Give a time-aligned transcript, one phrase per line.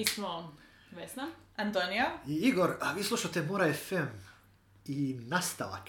[0.00, 0.56] Mi smo
[0.92, 1.28] Vesna.
[1.56, 2.10] Antonija.
[2.26, 4.06] I Igor, a vi slušate Mora FM
[4.86, 5.88] i nastavak.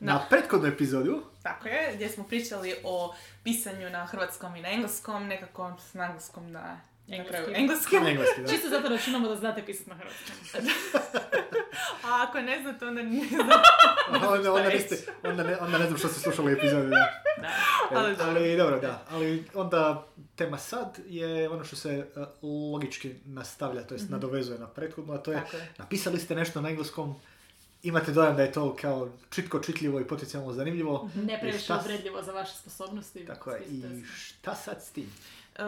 [0.00, 3.14] Na prethodnu epizodu Tako je, gdje smo pričali o
[3.44, 7.52] pisanju na hrvatskom i na engleskom, nekako s na engleskom na Engleski.
[7.54, 8.02] engleskim.
[8.02, 8.48] na engleski, da.
[8.48, 10.36] Čisto zato računamo da znate pisati na hrvatskom.
[12.04, 14.26] A ako ne znate, onda ne znate.
[14.28, 16.88] onda, onda, niste, onda, ne, onda ne znam što ste slušali epizodu.
[16.88, 17.22] Da.
[17.40, 17.48] Da.
[17.96, 18.30] Ali dobro.
[18.40, 19.04] ali dobro, da.
[19.10, 20.06] Ali onda
[20.36, 22.26] tema sad je ono što se uh,
[22.72, 25.56] logički nastavlja, to jest nadovezuje na prethodnu, a to je, Mhm.
[25.56, 25.72] Je.
[25.78, 27.14] napisali ste nešto na engleskom,
[27.82, 31.10] imate dojam da je to kao čitko, čitljivo i potencijalno zanimljivo.
[31.14, 31.82] Ne I previše šta
[32.24, 33.26] za vaše sposobnosti.
[33.26, 35.12] Tako je, i šta sad s tim?
[35.58, 35.64] Uh,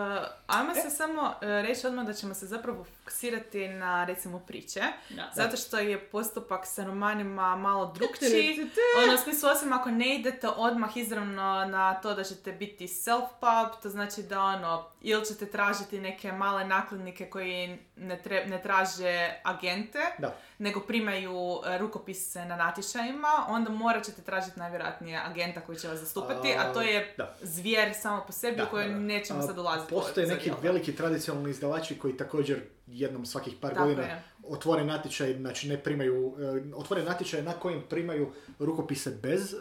[0.46, 4.80] ajmo se samo uh, reći odmah da ćemo se zapravo fokusirati na recimo priče.
[5.08, 5.30] Da.
[5.34, 8.70] Zato što je postupak sa romanima malo drugčiji.
[9.04, 13.68] Ono, u smislu, osim ako ne idete odmah izravno na to da ćete biti self-pub,
[13.82, 19.34] to znači da ono, ili ćete tražiti neke male nakladnike koji ne, tre- ne traže
[19.44, 20.36] agente, Da.
[20.60, 21.32] Nego primaju
[21.66, 26.72] e, rukopise na natječajima, onda morat ćete tražiti najvjerojatnije agenta koji će vas zastupati, a,
[26.72, 27.36] to je da.
[27.42, 28.84] zvijer samo po sebi Da, u da.
[28.86, 29.90] nećemo sad ulaziti.
[29.90, 34.22] Postoje neki veliki tradicionalni izdavači koji također jednom svakih par Tako godina je.
[34.44, 36.34] otvore natječaj, znači ne primaju,
[36.66, 39.56] e, otvore natječaj na kojem primaju rukopise bez, e,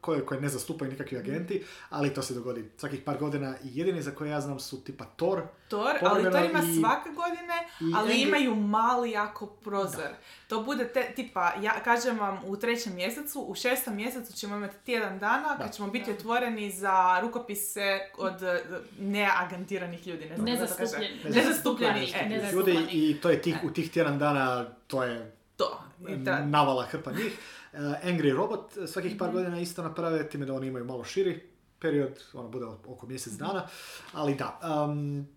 [0.00, 1.26] koje, koje ne zastupaju nikakvi Mhm.
[1.26, 4.84] agenti, ali to se dogodi svakih par godina i jedini za koje ja znam su
[4.84, 5.42] tipa Thor,
[5.72, 10.08] Tor, ali to ima i- svake godine, i ali imaju mali jako prozor.
[10.48, 14.76] To bude te, tipa, ja kažem vam u trećem mjesecu, u šestom mjesecu ćemo imati
[14.76, 17.82] tjedan dana kad ćemo biti otvoreni za rukopise
[18.18, 18.62] od e,
[18.98, 20.24] neagentiranih ljudi.
[20.24, 20.52] Ne znam da.
[20.52, 21.20] Nezastupljeni.
[21.26, 25.82] Nezastupljeni, e, ljudi i to je tih, u tih tjedan dana, to je To.
[26.08, 27.38] I ta- navala hrpa njih.
[27.72, 27.78] Uh,
[28.08, 32.48] Angry Robot svakih par godina isto naprave, time da oni imaju malo širi period, ono
[32.48, 33.66] bude oko mjesec dana,
[34.12, 34.60] ali da.
[34.84, 35.28] Um,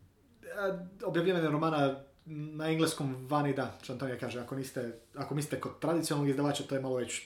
[1.06, 6.30] objavljivanje romana na engleskom vani, da, što Antonija kaže, ako, niste, ako mislite kod tradicionalnog
[6.30, 7.22] izdavača, to je malo već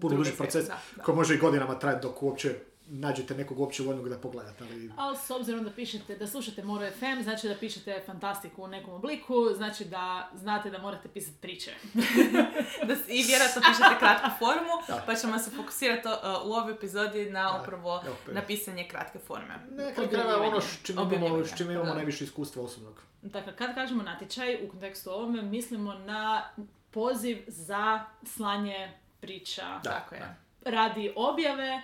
[0.00, 1.02] puno duži proces, da, da.
[1.02, 2.54] koji može i godinama trajati dok uopće
[2.90, 6.90] nađete nekog uopće voljnog da pogledate, ali Ali s obzirom da pišete, da slušate Moro
[6.90, 11.74] FM, znači da pišete fantastiku u nekom obliku, znači da znate da morate pisati priče.
[12.88, 15.02] da I vjerojatno pišete kratku formu, Da.
[15.06, 16.14] pa ćemo se fokusirati uh,
[16.46, 19.54] u ovoj epizodi na upravo evo, pa- na pisanje kratke forme.
[19.70, 21.44] ne, kad krajeva ono s čim imamo, Objavljivanje.
[21.46, 23.02] s čim imamo najviše iskustva osobnog.
[23.22, 26.42] Dakle, kad kažemo natječaj u kontekstu ovome, mislimo na
[26.90, 30.36] poziv za slanje priča Da, Tako je.
[30.62, 31.82] radi objave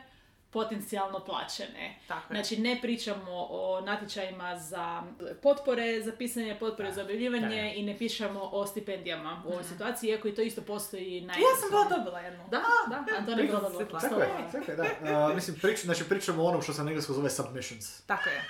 [0.54, 1.94] potencijalno plaćene.
[2.09, 2.37] Tako je.
[2.42, 5.03] Znači ne pričamo o natječajima za
[5.42, 7.69] potpore, za pisanje potpore za objavljivanje Da, da.
[7.69, 11.54] i ne pišemo o stipendijama u ovoj situaciji, iako i to isto postoji na Ja
[11.60, 12.44] sam bila dobila jednu.
[12.50, 13.84] Da, da, Antona je bila dobila.
[13.84, 15.28] Tako Tako je, tako je, da.
[15.28, 18.00] Uh, mislim, prič, znači pričamo o onom što se na engleskom zove submissions.
[18.00, 18.44] Tako je.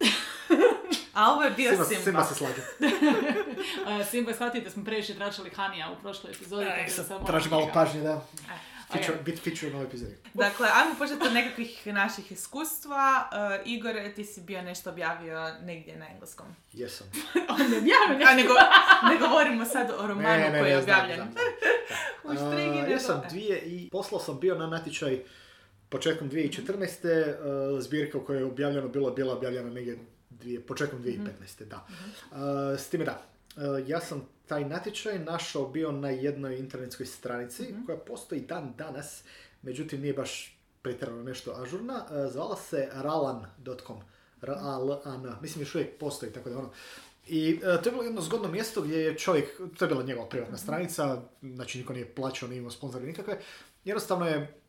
[1.14, 2.02] A ovo je bio Svima, Simba.
[2.02, 2.62] svima se slađa.
[4.10, 6.64] Simba je shvatio da smo previše tračali Hanija u prošloj epizodi.
[6.96, 8.10] da samo traži malo pažnje, da.
[8.50, 10.14] E, Feature, bit feature u novoj epizodi.
[10.34, 13.30] Dakle, ajmo početi od nekakvih naših iskustva.
[13.62, 16.46] Uh, Igor, ti si bio nešto objavio negdje na engleskom.
[16.72, 17.06] Jesam.
[17.48, 18.54] On je objavio A ne, go-
[19.10, 21.16] ne govorimo sad o romanu koji je znam, objavljen.
[21.16, 21.32] znam,
[22.24, 22.46] znam.
[22.48, 25.20] U štrigi Uh, nego- jesam dvije i poslao sam bio na natječaj
[25.88, 27.34] početkom 2014.
[27.74, 29.98] Uh, zbirka u kojoj je objavljeno bilo, bila objavljena negdje
[30.30, 31.64] dvije, početkom 2015.
[31.64, 31.86] Da.
[32.30, 32.38] Uh,
[32.78, 33.22] s time da,
[33.56, 39.22] uh, ja sam taj natječaj našao bio na jednoj internetskoj stranici koja postoji dan danas,
[39.62, 41.94] međutim nije baš pretjerano nešto ažurna.
[41.94, 44.00] Uh, zvala se ralan.com.
[44.42, 45.32] R-A-L-A-N.
[45.42, 46.70] Mislim još uvijek postoji, tako da ono.
[47.26, 50.28] I e, to je bilo jedno zgodno mjesto gdje je čovjek, to je bila njegova
[50.28, 53.38] privatna stranica, znači niko nije plaćao, nije imao sponzore nikakve.
[53.84, 54.60] Jednostavno je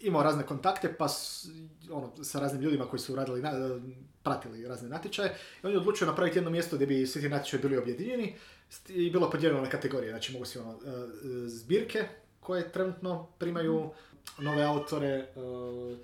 [0.00, 1.46] imao razne kontakte pa s,
[1.90, 3.80] ono, sa raznim ljudima koji su radili, na- e,
[4.22, 5.36] pratili razne natječaje.
[5.62, 8.36] I on je odlučio napraviti jedno mjesto gdje bi svi ti natječaji bili objedinjeni
[8.88, 10.10] i bilo podijeljeno na kategorije.
[10.10, 10.78] Znači mogu si ono, e,
[11.48, 12.08] zbirke
[12.40, 13.90] koje trenutno primaju
[14.38, 15.26] nove autore, e,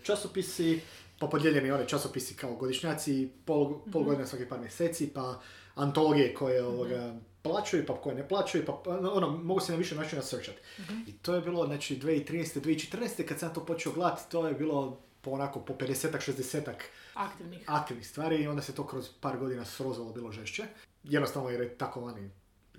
[0.03, 0.81] časopisi,
[1.19, 5.41] pa podijeljeni one časopisi kao godišnjaci, pol, pol godine svaki par mjeseci, pa
[5.75, 9.95] antologije koje ovoga, plaćaju, pa koje ne plaćaju, pa pa, ono, mogu se na više
[9.95, 10.59] načina searchati.
[11.07, 12.61] I to je bilo, znači, 2013.
[12.61, 13.25] 2014.
[13.25, 16.83] kad sam to počeo gledati, to je bilo po onako, po 50-ak, 60-ak
[17.15, 17.61] aktivnih.
[17.67, 20.65] aktivnih stvari i onda se to kroz par godina srozalo bilo žešće.
[21.05, 22.31] Jednostavno jer je tako vani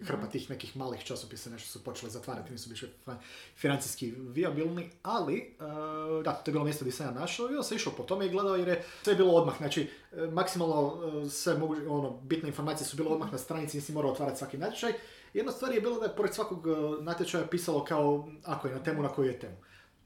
[0.03, 2.87] hrpa tih nekih malih časopisa nešto su počeli zatvarati, nisu više
[3.55, 5.43] financijski viabilni, ali e,
[6.23, 8.25] da, to je bilo mjesto gdje sam ja našao i onda sam išao po tome
[8.25, 12.49] i gledao jer je sve bilo odmah, znači e, maksimalno e, sve mogu, ono, bitne
[12.49, 14.93] informacije su bile odmah na stranici, nisi morao otvarati svaki natječaj.
[15.33, 16.67] Jedna stvar je bilo da je pored svakog
[17.01, 19.57] natječaja pisalo kao ako je na temu na koju je temu.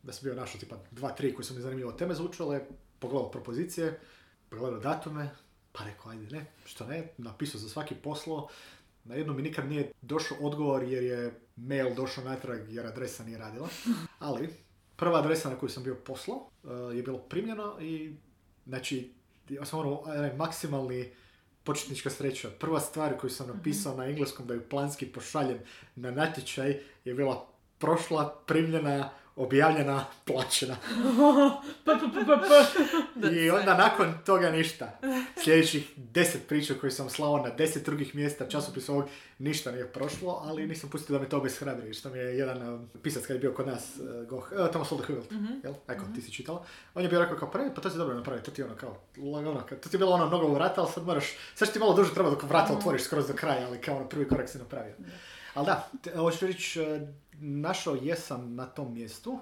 [0.04, 2.62] Da sam bio našao tipa dva, tri koji su mi zanimljivo teme zvučale,
[3.00, 4.00] pogledao propozicije,
[4.50, 5.30] pogledao datume,
[5.72, 8.50] pa rekao, ajde ne, što ne, napisao za svaki poslo,
[9.04, 13.38] Na jednu mi nikad nije došao odgovor jer je mail došao natrag jer adresa nije
[13.38, 13.68] radila.
[14.20, 14.50] Ali,
[14.96, 18.16] prva adresa na koju sam bio poslao uh, je bilo primljeno i
[18.66, 19.14] znači,
[19.50, 20.04] ja sam ono,
[20.38, 21.12] maksimalni
[21.64, 22.50] početnička sreća.
[22.60, 25.60] Prva stvar koju sam napisao na engleskom da ju planski pošaljem
[25.96, 30.76] na natječaj je bila prošla, primljena, objavljena, plaćena.
[31.86, 32.48] Pa, pa, pa, pa,
[33.22, 33.30] pa.
[33.30, 35.00] I onda nakon toga ništa.
[35.44, 39.06] Sljedećih deset priča koje sam slao na deset drugih mjesta časopis ovog
[39.40, 42.82] ništa nije prošlo, ali nisam pustio da me to obeshrabri, što mi je jedan uh,
[43.04, 45.32] pisac kad je bio kod nas, uh, Goh, uh, Thomas Holder Huvelt,
[45.64, 45.74] jel?
[45.88, 46.66] Eko, ti si čitala.
[46.94, 48.76] On je bio rekao kao pravi, pa to si dobro napravio, to ti je ono
[48.76, 51.26] kao, lagano, kao, to ti je bilo ono nogo u vrata, ali sad moraš,
[51.56, 54.10] sad će ti malo duže treba dok vrata otvoriš skroz do kraja, ali kao ono
[54.10, 54.96] prvi korak si napravio.
[55.54, 56.88] Ali da, hoću reći, uh,
[57.42, 59.40] našao jesam na tom mjestu,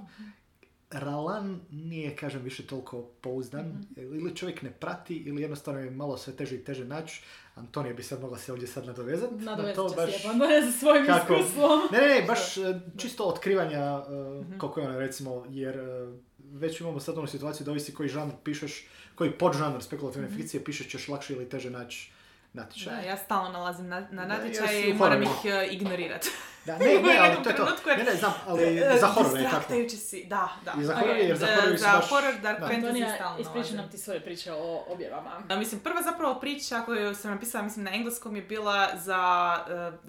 [0.91, 3.85] Ralan nije, kažem, više toliko pouzdan.
[3.95, 7.21] Ili čovjek ne prati, ili jednostavno je malo sve teže i teže naći.
[7.55, 9.35] Antonija bi sad mogla se ovdje sad nadovezati.
[9.35, 11.33] na Nadovezat to će baš- se sa svojim Kako?
[11.33, 11.79] iskustvom.
[11.91, 16.81] Ne, ne, ne, baš e, čisto otkrivanja uh, koliko je ona recimo, jer e, već
[16.81, 21.07] imamo sad onu situaciju da ovisi koji žanr pišeš, koji podžanr spekulativne fikcije pišeš ćeš
[21.07, 22.11] lakše ili teže naći
[22.53, 22.95] natječaj.
[22.95, 26.29] Da, ja stalno nalazim na, na natječaje i moram ih uh, ignorirati.
[26.65, 27.89] Da, ne, U ne, ali nekom to je to.
[27.89, 29.73] je- Ne, ne, znam, ali E, za horor je tako.
[29.89, 30.73] si, da, da.
[30.73, 32.67] I za horor je, jer za e, horor su Za baš- horor, dark da.
[32.67, 33.77] fantasy stalno nalazim.
[33.77, 35.31] nam ti svoje priče o objavama.
[35.39, 39.57] Da, mislim, prva zapravo priča koju sam napisala, mislim, na engleskom je bila za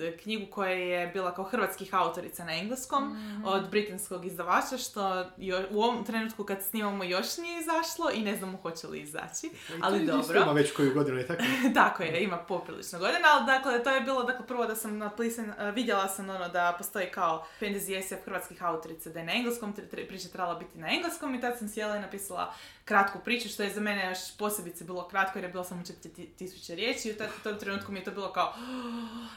[0.01, 3.17] e, knjigu koja je bila kao hrvatskih autorica na engleskom
[3.47, 5.01] od britanskog izdavača, što
[5.37, 7.81] jo- u ovom trenutku kad snimamo još nije izašlo
[8.11, 9.51] i ne znamo hoće li izaći,
[9.83, 10.41] ali dobro.
[10.41, 11.43] Ima već koju godinu i tako.
[11.75, 15.49] Tako je, ima poprilično godina, ali dakle, to je bilo, dakle, prvo da sam napisan,
[15.51, 19.75] uh, vidjela sam ono da postoji kao fantasy SF hrvatskih autorica, da je na engleskom,
[19.77, 22.55] tre- tre- priča trebala biti na engleskom i tad sam sjela i napisala
[22.85, 26.75] kratku priču, što je za mene još posebice bilo kratko jer je bilo samo 4000
[26.75, 28.55] riječi i u tom trenutku mi je to bilo kao,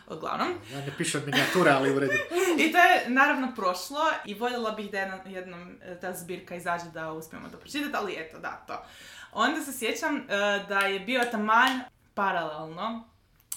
[0.08, 0.48] uglavnom.
[0.72, 2.14] Ja ne pišem minijature, ali u redu.
[2.58, 6.86] I to je naravno prošlo i voljela bih da jednom, jednom e, ta zbirka izađe
[6.94, 8.86] da uspijemo to pročitati, ali eto, da, to.
[9.32, 10.24] Onda se sjećam e,
[10.70, 11.82] da je bio taman
[12.14, 13.08] paralelno,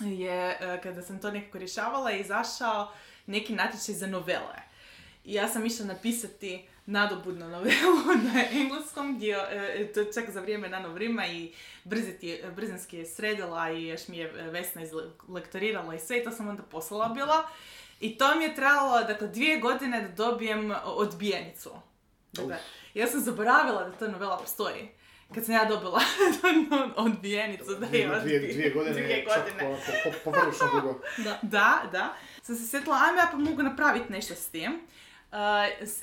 [0.01, 2.93] je, e, kada sam to nekako rješavala, je izašao
[3.27, 4.57] neki natječaj za novele.
[5.25, 7.97] I ja sam išla napisati nadobudnu novelu
[8.33, 11.53] na engleskom, gdje, e, to je čak za vrijeme nanovrima i
[11.85, 16.31] brziti, brzinski je sredila i još mi je e, Vesna izlektorirala i sve i to
[16.31, 17.49] sam onda poslala bila.
[18.01, 21.71] I to mi je trebalo, dakle, dvije godine da dobijem odbijenicu.
[22.33, 22.57] Dakle,
[22.95, 24.89] ja sam zaboravila da ta novela postoji.
[25.35, 26.01] Kad sam ja dobila
[26.97, 29.59] odbijenicu da je Dvije, odbi- dvije, dvije godine, dvije čak godine.
[29.61, 31.01] po, po, po, poprilično dugo.
[31.43, 32.15] Da, da.
[32.47, 34.73] Sam se sjetila, ajme ja pa mogu napraviti nešto s tim.
[34.73, 35.39] Uh,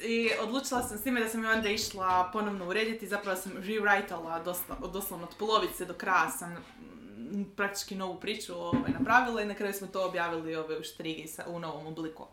[0.05, 4.43] I odlučila sam s time da sam je onda išla ponovno urediti, zapravo sam rewritala
[4.43, 9.53] dosta, doslovno od polovice do kraja sam mm, praktički novu priču ovaj, napravila i na
[9.53, 12.27] kraju smo to objavili ovaj, u štrigi sa, u novom obliku.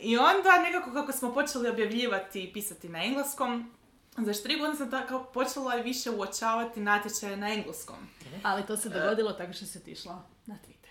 [0.00, 3.72] I onda nekako kako smo počeli objavljivati i pisati na engleskom,
[4.16, 7.96] za štrigu onda sam tako počela i više uočavati natječaje na engleskom.
[8.42, 10.81] Ali to se dogodilo tako što si otišla na Twitter.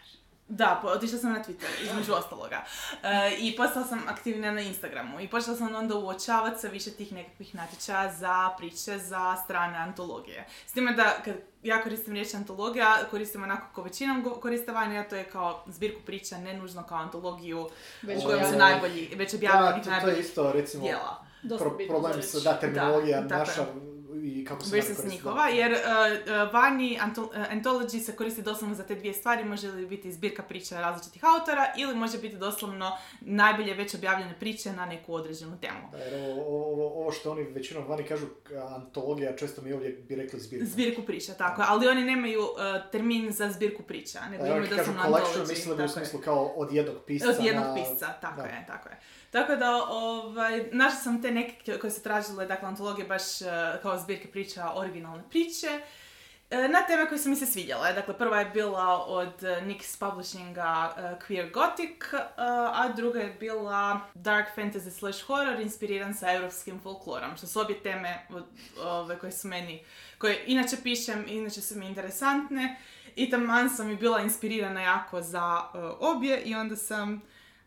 [0.54, 2.64] Da, po- otišla sam na Twitter, između ostaloga.
[3.04, 5.20] E, I postala sam aktivna na Instagramu.
[5.20, 10.46] I počela sam onda uočavati sa više tih nekakvih natječaja za priče, za strane antologije.
[10.68, 15.04] S time da, kad ja koristim riječ antologija, koristim onako ko većinom koriste vani, a
[15.04, 17.70] to je kao zbirku priča, ne nužno kao antologiju
[18.02, 18.58] Već u su objavljeni.
[18.58, 20.88] najbolji, već Da, objavljenih to, to je isto, recimo,
[21.60, 22.44] pro- problem za s reći.
[22.44, 23.68] da, terminologija Da, naša je.
[24.16, 25.78] I kako se Versus njihova, jer uh,
[26.54, 30.44] vani anto- uh, anthology se koristi doslovno za te dvije stvari, može li biti zbirka
[30.44, 35.80] priča različitih autora ili može biti doslovno najbolje već objavljene priče na neku određenu temu.
[35.92, 38.28] Da, jer ovo, ovo, što oni većinom vani kažu
[38.70, 40.66] antologija, često mi ovdje bi rekli zbirka.
[40.66, 42.48] Zbirku priča, tako ali oni nemaju uh,
[42.92, 46.46] termin za zbirku priča, nego imaju oni kažu doslovno collection, mislili bi u smislu kao
[46.46, 48.48] od jednog pisca Od jednog na- pisca, tako da.
[48.48, 49.00] je, tako je.
[49.32, 53.46] Tako da, ovaj, našla sam te neke koje su tražile, dakle, antologije baš eh,
[53.82, 55.68] kao zbirke priča, originalne priče,
[56.50, 57.94] eh, na teme koje su mi se svidjele.
[57.94, 60.94] Dakle, prva je bila od eh, Nix Publishinga
[61.28, 62.04] Queer Gothic,
[62.74, 67.80] a druga je bila Dark Fantasy slash Horror inspiriran sa europskim folklorom, što su obje
[67.80, 68.46] teme od-
[68.84, 69.84] ove, koje su meni,
[70.18, 72.76] koje inače pišem, inače su mi interesantne.
[73.16, 75.62] I taman sam i bila inspirirana jako za
[76.00, 77.22] obje i onda sam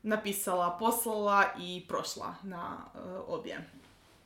[0.05, 3.69] napisala, poslala i prošla na uh, obje.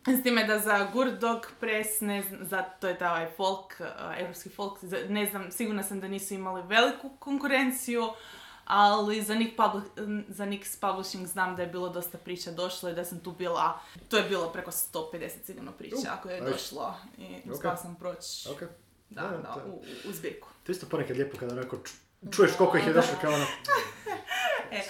[0.08, 3.86] S time da za Gurdog Press, ne znam, za, to je taj folk, uh,
[4.18, 8.08] europski folk, za- ne znam, sigurna sam da nisu imali veliku konkurenciju,
[8.66, 9.82] ali za Nick, Publi-
[10.28, 13.78] za Nix Publishing znam da je bilo dosta priča došlo i da sam tu bila,
[14.08, 15.02] to je bilo preko 150
[15.44, 16.52] sigurno priča Uh, ako je nice.
[16.52, 18.60] došlo i uspjela sam proći Ok.
[19.10, 20.48] da, Da, da, to je- u, u zbirku.
[20.64, 21.76] To je isto ponekad lijepo kada onako
[22.28, 23.46] čuješ koliko ih je došlo kao ono...
[24.70, 24.82] E,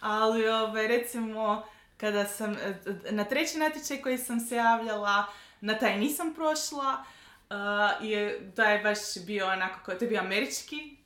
[0.00, 1.62] ali ovaj, recimo,
[1.96, 2.74] kada sam, e,
[3.10, 5.24] na treći natječaj koji sam se javljala,
[5.60, 7.04] na taj nisam prošla,
[7.48, 7.56] Uh,
[8.02, 10.96] je, da je baš bio onako, ko- to je bio američki,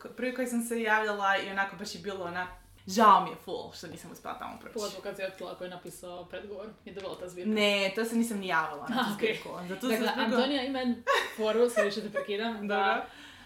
[0.00, 2.48] uh, prvi koji sam se javljala i onako baš je bilo onak,
[2.86, 4.74] žao mi je full što nisam uspjela tamo proći.
[4.74, 7.50] Pogotovo kad si otkrila koji je napisao predgovor i dobila ta zbirka.
[7.50, 9.34] Ne, to se nisam ni javila na tu okej.
[9.34, 9.48] zbirku.
[9.68, 10.94] Za tu Dakle, sam zbirku- Antonija ima jednu
[11.36, 13.02] foru, sad više te prekidam, da Dobro.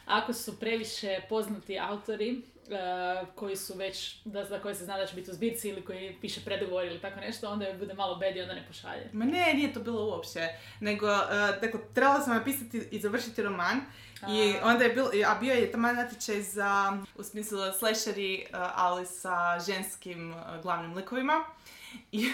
[0.07, 5.07] Ako su previše poznati autori eh, koji su već, da, za koje se zna da
[5.07, 8.17] će biti u zbirci ili koji piše predogovor ili tako nešto, onda joj bude malo
[8.17, 9.11] bed i onda ne pošalje.
[9.13, 10.49] Ma ne, nije to bilo uopće.
[10.81, 13.81] Nego, uh, dakle, trebala sam napisati i završiti roman.
[14.29, 19.07] I onda je bilo, a bio je taman natječaj za, u smislu slasheri, uh, ali
[19.07, 21.45] sa ženskim glavnim likovima.
[22.13, 22.33] I uh,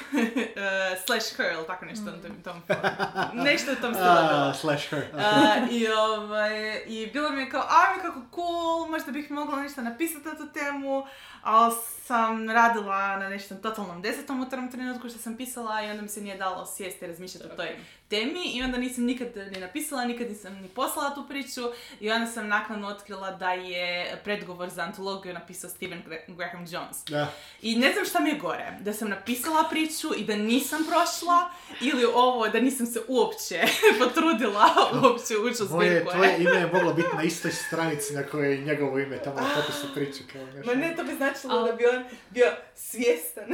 [1.07, 2.63] slash her, ili tako nešto u tom, tom
[3.47, 3.95] Nešto tom.
[3.99, 5.05] A, slash her.
[5.15, 9.83] Uh, I, ovaj, I bilo mi je kao, ajme kako cool, možda bih mogla nešto
[9.83, 11.07] napisati na tu temu,
[11.43, 16.03] ali sam radila na nešto totalnom desetom u tom trenutku što sam pisala i onda
[16.03, 17.77] mi se nije dalo sjesti i razmišljati o toj
[18.09, 21.61] temi i onda nisam nikad ni napisala, nikad nisam ni poslala tu priču
[22.01, 23.87] i onda sam naknadno otkrila da je
[24.25, 27.05] predgovor za antologiju napisao Stephen Gra- Graham Jones.
[27.05, 27.33] Da.
[27.63, 31.51] I ne znam šta mi je gore, da sam napisala priču i da nisam prošla
[31.83, 33.63] ili ovo da nisam se uopće
[34.01, 36.11] potrudila uopće ući u Moje, zbirku.
[36.13, 39.49] tvoje ime je moglo biti na istoj stranici na kojoj je njegovo ime, tamo na
[39.57, 40.67] popisu priče kao nešto.
[40.67, 43.45] Ma ne, to bi značilo da bi on bio svjestan.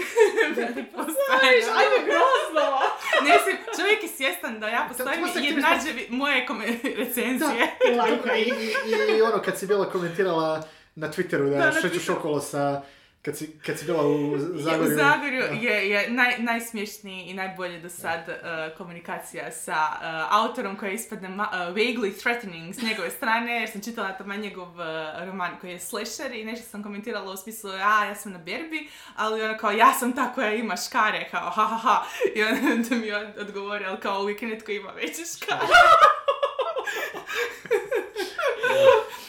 [1.73, 2.79] Ajme, grozno!
[3.25, 3.35] Ne,
[3.77, 6.47] čovjek je svjestan da ja postojim i nađe moje
[7.05, 7.67] recenzije.
[8.37, 10.63] I, i, i, I ono kad si bila komentirala
[10.95, 12.83] na Twitteru da, Da, šećeš okolo sa,
[13.23, 14.93] kad si, kad si bila u Je, Zagorju.
[14.93, 20.77] u Zagorju je, je naj, najsmješniji i najbolje do sad uh, komunikacija sa uh, autorom
[20.77, 24.87] koji ispadne ma, uh, vaguely threatening s njegove strane, jer sam čitala tamo njegov uh,
[25.27, 28.89] roman koji je slasher i nešto sam komentirala u smislu, a ja sam na berbi,
[29.17, 32.97] ali ono kao ja sam ta koja ima škare, kao ha ha ha, i onda
[33.03, 35.67] mi on odgovori, ali kao uvijek netko ima veće škare.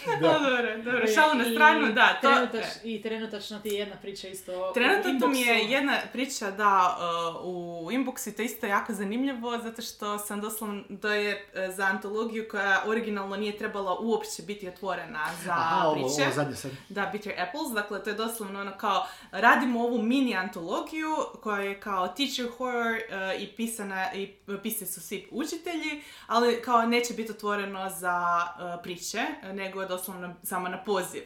[0.21, 0.27] Da.
[0.27, 0.39] Da.
[0.39, 2.27] dobro, dobro, šalu na stranu, da, to...
[2.27, 6.97] Trenutač, I trenutačno ti je jedna priča isto u Trenutno mi je jedna priča da
[7.43, 11.83] u inboxu to je isto jako zanimljivo zato što sam doslovno, to je uh, za
[11.83, 16.23] antologiju koja originalno nije trebala uopće biti otvorena za Aha, priče.
[16.23, 16.71] ovo zadnje sad.
[16.89, 21.79] Da, Bitter Apples, dakle to je doslovno ono kao radimo ovu mini antologiju koja je
[21.79, 24.33] kao teacher horror uh, i pisana, i
[24.63, 28.23] pisani su svi učitelji, ali kao neće biti otvoreno za
[28.55, 31.23] uh, priče, nego doslovno samo na poziv.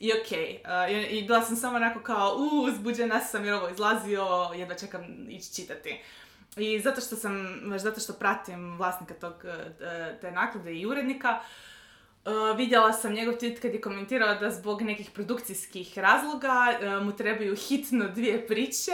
[0.00, 3.68] I okej, uh, i, i bila sam samo onako kao, u, uzbuđena sam jer ovo
[3.68, 6.00] izlazio, jedva čekam ići čitati.
[6.56, 11.40] I zato što sam, zato što pratim vlasnika tog, uh, te naklade i urednika,
[12.26, 16.50] Uh, vidjela sam njegov tweet kad je komentirao da zbog nekih produkcijskih razloga
[16.98, 18.90] uh, mu trebaju hitno dvije priče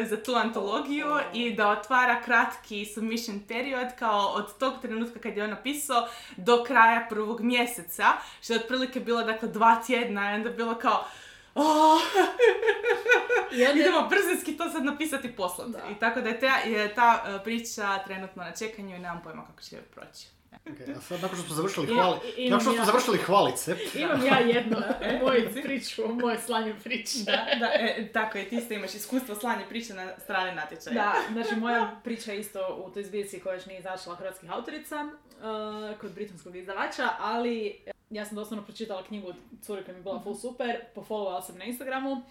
[0.00, 5.36] uh, za tu antologiju i da otvara kratki submission period kao od tog trenutka kad
[5.36, 8.04] je on napisao do kraja prvog mjeseca,
[8.42, 11.04] što je otprilike bilo dakle dva tjedna i onda bilo kao
[11.54, 12.00] "Oh,
[13.52, 15.72] I onda- idemo brzinski to sad napisati poslati.
[15.92, 19.62] I tako da je ta, je ta priča trenutno na čekanju i nemam pojma kako
[19.62, 20.35] će proći.
[20.64, 22.86] Okay, a sad nakon što smo završili, Ja, hvali, i- imam nakon što smo ja.
[22.86, 24.76] završili hvalice, Imam ja jednu
[25.22, 27.18] moju priču, moje slanje priče.
[27.24, 30.94] Da, da, e, tako je, ti isto imaš iskustvo slanje priče na strane natječaja.
[30.94, 34.96] Da, znači moja priča je isto u toj zbirci koja još nije izašla hrvatskih autorica
[35.04, 37.78] uh, kod britanskog izdavača, ali
[38.10, 41.64] ja sam doslovno pročitala knjigu curi koja mi je bila full super, pofollovala sam na
[41.64, 42.22] Instagramu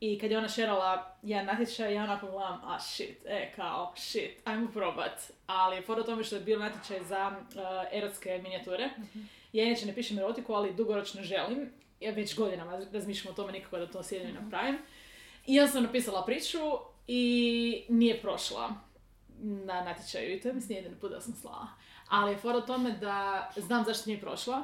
[0.00, 4.30] i kad je ona šerala jedan natječaj, ja onako gledam, a shit, e, kao, shit,
[4.44, 5.30] ajmo probat.
[5.46, 7.62] Ali, fora tome što je bio natječaj za uh,
[7.92, 8.90] erotske minijature,
[9.52, 13.78] ja inače ne pišem erotiku, ali dugoročno želim, ja već godinama razmišljam o tome nikako
[13.78, 14.78] da to sjedim i napravim.
[15.46, 16.58] I ja sam napisala priču
[17.06, 18.74] i nije prošla
[19.40, 21.66] na natječaju i to je mislim jedini put da sam slala.
[22.08, 24.62] Ali je fora tome da znam zašto nije prošla,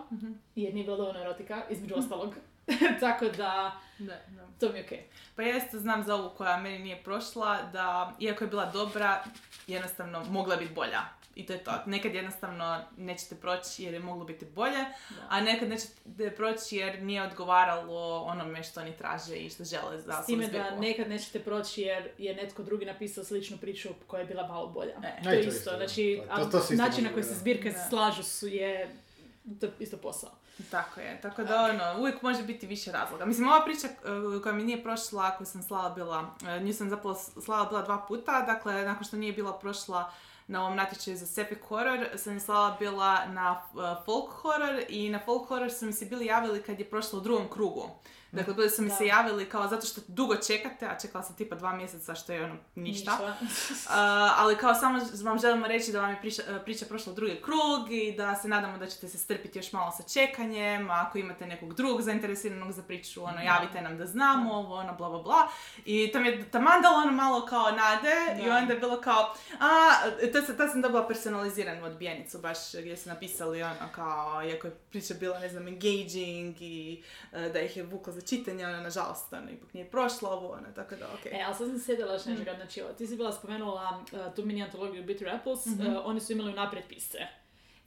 [0.54, 2.34] jer nije bilo dovoljno erotika, između ostalog.
[3.00, 4.46] Tako da, Da, da.
[4.60, 5.02] to mi je okej.
[5.36, 9.24] Pa ja isto znam za ovu koja meni nije prošla, da iako je bila dobra,
[9.66, 11.00] jednostavno mogla biti bolja.
[11.34, 11.70] I to je to.
[11.86, 14.84] Nekad jednostavno nećete proći jer je moglo biti bolje,
[15.28, 15.92] a nekad nećete
[16.30, 20.62] proći jer nije odgovaralo onome što oni traže i što žele za S time svoju
[20.62, 24.66] da nekad nećete proći jer je netko drugi napisao sličnu priču koja je bila malo
[24.66, 24.92] bolja.
[24.94, 25.22] E.
[25.22, 25.50] to je to je isto.
[25.50, 25.76] isto, da.
[25.76, 27.36] Znači, To- to- to način na koji se da.
[27.36, 27.78] zbirke Da.
[27.78, 28.96] slažu su je
[29.60, 30.30] to je isto posao.
[30.70, 33.24] Tako je, tako da ono, uvijek može biti više razloga.
[33.24, 36.90] Mislim, ova priča uh, koja mi nije prošla, koju sam slala bila, uh, nju sam
[36.90, 40.12] zapravo slala bila dva puta, dakle, nakon što nije bila prošla
[40.46, 45.08] na ovom natječaju za Sepik Horror sam je slala bila na uh, Folk Horror i
[45.08, 47.90] na Folk Horror su mi se bili javili kad je prošlo u drugom krugu.
[48.34, 48.94] Dakle, bili su mi Da.
[48.94, 52.44] se javili kao zato što dugo čekate, a čekala sam tipa dva mjeseca što je
[52.44, 53.18] ono ništa.
[53.84, 53.90] Uh,
[54.40, 57.40] ali kao samo vam želimo reći da vam je priča, uh, priča prošla u drugi
[57.42, 61.18] krug i da se nadamo da ćete se strpiti još malo sa čekanjem, a ako
[61.18, 65.22] imate nekog drugog zainteresiranog za priču, ono, javite nam da znamo, ovo, ono, bla, bla,
[65.22, 65.48] bla.
[65.84, 68.56] I to mi je taman dalo ono malo kao nade i Da.
[68.56, 69.90] onda je bilo kao, a,
[70.32, 75.14] to tad sam dobila personaliziranu odbijenicu baš gdje su napisali ono kao, iako je priča
[75.20, 79.50] bila, ne znam, engaging i uh, da ih je vukla za čitanje, ono, nažalost, ono,
[79.50, 81.32] ipak nije prošlo ovo, ono, tako da, okej.
[81.32, 84.34] E, ali sad sam se sjetila još nečega, znači, evo, ti si bila spomenula uh,
[84.34, 85.72] tu mini antologiju Bitter Apples, uh,
[86.04, 87.18] oni su imali unaprijed pisce.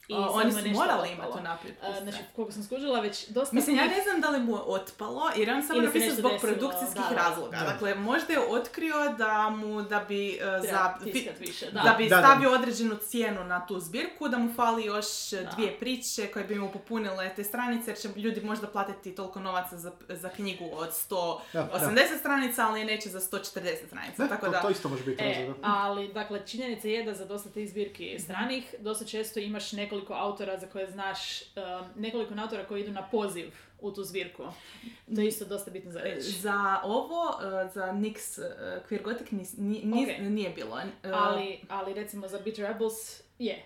[0.08, 1.06] I O, oni su morali otpalo.
[1.06, 2.02] imati unaprijed Uh, pisce.
[2.02, 5.30] znači, koliko sam skužila, već dosta Mislim, ja ne znam da li mu je otpalo,
[5.36, 7.14] jer je on samo napisao zbog desilo, produkcijskih da, da.
[7.18, 7.56] razloga.
[7.56, 7.64] Da.
[7.64, 10.94] Dakle, možda je otkrio da mu, da bi, uh, treba za,
[11.40, 11.80] više, da.
[11.80, 12.22] da bi Da, da.
[12.22, 15.50] stavio određenu cijenu na tu zbirku, da mu fali još Da.
[15.50, 19.76] dvije priče koje bi mu popunile te stranice, jer će ljudi možda platiti toliko novaca
[19.76, 22.18] za, za knjigu od 180 Da, da.
[22.18, 23.44] stranica, ali neće za 140
[23.86, 23.92] stranica.
[24.18, 25.56] Da, Tako to, da, to isto može biti E, razlog.
[25.62, 30.58] ali, dakle, činjenica je da za dosta tih zbirki stranih, dosta često imaš nekoliko autora
[30.58, 31.48] za koje znaš, um,
[31.96, 33.50] nekoliko autora koji idu na poziv
[33.80, 34.42] u tu zbirku.
[35.14, 36.30] To je isto dosta bitno za reći.
[36.30, 38.46] za ovo, uh, za Nix uh,
[38.88, 40.18] Queer Gothic nis- ni- ni- Ok.
[40.20, 40.74] nije bilo.
[40.74, 43.64] Uh, Ali, ali recimo za Bitter Rebels je.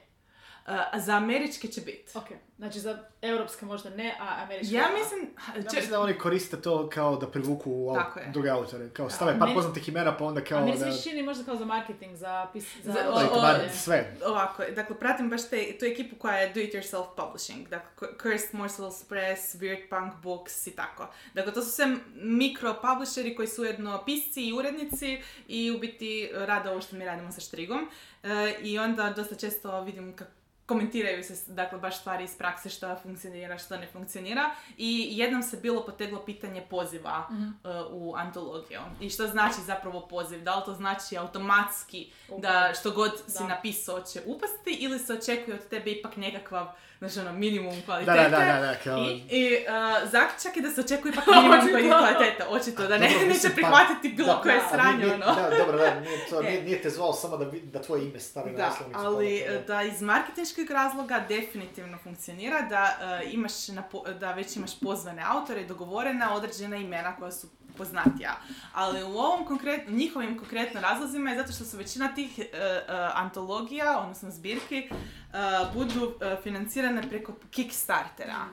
[0.67, 2.13] uh, za američke će biti.
[2.15, 2.27] Ok,
[2.63, 6.57] znači za europske možda ne, a američke Ja mislim, Ja če- mislim da oni koriste
[6.59, 8.27] to kao da privuku au- Tako je.
[8.29, 8.89] druge autore.
[8.91, 10.93] Kao stave par meni- poznatih imena pa onda kao a meni se da...
[10.95, 12.77] čini možda kao za marketing, za pis...
[12.83, 14.17] Za, Za- o- o- bar sve.
[14.25, 19.55] ovako, dakle, pratim baš te, tu ekipu koja je do-it-yourself publishing, dakle, Cursed Morsels Press,
[19.55, 21.07] Weird Punk Books i tako.
[21.35, 26.31] Dakle, to su sve mikro publisheri koji su ujedno pisci i urednici i u biti
[26.35, 27.89] rade ovo što mi radimo sa štrigom.
[28.23, 28.29] E,
[28.61, 30.31] I onda dosta često vidim kako
[30.73, 35.57] komentiraju se dakle baš stvari iz prakse što funkcionira, što ne funkcionira i jednom se
[35.57, 37.43] bilo poteglo pitanje poziva Mhm.
[37.43, 37.49] e,
[37.91, 38.81] u antologiju.
[39.01, 40.43] I što znači zapravo poziv?
[40.43, 43.47] Da li to znači automatski da što god si Da.
[43.47, 46.67] napisao će upasti ili se očekuje od tebe ipak nekakav
[47.03, 48.19] znači ono, minimum kvalitete?
[48.19, 48.99] da, da, da, da, kao...
[48.99, 51.99] I, i uh, zaključak je da se očekuje ipak minimum Očito.
[51.99, 55.25] kvalitete, očito, da ne, Dobro, neće pa- prihvatiti bilo da, koje da, sranje, nije- ono.
[55.27, 58.51] Da, dobro, da, nije, to, nije, nije te zvao samo da, da tvoje ime stavi
[58.51, 59.01] na Da, naslovnicu.
[59.01, 64.33] pa ali to- da iz marketinškog razloga definitivno funkcionira da uh, imaš na po- da
[64.33, 68.37] već imaš pozvane autore i dogovorena određena imena koja su poznatija.
[68.75, 72.95] Ali u ovom konkretno, njihovim konkretno razlozima je zato što su većina tih uh, uh,
[73.15, 78.45] antologija, odnosno zbirki, uh, budu uh, financirane preko Kickstartera.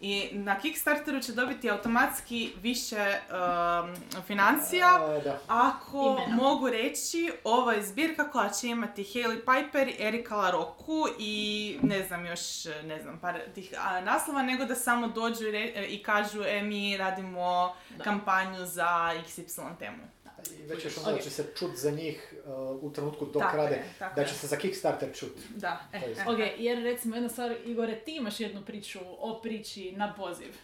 [0.00, 2.96] I na Kickstarteru će dobiti automatski više
[4.16, 6.42] um, financija A, ako Imena.
[6.42, 12.26] mogu reći, ovo je zbirka koja će imati Hailey Piper, Erika LaRoccu i ne znam
[12.26, 12.40] još,
[12.84, 16.62] ne znam, par tih a, naslova, nego da samo dođu i, re- i kažu, e,
[16.62, 18.04] mi radimo Da.
[18.04, 18.86] kampanju za
[19.28, 20.02] XY temu.
[20.52, 21.20] I već još onda Ok.
[21.20, 24.28] će se čut za njih uh, u trenutku dok Tako rade, je, tako da je.
[24.28, 25.32] će se za Kickstarter čut.
[25.50, 26.24] Da, e, To je e.
[26.26, 30.54] Ok, jer recimo jedna stvar, Igore, ti imaš jednu priču o priči na poziv.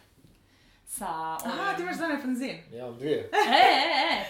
[0.87, 1.51] Sa ovim...
[1.51, 2.57] Aha, ti imaš Zone fanzin.
[2.71, 3.29] Ja imam dvije.
[3.33, 4.25] E, e, e!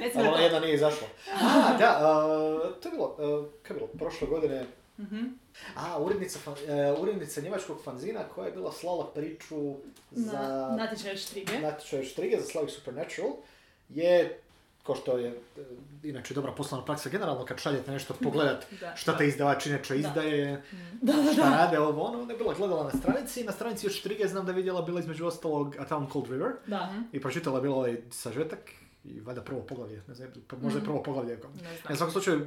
[0.00, 1.06] Recimo Ali ona jedna nije izašla.
[1.42, 1.98] A, da,
[2.66, 4.66] uh, to je bilo, uh, kaj je bilo, prošle godine,
[5.00, 5.24] Mhm.
[5.76, 9.74] a, urednica, fan- uh, urednica njemačkog fanzina koja je bila slala priču
[10.10, 11.58] za Na natječaj štrige.
[11.58, 13.30] natječaj štrige za Slavic Supernatural
[13.88, 14.40] je,
[14.88, 15.62] ko što je e,
[16.02, 18.96] inače dobra poslovna praksa generalno, kad šaljete nešto pogledat Da.
[18.96, 20.00] šta te izdavač inače Da.
[20.00, 20.62] izdaje,
[21.02, 23.86] Da, da, šta rade ovo ono, onda je bila gledala na stranici i na stranici
[23.86, 26.94] od štrige znam da je vidjela bila između ostalog A Town Called River Da.
[27.12, 28.58] i pročitala je bilo ovaj sažetak
[29.04, 31.36] i valjda prvo poglavlje, ne znam, možda je prvo poglavlje.
[31.36, 31.92] Ne znam.
[31.92, 32.46] U svakom slučaju,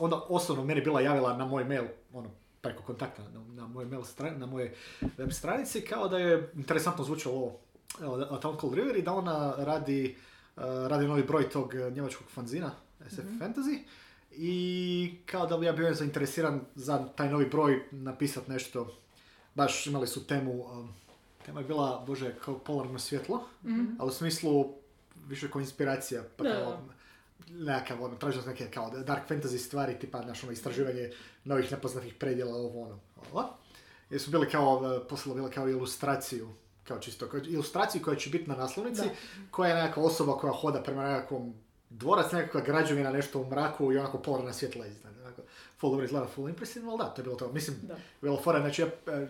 [0.00, 4.04] onda osnovno meni bila javila na moj mail, ono, preko kontakta na, na moj mail
[4.04, 4.74] strani, na moje
[5.18, 7.58] web stranici, kao da je interesantno zvučalo ovo,
[8.00, 10.16] evo, A Town Called River i da ona radi,
[10.60, 12.70] uh, radi novi broj tog uh, njemačkog fanzina,
[13.08, 13.78] SF Fantasy,
[14.32, 18.96] i kao da bi ja bio zainteresiran za taj novi broj napisat nešto,
[19.54, 20.88] baš imali su temu, um,
[21.46, 23.44] tema je bila, bože, kao polarno svjetlo,
[23.98, 24.74] ali u smislu
[25.28, 26.78] više kao inspiracija, pa kao
[27.50, 31.10] nekakav, ono, tražio neke kao dark fantasy stvari, tipa, znaš, ono, istraživanje
[31.44, 32.98] novih nepoznatih predjela, ovo, ono,
[33.32, 33.56] ovo.
[34.10, 36.48] Jer su bili kao, poslala bila kao ilustraciju,
[36.90, 39.10] kao čisto, kao ilustraciju koja će biti na naslovnici, Da.
[39.50, 41.54] koja je nekakva osoba koja hoda prema nekakvom
[41.90, 45.14] dvorac, nekakva građevina, nešto u mraku i onako polarna svjetla iznad.
[45.20, 45.42] Onako,
[45.78, 47.52] full dobro izgleda, full impresivno, ali da, to je bilo to.
[47.52, 47.96] Mislim, Da.
[48.22, 49.26] bilo fora, znači ja, e,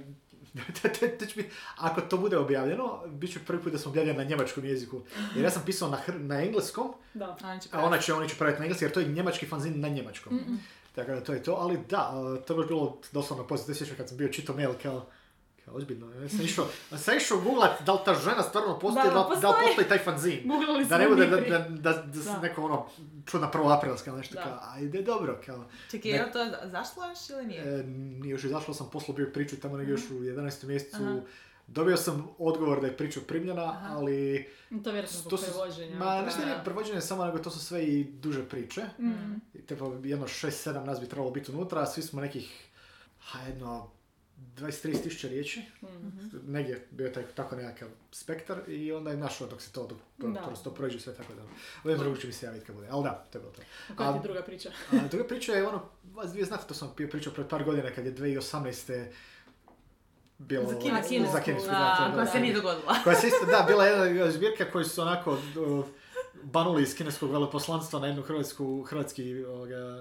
[1.79, 5.01] ako to bude objavljeno, bit će prvi put da sam objavljen na njemačkom jeziku.
[5.35, 7.37] Jer ja sam pisao na, hr- na engleskom, Da.
[7.45, 9.81] Oni će a ona će, oni će praviti na engleski, jer to je njemački fanzin
[9.81, 10.37] na njemačkom.
[10.37, 10.55] Mhm.
[10.95, 13.79] Tako Tako da to je to, ali da, uh, to je baš bilo doslovno pozitivno.
[13.79, 15.07] Sjećam kad sam bio čitao mail kao,
[15.71, 19.11] kao ozbiljno, ja sam išao, sam išao googlat da li ta žena stvarno postoji, Da,
[19.11, 19.67] da, li- da li postoji.
[19.67, 20.41] postoji taj fanzin.
[20.47, 22.87] Googlali Da ne bude da, da, da, da, da neko ono
[23.27, 24.43] čudna prvoaprilska nešto Da.
[24.43, 25.65] kao, ajde dobro, kao.
[25.91, 26.19] Čekaj, Ne.
[26.19, 27.81] je to zašlo još ili nije?
[27.81, 30.65] E, nije još izašlo, sam poslao bio priču tamo negdje još u 11.
[30.65, 30.97] mjesecu.
[30.97, 31.21] Aha.
[31.67, 33.89] Dobio sam odgovor da je priča primljena, Aha.
[33.91, 34.49] ali...
[34.71, 35.97] To je vjerojatno zbog prevođenja.
[35.97, 38.83] ma, nešto nije prevođenje samo, nego to su sve i duže priče.
[38.99, 39.35] Mm.
[39.55, 42.69] I Tipa jedno 6-7 nas bi trebalo biti unutra, a svi smo nekih,
[43.21, 43.91] ha, jedno
[44.57, 45.63] 20-30 tisuća riječi.
[45.83, 46.53] Mm.
[46.53, 49.99] Negdje bio je taj, tako nekakav spektar i onda je našao dok se to, dok
[50.65, 51.43] to, prođe sve tako da.
[51.91, 53.63] Jednom drugu će mi se javiti kad bude, ali da, to je bilo to.
[53.97, 54.71] Koja ti A- druga priča?
[54.93, 55.83] A druga priča je ono,
[56.15, 59.07] vas dvije znate, to sam pričao pred par godina kad je 2018.
[60.39, 60.67] bilo...
[60.67, 61.29] Za kinesku.
[61.29, 62.95] A, za kinesku, da, je koja se nije dogodila.
[63.05, 65.85] koja se isto, da, bila je jedna zbirka koji su onako uh,
[66.43, 69.35] banuli iz kineskog veleposlanstva na jednu hrvatsku, hrvatski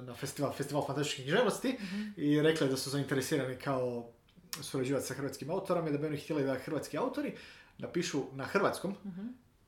[0.01, 1.77] na festival, festival fantastičnih književnosti
[2.17, 4.09] i rekli da su zainteresirani kao
[4.61, 7.33] surađivati sa hrvatskim autorom i da bi oni htjeli da hrvatski autori
[7.77, 8.95] napišu na hrvatskom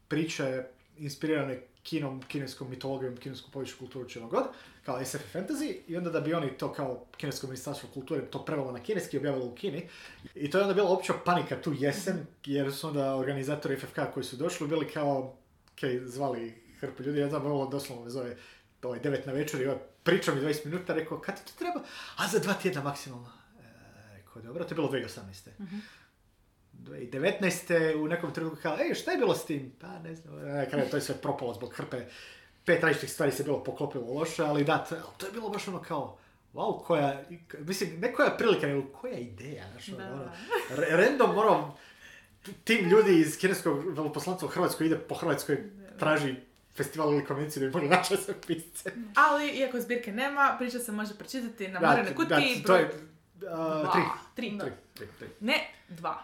[0.08, 0.64] priče
[0.98, 4.44] inspirirane kinom, kineskom mitologijom, kineskom poviješću kulturu čega god,
[4.86, 8.72] kao SF fantasy i onda da bi oni to kao kinesko ministarstvo kulture to prevelo
[8.72, 9.88] na kineski i objavilo u Kini.
[10.36, 14.24] I to je onda bila opća panika tu jesen, jer su onda organizatori FFK koji
[14.24, 15.36] su došli bili kao,
[15.80, 18.38] kaj zvali hrpu ljudi, ja znam, ovo doslovno me zove
[18.84, 21.80] ovaj 9 na večer i ovaj priča mi 20 minuta, rekao, kad ti to treba?
[22.18, 23.41] A za dva tjedna maksimalno.
[24.32, 25.50] E, rekao, dobro, to je bilo 2018.
[26.74, 27.96] 2019.
[27.96, 29.72] u nekom trenutku kao, ej, šta je bilo s tim?
[29.82, 32.06] Pa ne znam, na kraju to je sve propalo zbog hrpe.
[32.66, 35.82] Pet različitih stvari se bilo poklopilo loše, ali da, to, to je bilo baš ono
[35.82, 36.18] kao,
[36.54, 37.24] wow, koja,
[37.60, 40.32] mislim, ne koja prilika, nego koja ideja, znaš, ono, ono,
[40.70, 41.78] ra- random, ono,
[42.64, 45.64] tim ljudi iz kineskog veleposlanstva u Hrvatskoj ide po Hrvatskoj,
[46.00, 46.36] traži
[46.76, 48.92] festival ili konvenciju da bi mogli naći sve pisce.
[49.16, 52.64] Ali, iako zbirke nema, priča se može pročitati na Morene kutiji.
[52.66, 52.90] to je,
[53.42, 53.92] dva.
[53.92, 54.04] tri.
[54.36, 54.58] Tri.
[54.60, 55.28] Tri, tri, tri.
[55.40, 55.58] Ne,
[55.90, 56.24] dva.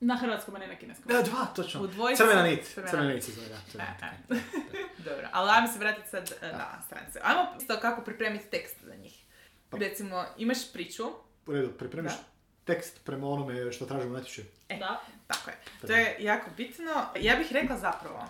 [0.00, 1.04] Na hrvatskom, a ne na kineskom.
[1.06, 1.80] Da, dva, točno.
[1.80, 2.64] U dvojici- Crvena nit.
[2.64, 3.24] crvena Crvena nit.
[3.24, 3.56] se zove, da.
[3.68, 3.94] crvena
[4.28, 4.42] nit.
[5.06, 7.20] Dobro, ali ajmo se vratiti sad e, na stranice.
[7.22, 9.24] Ajmo isto kako pripremiti tekst za njih.
[9.70, 11.04] Pa- Recimo, imaš priču,
[11.46, 12.18] U redu, pripremiš Da.
[12.64, 14.46] tekst prema onome što tražimo u natječaju.
[14.68, 14.76] E.
[14.76, 15.00] Da.
[15.26, 15.56] tako je.
[15.80, 16.84] To je jako bitno.
[17.16, 18.26] Ja bih rekla zapravo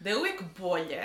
[0.00, 1.02] da je uvijek bolje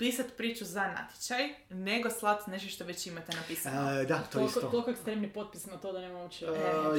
[0.00, 3.90] pisat priču za natječaj nego slat nešto što već imate napisano.
[3.92, 4.60] E, da, to Toliko, isto.
[4.62, 6.46] toliko ekstremni potpis na to da nema uopće...
[6.46, 6.50] E,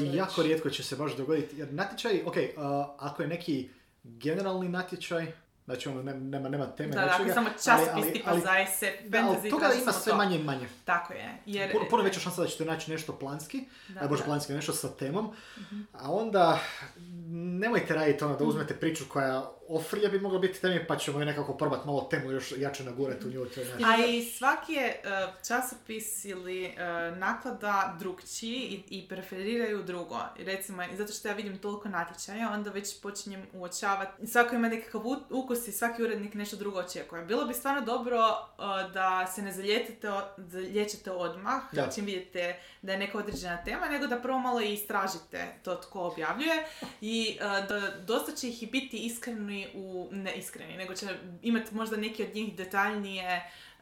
[0.08, 0.44] jako reći.
[0.44, 2.54] rijetko će se baš dogoditi, jer natječaj, ok, e,
[2.98, 3.70] ako je neki
[4.04, 5.32] generalni natječaj,
[5.66, 8.42] znači ono, ne- nema, nema teme Da, da, nečega, samo ali- časopis ali- tipa ali-
[8.42, 10.18] za SF, Da, fantasy, toga ima samo sve to.
[10.18, 10.68] manje i manje.
[10.86, 11.38] Tako je.
[11.46, 14.16] Jer, Puno, puno veća šansa da ćete naći nešto planski, Da, da, bože da.
[14.16, 14.26] Mhm.
[14.26, 15.34] planski nešto sa temom,
[15.94, 16.60] a onda
[17.60, 21.26] nemojte raditi ono da uzmete priču koja ofrlja bi mogla biti temi, pa ćemo je
[21.26, 23.46] nekako probati malo temu još jače nagurati u nju.
[23.86, 25.00] A i svaki je e,
[25.48, 26.76] časopis ili e,
[27.16, 30.20] naklada drugčiji i, i preferiraju drugo.
[30.38, 34.28] Recimo, zato što ja vidim toliko natječaja, onda već počinjem uočavati.
[34.28, 37.26] Svako ima nekakav ukus i svaki urednik nešto drugo očekuje.
[37.26, 39.52] Bilo bi stvarno dobro e, da se ne
[40.38, 41.90] zalječete odmah Da.
[41.96, 46.00] čim vidite da je neka određena tema, nego da prvo malo i istražite to tko
[46.00, 46.66] objavljuje
[47.02, 48.98] i da dosta će ih i biti
[49.62, 51.06] iskreni u, ne iskreni, nego će
[51.42, 53.28] imati možda neki od njih detaljnije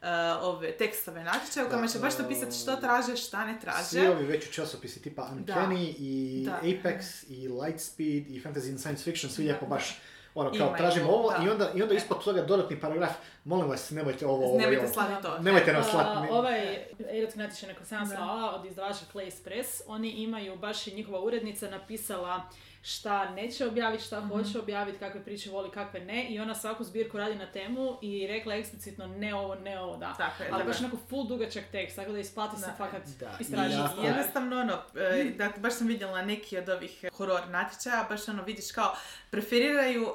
[0.02, 4.10] e, ove tekstove natječaja u kojima će baš napisati što traže, šta ne Svi traže.
[4.10, 6.60] ovi veći časopisi tipa Uncanny i Da.
[6.62, 10.00] Apex i Lightspeed i Fantasy and Science Fiction, svi lijepo baš
[10.34, 11.44] ono, kao tražimo ovo da.
[11.44, 11.96] i onda, i onda E.
[11.96, 13.10] ispod toga dodatni paragraf,
[13.44, 14.92] molim vas, nemojte ovo, ovo, i Nemojte ovo.
[14.92, 15.38] slati to.
[15.38, 16.20] Nemojte nam slati.
[16.22, 16.78] ne- ovaj
[17.10, 21.20] erotski natječaj na koji sam slala od izdavača Clay Press, oni imaju, baš je njihova
[21.20, 22.42] urednica napisala
[22.82, 27.18] šta neće objaviti, šta hoće objaviti, kakve priče voli, kakve ne i ona svaku zbirku
[27.18, 30.14] radi na temu i rekla eksplicitno ne ovo, ne ovo, da.
[30.18, 30.68] Tako je, Ali da.
[30.68, 33.02] baš onako full dugačak tekst, tako da isplati se fakat
[33.40, 34.06] istražiti.
[34.06, 38.72] Jednostavno ono, e, da, baš sam vidjela neki od ovih horor natječaja, baš ono vidiš
[38.72, 38.94] kao
[39.30, 40.14] preferiraju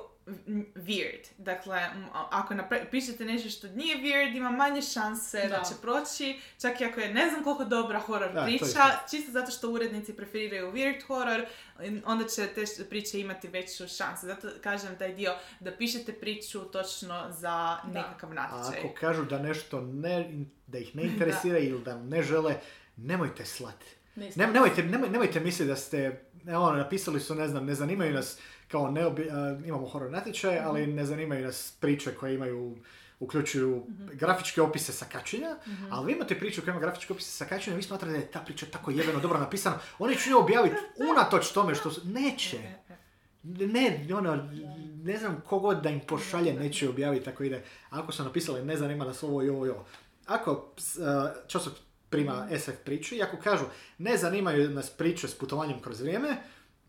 [0.78, 1.28] weird.
[1.40, 1.78] Dakle,
[2.14, 2.54] a- ako
[2.86, 5.64] pišete nešto što nije weird, ima manje šanse da, Da.
[5.64, 8.80] će proći, čak i ako je ne znam koliko dobra horor Da, priča, isto.
[9.10, 11.46] čisto zato što urednici preferiraju weird horor,
[11.80, 14.26] in- onda će te priče imati veću šansu.
[14.26, 17.52] Zato kažem taj dio da pišete priču točno za
[17.84, 17.90] Da.
[17.94, 18.80] nekakav A natječaj.
[18.80, 20.32] ako kažu da nešto ne,
[20.68, 22.56] da ih ne interesira ili da ne žele,
[22.98, 23.86] nemojte slati.
[24.16, 28.38] Ne nemojte, nemoj, nemojte misliti da ste, ono, napisali su, ne znam, ne zanimaju nas,
[28.68, 32.76] kao ne obi- a, imamo horor natječaj, ali ne zanimaju nas priče koje imaju,
[33.20, 35.56] uključuju grafičke opise sa kačenja,
[35.90, 38.40] ali vi imate priču koja ima grafičke opise sa kačenja, vi smatrate da je ta
[38.40, 42.58] priča tako jebeno dobro napisana, oni će nju objaviti unatoč tome što su, neće.
[43.44, 44.50] Ne, ono,
[44.96, 47.62] ne znam kogod da im pošalje neće objaviti tako ide.
[47.90, 49.86] Ako su napisali ne zanima nas ovo i ovo i ovo.
[50.26, 53.66] Ako s- a, časopis prima SF priču i ako kažu
[53.98, 56.38] ne zanimaju nas priče s putovanjem kroz vrijeme,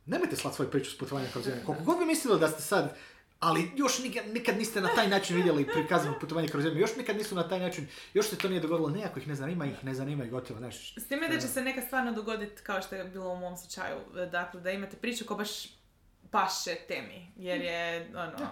[0.07, 1.65] nemojte slati svoju priču s putovanjem kroz vrijeme.
[1.65, 2.97] Koliko god bi mislili da ste sad
[3.41, 7.17] ali još nikad, nikad niste na taj način vidjeli prikazano putovanje kroz vrijeme, još nikad
[7.17, 9.85] nisu na taj način, još se to nije dogodilo, ne, ako ih ne zanima, ih
[9.85, 10.95] ne zanima i gotovo, znaš.
[10.97, 13.97] S time da će se neka stvarno dogoditi kao što je bilo u mom slučaju,
[14.33, 15.77] dakle da imate priču ko baš
[16.31, 18.49] paše temi, jer je, ono,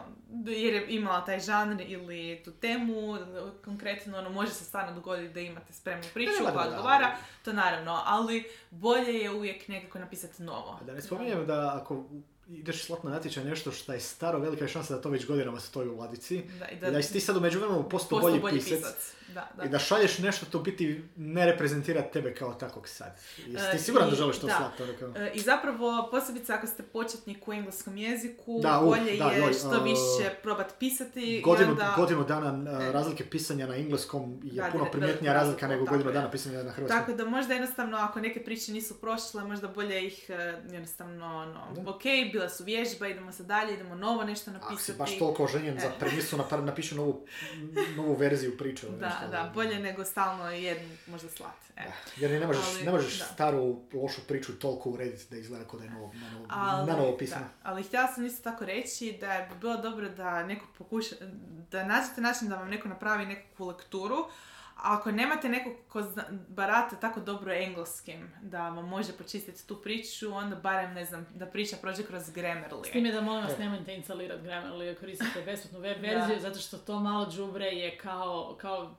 [0.47, 3.19] jer je imala taj žanr ili tu temu,
[3.65, 8.45] konkretno, ono, može se stvarno dogoditi da imate spremnu priču koja odgovara, to naravno, ali
[8.71, 10.81] bolje je uvijek nekako napisati novo.
[10.87, 12.05] Da ne spominjem da ako
[12.49, 15.61] ideš slat na natječaj nešto što je staro, velika je šansa da to već godinama
[15.61, 16.43] stoji u ladici.
[16.59, 19.13] Da, i I da si ti sad u međuvremenu postao postao bolji, pisac.
[19.29, 19.65] Da, da.
[19.65, 23.17] I da šalješ nešto to biti ne reprezentira tebe kao takvog sad.
[23.39, 24.55] Jesi ti E, siguran da želiš to da.
[24.55, 24.83] slati?
[24.83, 29.17] Ono kao- E, I zapravo, posebice ako ste početnik u engleskom jeziku, Da, uh, bolje
[29.17, 31.95] da, je joj, što uh, više probat pisati i Godinu, onda...
[31.97, 32.93] godinu dana a, E.
[32.93, 37.01] razlike pisanja na engleskom je Da, puno primjetnija razlika, nego godinu dana pisanja na hrvatskom.
[37.01, 40.31] Tako da možda jednostavno ako neke priče nisu prošle, možda bolje ih
[40.71, 41.91] jednostavno, Da.
[41.91, 42.03] ok,
[42.35, 44.93] bila su vježba, idemo sad dalje, idemo novo nešto Ako napisati.
[44.93, 45.99] si baš toliko oženjen za E.
[45.99, 47.27] premisu, napiši novu,
[47.97, 48.87] novu verziju priče.
[48.89, 51.67] Da, nešto, da, bolje nego stalno jednu možda slati.
[51.77, 51.83] E.
[52.17, 53.25] Jer ne možeš, Ali, ne možeš da.
[53.25, 56.97] staru lošu priču toliko urediti da izgleda kao da je novo, na novo, Ali, na
[56.97, 57.45] novo pisano.
[57.45, 61.15] da, ali htjela sam isto tako reći da bi bilo dobro da neko pokuša,
[61.71, 64.17] da nađete način da vam neko napravi nekakvu lekturu,
[64.87, 70.33] ako nemate nekog ko zna- barata tako dobro engleskim da vam može počistiti tu priču,
[70.33, 72.89] onda barem, ne znam, da priča prođe kroz Grammarly.
[72.89, 73.59] S time da molim vas E.
[73.59, 78.95] nemojte instalirati Grammarly, koristite besplatnu web verziju, zato što to malo džubre je kao, kao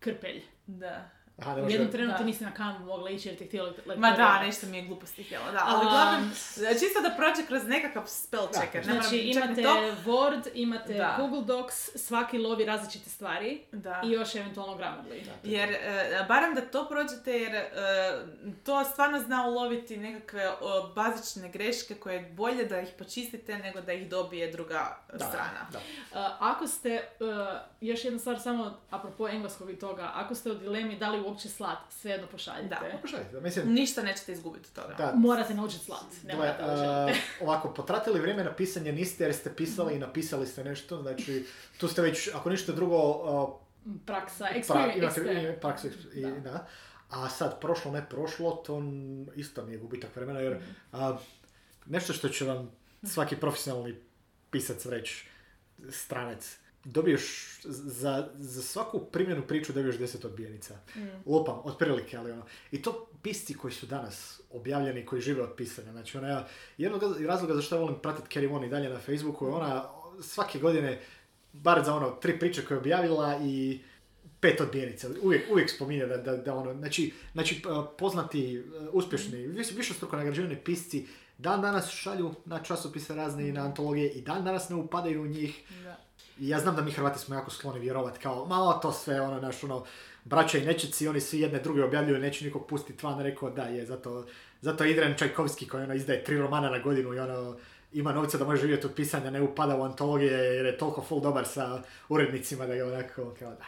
[0.00, 0.42] krpelj.
[0.66, 1.10] Da.
[1.38, 1.74] Aha, ne U može...
[1.74, 2.24] jednom trenutku Da.
[2.26, 3.72] nisi na kamu mogla ići jer ti htjela.
[3.96, 5.64] Ma da, nešto mi je gluposti htjela, da.
[5.66, 5.86] Ali
[6.18, 6.30] Um,
[6.72, 8.86] čisto da prođe kroz nekakav spell Da, checker.
[8.86, 9.74] moram Znači imate to.
[10.06, 11.16] Word, imate Da.
[11.18, 14.02] Google Docs, svaki lovi različite stvari Da.
[14.04, 15.26] i još eventualno Grammarly.
[15.44, 17.70] Jer, e, barem da to prođete, jer e,
[18.64, 20.52] to stvarno zna uloviti nekakve
[20.94, 25.66] bazične greške koje je bolje da ih počistite nego da ih dobije druga Da, strana.
[25.72, 25.78] da.
[25.78, 27.28] Uh, ako ste, uh,
[27.80, 31.48] još jedna stvar samo apropo engleskog i toga, ako ste u dilemi da li uopće
[31.48, 32.68] slat, svejedno pošaljite.
[32.68, 32.80] Da.
[32.92, 34.94] Pokušajte, da, mislim, Ništa nećete izgubiti od toga.
[34.94, 37.20] da, Morate naučiti slat, ne Gle, morate a, lažete.
[37.40, 41.46] ovako, potratili vrijeme na pisanje niste jer ste pisali i napisali ste nešto, znači
[41.78, 43.68] tu ste već, ako ništa drugo, a,
[44.06, 46.14] Praksa, pra, experience, imate experience.
[46.14, 46.30] i Da.
[46.30, 46.66] da.
[47.10, 48.82] A sad, prošlo, ne prošlo, to
[49.36, 50.60] isto mi je gubitak vremena, jer
[50.92, 51.16] a,
[51.86, 52.70] nešto što će vam
[53.02, 53.94] svaki profesionalni
[54.50, 55.26] pisac reći,
[55.90, 56.56] stranac,
[56.92, 60.78] dobiješ za, za svaku primjenu priču dobiješ 10 odbijenica.
[61.26, 62.42] Lupam, otprilike, ali ono.
[62.72, 65.92] I to pisci koji su danas objavljeni, koji žive od pisanja.
[65.92, 66.44] Znači, ona,
[66.78, 69.84] jednog razloga zašto ja volim pratiti Carrie Von i dalje na Facebooku je ona
[70.22, 71.00] svake godine,
[71.52, 73.80] bar za ono, tri priče koje je objavila i
[74.40, 75.08] pet odbijenica.
[75.22, 80.16] Uvijek, uvijek spominje da, da, da ono, znači, znači uh, poznati, uh, uspješni, više, višestruko
[80.16, 81.06] nagrađivani pisci
[81.38, 85.26] dan danas šalju na časopise razne i na antologije i dan danas ne upadaju u
[85.26, 85.64] njih.
[85.84, 86.07] Da.
[86.38, 89.64] Ja znam da mi Hrvati smo jako skloni vjerovati kao, malo to sve, ono, naš,
[89.64, 89.84] ono,
[90.24, 93.86] braća i nečici, oni svi jedne druge objavljuju, neće nikog pustiti van, rekao da je,
[93.86, 94.26] zato,
[94.60, 97.56] zato Idren Čajkovski koji ono izdaje tri romana na godinu i ono,
[97.92, 101.20] ima novca da može živjeti od pisanja, ne upada u antologije jer je toliko full
[101.20, 103.64] dobar sa urednicima da ga onako, kao da.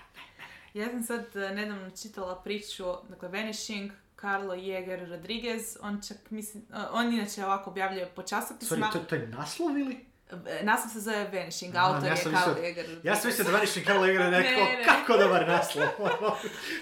[0.74, 6.62] Ja sam sad e, nedavno čitala priču, dakle Vanishing, Carlo Jäger Rodriguez, on čak mislim,
[6.72, 8.90] e, on inače ovako objavljuje po Sorry, časopisima.
[8.92, 10.09] to, to je naslov ili?
[10.48, 12.24] E, Naslov se zove Vanishing, Aha, autor ja je
[12.64, 13.00] Jäger.
[13.02, 14.84] Ja sam mislio da Vanishing Carlo igra neko, Ne, ne.
[14.84, 15.86] kako dobar naslov.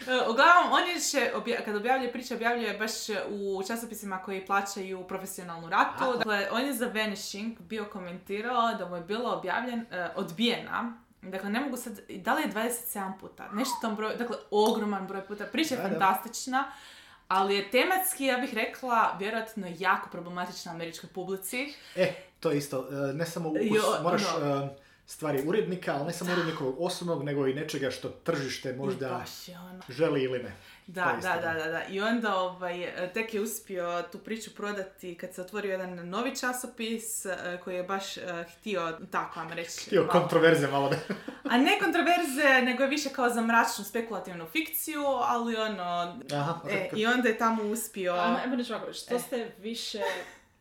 [0.08, 2.90] E, Uglavnom, on je še, obja- kad objavljuje priče, objavljuje baš
[3.30, 6.04] u časopisima koji plaćaju profesionalnu ratu.
[6.04, 6.12] Aha.
[6.12, 10.92] Dakle, on je za Vanishing bio komentirao da mu je bila objavljen, e, odbijena.
[11.22, 13.48] Dakle, ne mogu sad, da li je 27 puta?
[13.48, 15.44] Nešto tom broju, dakle, ogroman broj puta.
[15.46, 15.88] Priča je Da, da.
[15.90, 16.72] fantastična,
[17.28, 21.74] ali je tematski, ja bih rekla, vjerojatno jako problematična američkoj publici.
[21.96, 24.56] E, to je isto, e, ne samo ukus, Jo, moraš ono.
[24.56, 24.68] e,
[25.06, 29.24] stvari urednika, ali ne samo urednikovog osobnog, nego i nečega što tržište možda
[29.62, 29.80] ono.
[29.88, 30.52] želi ili ne.
[30.86, 31.84] Da, da, da, da, da.
[31.84, 32.74] I onda ovaj,
[33.14, 37.26] tek je uspio tu priču prodati kad se otvorio jedan novi časopis
[37.64, 38.04] koji je baš
[38.50, 40.96] htio, tako vam reći, Htio malo- kontroverze malo da...
[41.44, 46.90] a ne kontroverze, nego je više kao za mračnu spekulativnu fikciju, ali ono, Aha, e,
[46.92, 48.12] i onda je tamo uspio...
[48.12, 49.18] Ajmo, ajmo reći ovako, što E.
[49.18, 50.00] ste više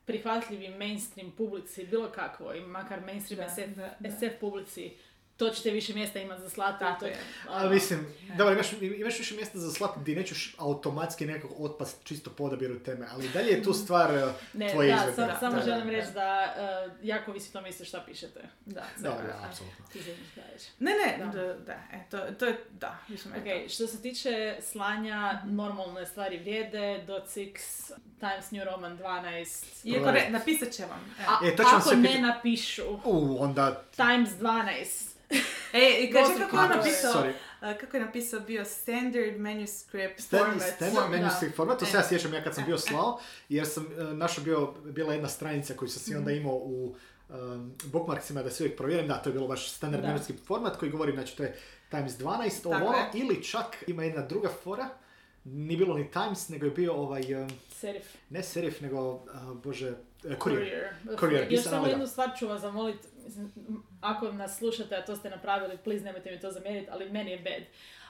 [0.08, 4.12] prihvatljivi mainstream publici, bilo kakvoj, makar mainstream Da, SF, da, da.
[4.12, 4.91] SF publici,
[5.38, 6.80] to ćete više mjesta imati za slati.
[6.80, 7.17] Tako to, je.
[7.50, 12.04] A ono, mislim, dobro, imaš, imaš više mjesta za slat gdje nećeš automatski nekog otpast
[12.04, 15.15] čisto po odabiru teme, ali dalje je tu stvar Ne, tvoje da, izvedbe.
[15.15, 16.54] sam- Da, samo da, želim da, reći da.
[16.88, 18.39] uh, jako visi to misli šta pišete.
[18.65, 19.86] Da, Da, da, apsolutno.
[19.93, 20.00] Ti.
[20.80, 21.54] Ne, ne, Da.
[21.56, 26.38] da, e, to, to je, da, više me Ok, što se tiče slanja, normalne stvari
[26.39, 27.58] vrijede, .6,
[28.19, 29.65] Times New Roman 12.
[29.86, 31.15] Iako napisat će vam.
[31.19, 33.84] E, A, E, to ako ne pitat- napišu U, onda...
[33.95, 35.16] Times 12.
[35.74, 37.34] e i kaže kako je napisao, Sorry.
[37.76, 40.74] kako je napisao bio standard manuscript Stand, format.
[40.76, 42.00] standard manuscript format, to se E.
[42.00, 45.74] ja sjećam ja kad sam bio slao, jer sam uh, našao bio, bila jedna stranica
[45.74, 46.40] koju sam si onda Mhm.
[46.40, 46.96] imao u
[47.30, 50.10] um, bookmarksima da se uvijek provjerim, da, to je bilo baš standard Da.
[50.10, 51.58] manuscript format koji govori, znači to je
[51.90, 52.26] Times 12,
[52.66, 53.10] ovo, Tako ono, je.
[53.13, 54.90] ili čak ima jedna druga fora,
[55.44, 58.04] nije bilo ni Times, nego je bio ovaj, um, Serif.
[58.30, 59.22] ne serif, nego, uh,
[59.54, 60.40] bože, uh, Courier.
[60.40, 60.90] Courier.
[61.20, 65.30] Courier, Još samo jednu stvar ću vas zamoliti, mislim, ako nas slušate, a to ste
[65.30, 67.63] napravili, please nemojte mi to zamjeriti, ali meni je bad.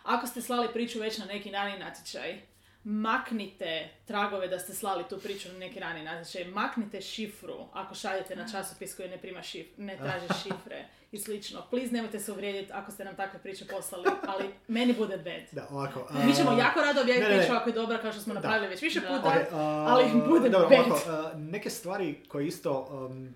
[0.03, 2.41] Ako ste slali priču već na neki rani natječaj,
[2.83, 8.35] maknite tragove da ste slali tu priču na neki rani natječaj, maknite šifru ako šaljete
[8.35, 11.63] na časopis koji ne prima šif, ne traže šifre i slično.
[11.69, 15.43] Please nemojte se uvrijediti ako ste nam takve priče poslali, ali meni bude bad.
[15.51, 16.07] Da, ovako.
[16.25, 18.81] Mi uh, ćemo jako rado objaviti priču ako je dobra kao što smo napravili već
[18.81, 19.07] više Da.
[19.07, 19.29] puta.
[19.29, 20.79] Ok, uh, ali bude dobro, bad.
[20.79, 23.35] ovako, uh, neke stvari koje isto um,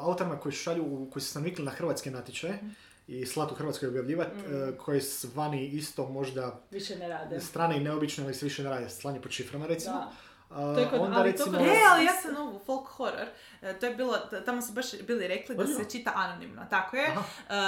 [0.00, 2.58] autorima koji šalju, koji su se navikli na hrvatske natječaje
[3.08, 4.76] i slat u Hrvatskoj objavljivati, Mm.
[4.78, 7.40] koji s vani isto možda Više ne rade.
[7.40, 9.94] strane i neobične, ali se više ne rade, slanje pod šiframa recimo.
[9.94, 10.12] Da.
[10.50, 11.58] Uh, To je kod- onda ali to recimo...
[11.58, 13.26] kod- E, ali ja sam ovu folk horror,
[13.62, 17.06] e, to je bilo, tamo su baš bili rekli da se čita anonimno, tako je.
[17.06, 17.22] Aha.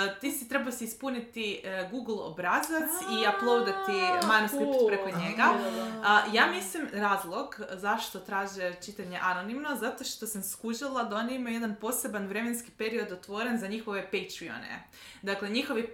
[0.07, 4.87] E, ti si trebao si ispuniti e, Google obrazac i uploadati manuskript cool.
[4.87, 5.45] preko njega.
[6.33, 11.75] Ja mislim razlog zašto traže čitanje anonimno, zato što sam skužila da oni imaju jedan
[11.81, 14.83] poseban vremenski period otvoren za njihove Patreone.
[15.23, 15.89] Dakle, njihovi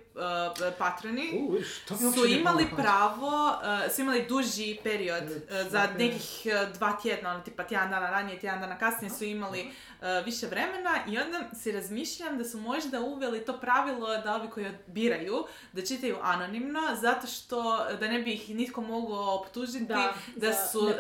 [0.78, 1.56] patroni U,
[1.88, 7.30] to su imali pravo, uh, su imali duži period uh, za nekih uh, dva tjedna,
[7.30, 11.40] ono tipa tjedan dana ranije, tjedan dana kasnije su imali uh, više vremena i onda
[11.54, 16.80] si razmišljam da su možda uveli to pravilo da ovi koji biraju da čitaju anonimno
[16.94, 20.94] zato što da ne bi ih nitko mogao optužiti da, Da, su, uh,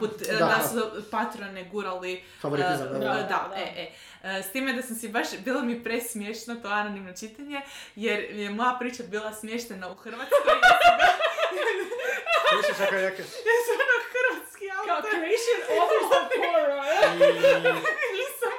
[0.00, 0.38] put- Da.
[0.38, 3.92] da su patrone gurali Favoritizam, uh, da, da, e, e.
[4.42, 7.60] S time da sam si baš, bilo mi presmiješno to anonimno čitanje,
[7.96, 10.38] jer je moja priča bila smještena u Hrvatskoj.
[12.52, 13.24] Slušaj, čekaj, jake-
[15.02, 16.80] Creation authors of horror.
[17.14, 17.18] I,
[18.16, 18.52] Nisam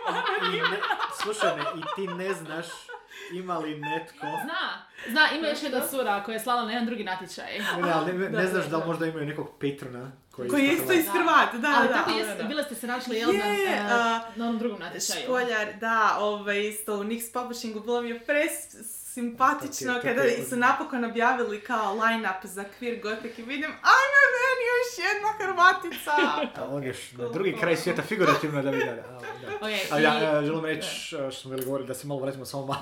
[0.54, 0.78] i ne,
[1.22, 2.66] slušaj me, i ti ne znaš
[3.34, 4.28] ima li netko...
[4.44, 7.60] Zna, zna, ima još jedna sura koja je slala na jedan drugi natječaj.
[7.60, 8.88] Ne, ne, ali ne, ne Da, znaš da, da li da.
[8.88, 11.12] možda imaju nekog patrona koji, Koji je isto iz Da.
[11.12, 11.94] Hrvat, da, Ali da.
[11.94, 12.44] tako da, da.
[12.44, 15.24] bile ste se našli jel, na, Je, a, na onom drugom natječaju.
[15.24, 18.52] Špoljar, da, ovaj, isto u Nix Publishingu bilo mi je pres
[19.14, 24.22] simpatično kada su napokon objavili kao line-up za Queer Gothic i vidim, ajme
[24.82, 26.12] još jedna Hrvatica!
[26.58, 28.86] A on još na drugi kraj svijeta figurativno da vidi.
[28.86, 29.18] Da, da.
[29.56, 32.20] Ok, Ali i- ja, e, želim reći, e, što smo bili govorili, da se malo
[32.20, 32.82] vratimo samo malo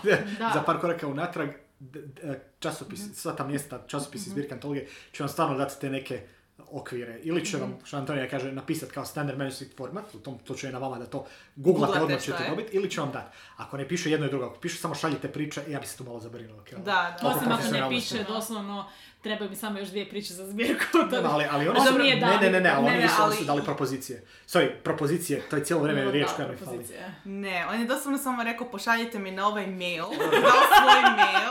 [0.54, 5.30] za par koraka unatrag, d- d- časopis, sva ta mjesta, časopisi, zbirke, antologije, će vam
[5.30, 6.22] stvarno dati te neke
[6.62, 7.20] okvire.
[7.20, 10.74] Ili će vam, što Antonija kaže, napisati kao standard manuscript format, u tom slučaju je
[10.74, 12.50] na vama da to googlate, odmah ćete je.
[12.50, 13.38] dobiti, ili će vam dati.
[13.58, 16.04] Ako ne piše jedno i drugo, ako piše samo šaljite priče, ja bi se tu
[16.04, 16.64] malo zabrinuo.
[16.70, 18.90] kao, Da, oko Osim ako ne piše doslovno,
[19.22, 20.84] trebaju mi samo još dvije priče za zbirku.
[21.12, 22.38] Ne, ali, ali oni su, nije ne, dali.
[22.38, 24.26] ne, ne, ne, ali Ne, oni su ali- dali propozicije.
[24.48, 26.66] Sorry, propozicije, to je cijelo vrijeme No, riječ koja mi fali.
[26.66, 27.16] propozicije.
[27.26, 30.04] Ne, on je doslovno samo rekao pošaljite mi na ovaj mail,
[30.44, 31.50] dao svoj mail,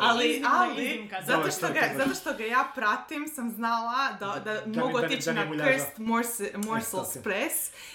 [0.00, 4.60] ali, ali zato, što to ga, zato što ga ja pratim sam znala da, da,
[4.60, 5.44] Da- mogu otići na.
[5.44, 7.16] Cursed Morse- Morsels.
[7.16, 7.54] Press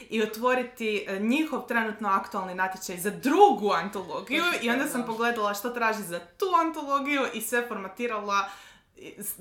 [0.09, 5.07] i otvoriti e, njihov trenutno aktualni natječaj za drugu antologiju i onda sam Da.
[5.07, 8.49] pogledala što traži za tu antologiju i sve formatirala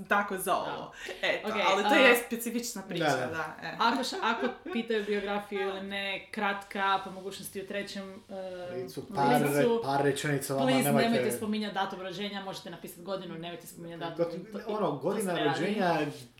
[0.09, 0.93] tako za ovo.
[1.23, 3.27] Eto, Ok, ali to a- je specifična priča, Da, da.
[3.27, 3.55] da.
[3.63, 3.77] e.
[3.81, 9.43] Ako, ša- ako pitaju biografiju ili ne, kratka, po mogućnosti u trećem uh, Licu, par,
[9.85, 11.09] par rečenica vama, please, nemojte...
[11.11, 14.25] nemojte spominjati datum rođenja, možete napisati godinu, nemojte spominjati datum.
[14.25, 15.61] Got- to- ono, to godina se radi.
[15.61, 15.95] rođenja,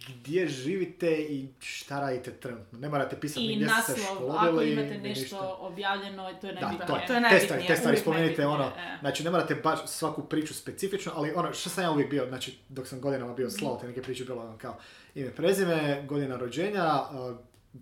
[0.09, 2.79] gdje živite i šta radite trenutno.
[2.79, 5.55] Ne morate pisati ni I gdje ste se naslov, školili, ako imate nešto ništa.
[5.55, 6.87] objavljeno, to je Da, najbitnije.
[6.87, 8.97] to je, To je te najbitnije, stvari, te stvari uvijek spomenite, ono, e.
[9.01, 12.59] znači ne morate baš svaku priču specifično, ali ono, što sam ja uvijek bio, znači
[12.69, 14.77] dok sam godinama bio slao te neke priče, bilo ono kao
[15.15, 15.75] ime, prezime,
[16.09, 17.37] godina rođenja, uh,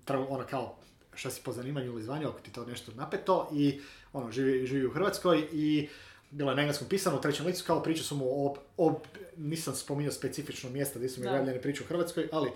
[0.06, 0.76] tra- ono kao
[1.14, 3.80] šta si po zanimanju ili zvanju, ako ti to nešto napeto i
[4.12, 5.88] ono, živi, živi u Hrvatskoj i
[6.30, 9.00] bilo je na engleskom pisano u trećem licu, kao priča su mu o, o-
[9.36, 11.30] nisam spominjao specifično mjesto gdje su mi Da.
[11.30, 12.50] objavljene priče u Hrvatskoj, ali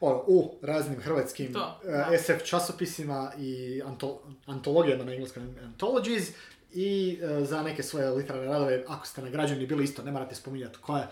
[0.00, 2.10] ono, u raznim hrvatskim To, da.
[2.18, 6.28] SF časopisima i anto- antologijama na engleskom anthologies
[6.72, 10.78] i e, za neke svoje literarne radove, ako ste nagrađeni bili isto, ne morate spominjati
[10.78, 11.10] koja,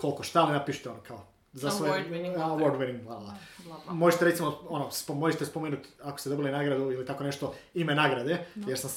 [0.00, 1.92] koliko šta, ali napišite ono kao za svoje...
[1.92, 2.72] Award-winning A, author.
[2.72, 3.34] Award-winning, bla, bla.
[3.64, 3.94] Bla, bla.
[3.94, 8.46] Možete recimo, ono, spo- možete spomenuti ako ste dobili nagradu ili tako nešto, ime nagrade,
[8.54, 8.90] jer sam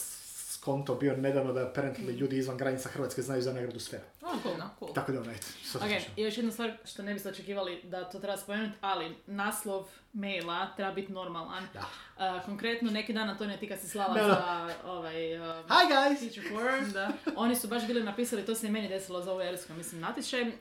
[0.63, 4.03] s konto bio nedavno da apparently ljudi izvan granica Hrvatske znaju za nagradu Sfera.
[4.23, 4.93] Oh, cool, cool.
[4.93, 6.13] Tako da ono, eto, sad Ok, slušam.
[6.15, 9.83] i još jedna stvar što ne biste očekivali da to treba spomenuti, ali naslov
[10.13, 11.63] maila treba biti normalan.
[11.73, 11.79] Da.
[12.29, 14.33] Uh, konkretno, neki dan Antonija ti kad si slala Da, da.
[14.81, 15.37] za ovaj...
[15.37, 16.19] um, Hi guys!
[16.21, 17.11] Teacher Forum, da.
[17.35, 20.41] Oni su baš bili napisali, to se i meni desilo za ovaj ersko, mislim, natječaj.
[20.41, 20.51] E,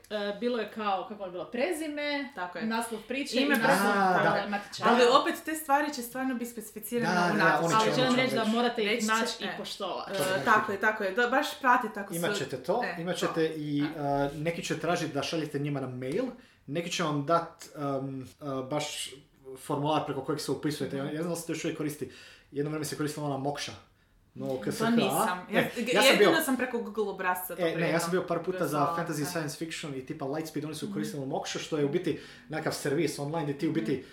[0.41, 2.67] bilo je kao, kako je bilo, prezime, Tako je.
[2.67, 3.95] naslov priče Ime, i naslov prezime,
[4.25, 4.49] da, da.
[4.49, 4.91] natječaja.
[4.91, 7.65] Ali opet te stvari će stvarno biti specificirane Da, u da, natječaju.
[7.65, 9.57] oni Ali će- želim ono reći da morate ih naći i e.
[10.09, 10.41] poštovati.
[10.41, 11.13] E, tako je, tako je.
[11.13, 12.19] Da, baš pratite ako su...
[12.19, 13.27] Imat ćete to, E, imat to.
[13.27, 16.25] ćete i uh, neki će tražiti da šaljete njima na mail,
[16.67, 19.11] neki će vam dat um, uh, baš
[19.59, 20.97] formular preko kojeg se upisujete.
[20.97, 22.11] Ja, ja znam da se to još uvijek koristi.
[22.53, 23.73] Jedno vrijeme se koristila ona Mokša.
[24.35, 24.79] No, KSH.
[24.79, 25.47] To nisam.
[25.53, 28.27] Ja, Ne, ja sam bio, sam preko Google obrazca to E, ne, ja sam bio
[28.27, 29.27] par puta za fantasy da.
[29.27, 33.19] science fiction i tipa Lightspeed, oni su koristili Moksha, što je u biti nekakav servis
[33.19, 34.05] online gdje ti u biti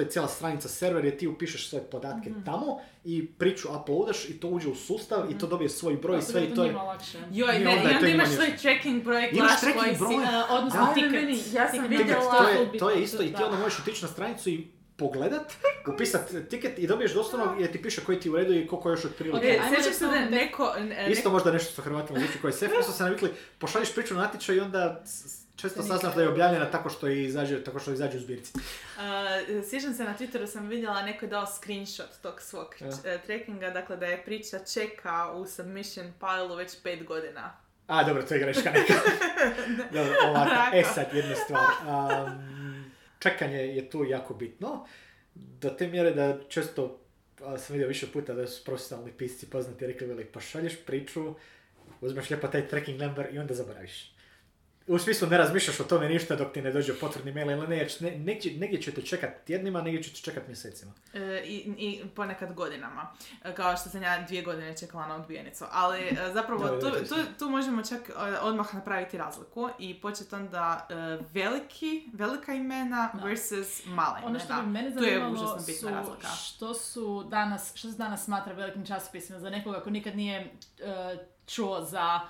[0.00, 2.66] to je cijela stranica server gdje ti upišeš svoje podatke tamo
[3.04, 6.44] i priču uploadaš i to uđe u sustav i to dobije svoj broj i sve
[6.44, 6.74] i to je...
[7.32, 9.98] Joj, I ne, onda i je to onda imaš svoj tracking broj, glaš koji si...
[9.98, 10.14] broj.
[10.14, 10.18] E,
[10.50, 11.12] odnosno Da, ticket.
[11.12, 13.44] meni, ja sam Ticket vidjela- To je, to je isto i ti da.
[13.44, 15.52] onda možeš otići na stranicu i pogledat,
[15.88, 16.20] upisat
[16.50, 19.04] tiket i dobiješ doslovno jer ti piše koji ti je u redu i koliko još
[19.04, 19.38] otprilike.
[19.38, 20.74] Ok, E, ajmo sjećaš reći se da neko...
[20.78, 24.14] ne- Isto možda nešto što Hrvatima zvuči koji je sef, isto se navikli, pošalješ priču
[24.14, 27.92] na natječaj i onda s- često saznaš da je objavljena tako što izađe, tako što
[27.92, 28.52] izađe u zbirci.
[28.56, 32.88] Uh, sjećam se na Twitteru sam vidjela neko je dao screenshot tog svog Ja.
[32.88, 32.94] uh,
[33.26, 37.56] trackinga, dakle da je priča čeka u submission pileu već pet godina.
[37.86, 38.94] A, dobro, to je greška neka.
[39.96, 40.76] dobro, ovako.
[40.76, 41.66] E sad, jedna stvar.
[41.86, 44.86] Um, čekanje je tu jako bitno.
[45.34, 47.00] Do te mjere da često
[47.44, 51.34] a, sam vidio više puta da su profesionalni pisci poznati rekli veli, pa šalješ priču,
[52.00, 54.12] uzmeš lijepo taj tracking number i onda zaboraviš.
[54.90, 57.76] U smislu ne razmišljaš o tome ništa dok ti ne dođe potvrdni mail ili ne,
[57.76, 60.92] jer ne, negdje, negdje ćete čekat tjednima, negdje ćete čekat mjesecima.
[61.14, 63.12] E, i, I ponekad godinama.
[63.44, 65.64] E, Kao što sam ja dvije godine čekala na odbijenicu.
[65.70, 69.18] Ali e, zapravo Da, da, tu, to je tu, tu možemo čak e, odmah napraviti
[69.18, 70.86] razliku i početi onda
[71.32, 73.24] veliki, velika imena Da.
[73.24, 74.26] versus mala imena.
[74.26, 76.28] Ono što bi mene Tu je zanimalo užasno su razlika.
[76.28, 81.16] što su danas, što se danas smatra velikim časopisima za nekoga ko nikad nije e,
[81.46, 82.20] čuo za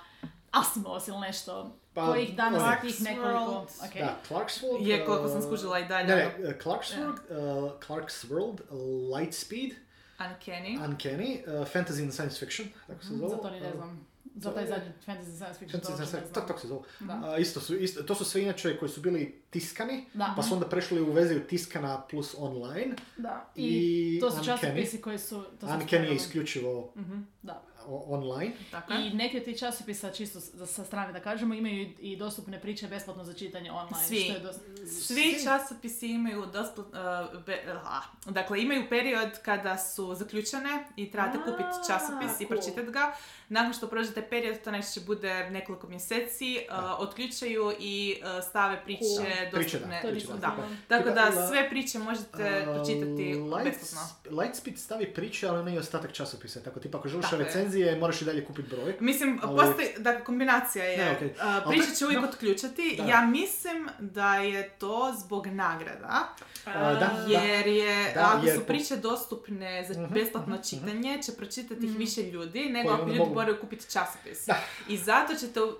[0.51, 1.77] Asimov ili nešto.
[1.93, 3.39] Pa, kojih danas je tih nekoliko...
[3.69, 3.93] Clark's ok.
[3.95, 4.87] Da, Clarksworld...
[4.87, 6.07] Je, koliko sam uh, skužila i dalje.
[6.07, 8.61] Ne, ne, uh, Clarksworld, uh, Clark's World,
[9.15, 9.75] Lightspeed,
[10.19, 10.77] Uncanny.
[10.79, 13.29] Uncanny, uh, Fantasy and Science Fiction, tako se zove.
[13.29, 14.07] Za to ni ne znam.
[14.35, 15.81] Za taj zadnji fantasy science fiction.
[15.81, 16.81] Fantasy Science Fiction, tako, se zove.
[16.99, 17.21] Da.
[17.25, 20.33] A, isto su, isto, to su sve inače koji su bili tiskani, Da.
[20.35, 22.95] pa su onda prešli u verziju tiskana plus online.
[23.17, 23.51] Da.
[23.55, 23.67] I,
[24.17, 24.45] I to su Uncanny.
[24.45, 25.43] časopisi koji su...
[25.59, 27.63] To sam Uncanny je isključivo Mhm, Da.
[27.87, 28.51] Online.
[28.71, 28.93] Tako.
[28.93, 33.23] I neki od tih časopisa, čisto sa strane da kažemo, imaju i- dostupne priče besplatno
[33.23, 34.07] za čitanje online.
[34.07, 34.19] Svi.
[34.19, 34.61] Što je dosta...
[35.01, 37.63] Svi časopisi imaju dosplat, uh, be-
[38.25, 42.47] dakle imaju period kada su zaključene i trebate kupiti časopis i cool.
[42.49, 43.13] pročitati ga.
[43.51, 46.95] Nakon što prođete period, to najčešće bude nekoliko mjeseci, uh, Da.
[46.95, 49.25] otključaju i uh, stave priče Cool.
[49.51, 50.01] Priče, da, dostupne.
[50.03, 50.37] Priče, da.
[50.37, 50.55] znala.
[50.87, 54.01] Tako da sve priče možete A, pročitati Lights- besplatno.
[54.33, 56.61] Lightspeed stavi priče, ali ne i ostatak časopisa.
[56.61, 58.95] Tako tipa ako želiš recenzije, moraš i dalje kupiti broj.
[59.01, 62.27] Mislim, Ali- postoji, dakle, kombinacija je, Ne, uh, Ali priče to- će uvijek no.
[62.27, 62.95] otključati.
[62.97, 63.03] Da.
[63.05, 66.33] Ja mislim da je to zbog nagrada.
[66.65, 71.31] Da, Jer je, Da, ako jer su priče dostupne za Mhm, besplatno mhm, čitanje, će
[71.31, 74.45] pročitati ih više ljudi nego ako ljudi moraju kupiti časopis.
[74.45, 74.55] Da.
[74.87, 75.71] I zato ćete, uh,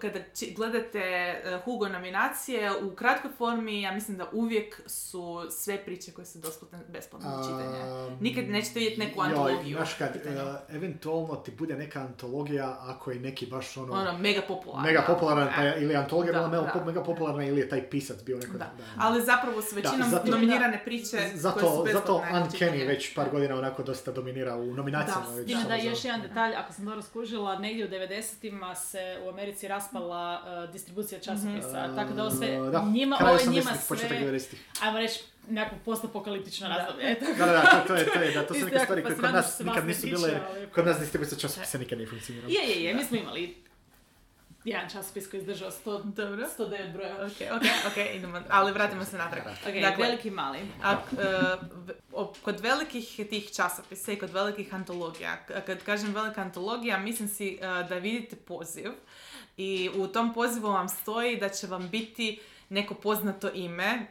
[0.00, 1.02] kada či- gledate
[1.46, 5.20] uh, Hugo nominacije, u kratkoj formi, ja mislim da uvijek su
[5.52, 7.80] sve priče koje su dostupne besplatno za čitanje.
[8.20, 10.36] Nikad nećete vidjeti neku joj, antologiju Znaš kad, u pitanju.
[10.38, 13.92] e, eventualno ti bude neka antologija ako je neki baš ono...
[13.92, 14.82] Ono, mega popularno.
[14.82, 16.84] Mega popularan, pa je, ili antologija Da, bila mega, da.
[16.84, 18.58] mega popularna ili je taj pisac bio neko...
[18.58, 18.70] Da.
[18.98, 23.30] Ali zapravo su većinom zato- nominirane priče koje su Zato, besplatne zato Uncanny već par
[23.30, 25.26] godina onako dosta dominira u nominacijama.
[25.26, 27.88] Da, već S time da za- još jedan detalj, ako sam dobro skužila, negdje u
[27.88, 31.96] 90-ima se u Americi raspala uh, distribucija časopisa, Mhm.
[31.96, 34.60] tako da ovo sve, Da, njima, ovo je njima 80-ih, početak sve, 90-ih.
[34.80, 37.14] ajmo reći, nekako postapokaliptično razdoblje.
[37.38, 39.58] Da, da, da, to, je, to je, da, to su neke stvari koje kod nas
[39.60, 40.40] nikad nisu bile,
[40.74, 42.52] kod nas distribucija časopisa nikad nije funkcionirala.
[42.52, 43.56] Je, je, je, mi smo imali
[44.64, 46.46] jedan časopis koji je izdržao 100, Dobro.
[46.58, 47.16] 109 brojeva.
[47.16, 49.42] Ok, ok, ok, idemo, ali vratimo se natrag.
[49.46, 50.58] Ok, Dakle, veliki i mali.
[50.82, 50.96] A,
[52.12, 55.36] o- kod velikih tih časopisa i kod velikih antologija,
[55.66, 58.90] kad kažem velika antologija, mislim si e, da vidite poziv
[59.56, 64.06] i u tom pozivu vam stoji da će vam biti neko poznato ime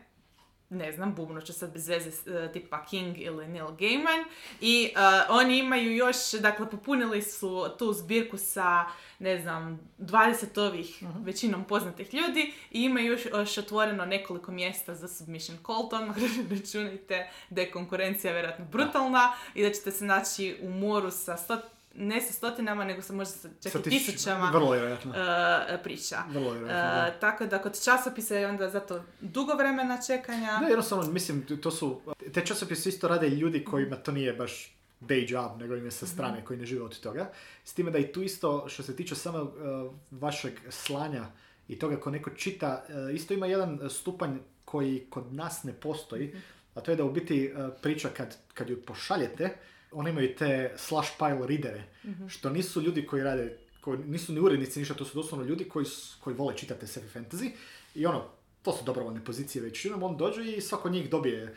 [0.70, 4.26] ne znam, bubno ću sad bez veze, e, tipa King ili Neil Gaiman.
[4.62, 5.00] I e,
[5.30, 8.86] oni imaju još, dakle, popunili su tu zbirku sa,
[9.20, 15.08] ne znam, 20 ovih većinom poznatih ljudi i imaju još, još otvoreno nekoliko mjesta za
[15.08, 16.00] submission call, to
[16.56, 21.58] računajte da je konkurencija vjerojatno brutalna i da ćete se naći u moru sa sto,
[21.96, 26.24] ne sa stotinama, nego sa možda sa čak i tisuć- tisućama Vrlo e, priča.
[26.30, 27.12] Vrlo da.
[27.20, 30.58] tako da kod časopisa je onda zato dugo vremena čekanja.
[30.62, 32.02] Da, jednostavno, mislim, to su,
[32.34, 36.08] te časopise isto rade ljudi kojima to nije baš day job, nego im je sa
[36.08, 37.32] strane, koji ne žive od toga.
[37.64, 41.26] S time da i tu isto, što se tiče samog uh, vašeg slanja
[41.68, 46.36] i toga ko neko čita, uh, isto ima jedan stupanj koji kod nas ne postoji,
[46.76, 49.58] a to je da u biti uh, priča kad, kad ju pošaljete,
[49.92, 51.84] oni imaju te slash pile readere,
[52.28, 55.86] što nisu ljudi koji rade, koji nisu ni urednici, ništa, to su doslovno ljudi koji,
[56.20, 57.52] koji vole čitati SF fantasy
[57.96, 58.26] i ono,
[58.62, 61.56] to su dobrovoljne pozicije većinom, on dođe i svako od njih dobije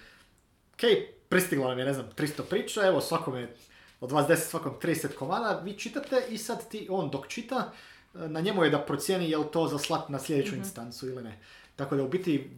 [0.74, 0.80] ok,
[1.28, 3.54] pristiglo nam je, ne znam, 300 priča, evo svakome
[4.00, 7.72] od vas 10, svakom 30 komada, vi čitate i sad ti, on dok čita,
[8.14, 11.38] na njemu je da procijeni je li to za slat na sljedeću instancu ili ne.
[11.76, 12.50] Tako da u biti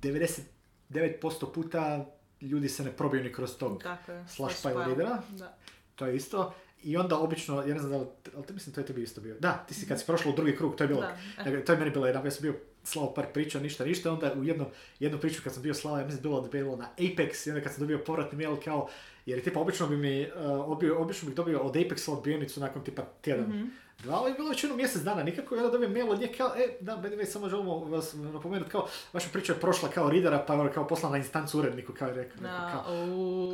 [0.00, 2.06] 99% puta
[2.44, 5.22] ljudi se ne probiju ni kroz tog slash slash pile readera.
[5.30, 5.56] Da.
[5.94, 6.54] To je isto.
[6.82, 9.36] I onda obično, ja ne znam da li, ali mislim to je tebi isto bio.
[9.40, 11.64] Da, ti si kad si prošla u drugi krug, to je bilo, Da, e.
[11.64, 14.44] to je meni bilo jedan, ja sam bio slao par priča, ništa, ništa, onda u
[14.44, 14.66] jednom,
[15.00, 17.62] jednu priču kad sam bio slao, ja mislim bilo da bilo na Apex, i onda
[17.62, 18.88] kad sam dobio povratni mail kao,
[19.26, 20.30] jer tipa obično bi mi, uh,
[20.70, 23.48] obio, obično bih dobio od Apexa odbijenicu nakon tipa tjedan.
[23.48, 23.64] Mhm.
[24.04, 26.28] Dva, ali je bilo već jedno mjesec dana, nikako, i onda dobijem mail od nje
[26.28, 30.10] kao, e, da, by way, samo želimo vas napomenuti, kao, vaša priča je prošla kao
[30.10, 32.84] readera, pa je kao poslana na instancu uredniku, kao je rekao, Da, kao.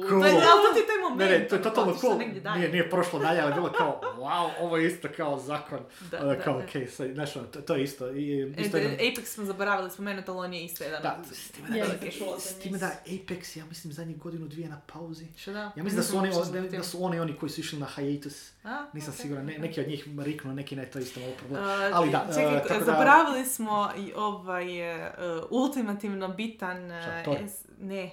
[0.09, 0.20] Cool.
[0.20, 1.20] To je, to ti je taj moment.
[1.20, 2.18] ne, ne, to je ono, totalno cool.
[2.57, 5.78] Nije, nije prošlo dalje, ali je bilo kao, wow, ovo je isto kao zakon.
[6.11, 6.64] Da, da, kao, da.
[6.64, 8.11] okej, sad, znaš, ono, to, to je isto.
[8.11, 11.18] I, E, isto da, jedan- Apex smo zaboravili spomenuti, ali on je isto jedan da,
[11.32, 15.26] s time da, da, s time da Apex, ja mislim, zadnjih godinu dvije na pauzi.
[15.36, 15.72] Što da?
[15.76, 18.51] Ja mislim da su, oni, da, da su oni oni koji su išli na hiatus.
[18.65, 21.63] A, Nisam ok, siguran, ne, neki od njih riknu, neki ne, to isto malo problem.
[21.63, 24.67] Uh, Ali da, čekaj, uh, tako da- zaboravili smo i ovaj
[24.99, 25.07] uh,
[25.51, 26.85] ultimativno bitan...
[26.85, 28.11] uh, Šta, es- ne,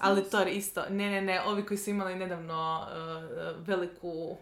[0.00, 0.84] ali Thor isto.
[0.90, 4.08] Ne, ne, ne, ovi koji su imali nedavno uh, veliku...
[4.08, 4.36] uh,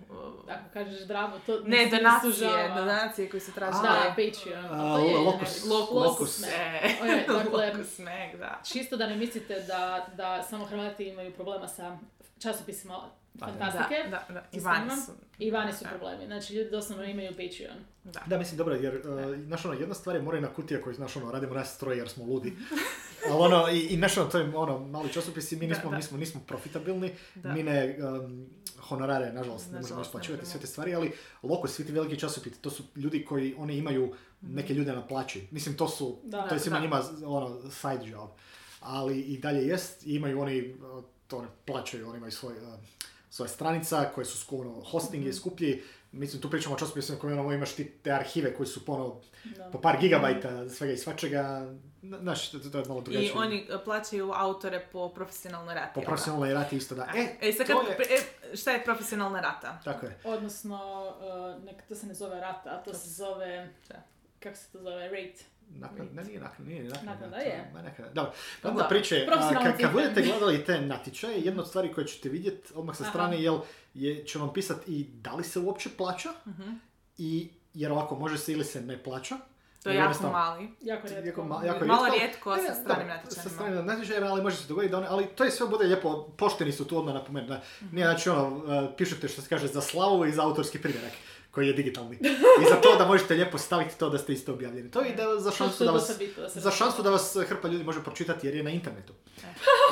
[0.48, 3.82] Ako kažeš dramu, to ne, donacije, donacije koji su tražili.
[3.82, 4.64] Da, Patreon.
[4.64, 5.64] A, to je, Locus.
[5.64, 5.94] ne, Locus.
[5.94, 6.80] Locus, ne.
[6.82, 7.34] E, Ojej, dakle,
[7.66, 8.60] Locus Mag, da.
[8.64, 11.98] Čisto da ne mislite da, da samo Hrvati imaju problema sa
[12.38, 13.23] časopisima da.
[13.38, 13.94] Fantastike.
[14.10, 14.44] Da, da, da.
[14.52, 15.12] I vani su.
[15.38, 15.90] I vani su Da.
[15.90, 16.26] problemi.
[16.26, 17.78] Znači, ljudi doslovno imaju Patreon.
[18.04, 18.20] Da.
[18.26, 21.30] Da, mislim, dobro, jer, uh, znaš, ono, jedna stvar je Morena kutija koju, znaš, ono,
[21.32, 22.52] radimo nas troje jer smo ludi.
[23.30, 25.96] Ali ono, i, i znaš, ono, to je, ono, mali časopisi, mi Da, nismo, da.
[25.96, 27.52] nismo, nismo profitabilni, Da.
[27.52, 28.46] mi ne, um,
[28.78, 31.12] honorare, nažalost, ne možemo isplaćivati sve te stvari, ali
[31.42, 35.46] Loko, svi ti veliki časopisi, to su ljudi koji, oni imaju neke ljude na plaći.
[35.50, 36.82] Mislim, to su, Da, to je svima da.
[36.82, 38.28] njima, ono, side job.
[38.80, 40.74] Ali i dalje jest, imaju oni,
[41.26, 42.74] to ne plaćaju, oni imaju svoj, uh,
[43.34, 45.82] svoje stranica koje su sku- ono, hosting je skuplji.
[46.12, 49.20] Mislim, tu pričamo o časopisima koji ono, imaš ti te arhive koji su po, ono,
[49.46, 49.64] Da.
[49.64, 51.72] po par gigabajta svega i svačega.
[52.20, 53.32] Znaš, to, to je malo I drugačije.
[53.34, 55.94] oni uh, plaćaju autore po profesionalnoj rati.
[55.94, 57.08] Po profesionalnoj rati isto da.
[57.14, 58.06] E, E, sad kad, je...
[58.12, 59.80] e, šta je profesionalna rata?
[59.84, 60.18] Tako je.
[60.24, 60.78] Odnosno,
[61.56, 63.68] uh, nek, to se ne zove rata, a to se zove,
[64.40, 65.44] kako se to zove, rate.
[65.68, 67.04] Naknad, ne, nije naknad, nije naknad.
[67.06, 67.70] Naknada je.
[67.74, 69.26] ma neka- Dobro, Pa onda da, priče,
[69.80, 73.58] kad, budete gledali te natječaje, jedna od stvari koje ćete vidjeti odmah sa strane jel,
[73.94, 76.70] je, će vam pisati i da li se uopće plaća, Mhm.
[77.18, 79.36] i, jer ovako može se ili se ne plaća.
[79.82, 80.68] To je jako mali.
[80.80, 81.42] Jako Jako rijetko.
[81.42, 82.56] ma- jako Malo rijetko.
[82.56, 83.50] Ne, sa stranim Sa natječajima.
[83.50, 86.72] stranim natječajima, ali može se dogoditi da oni, ali to je sve bude lijepo, pošteni
[86.72, 87.54] su tu odmah napomenuti.
[87.92, 88.62] Nije znači ono, uh,
[88.96, 91.12] pišete što se kaže za slavu i za autorski primjerak
[91.54, 92.18] koji je digitalni.
[92.62, 94.90] I za to da možete lijepo staviti to da ste isto objavljeni.
[94.90, 96.06] To je da, za šansu da vas,
[96.52, 99.12] se za šansu da vas hrpa ljudi može pročitati jer je na internetu.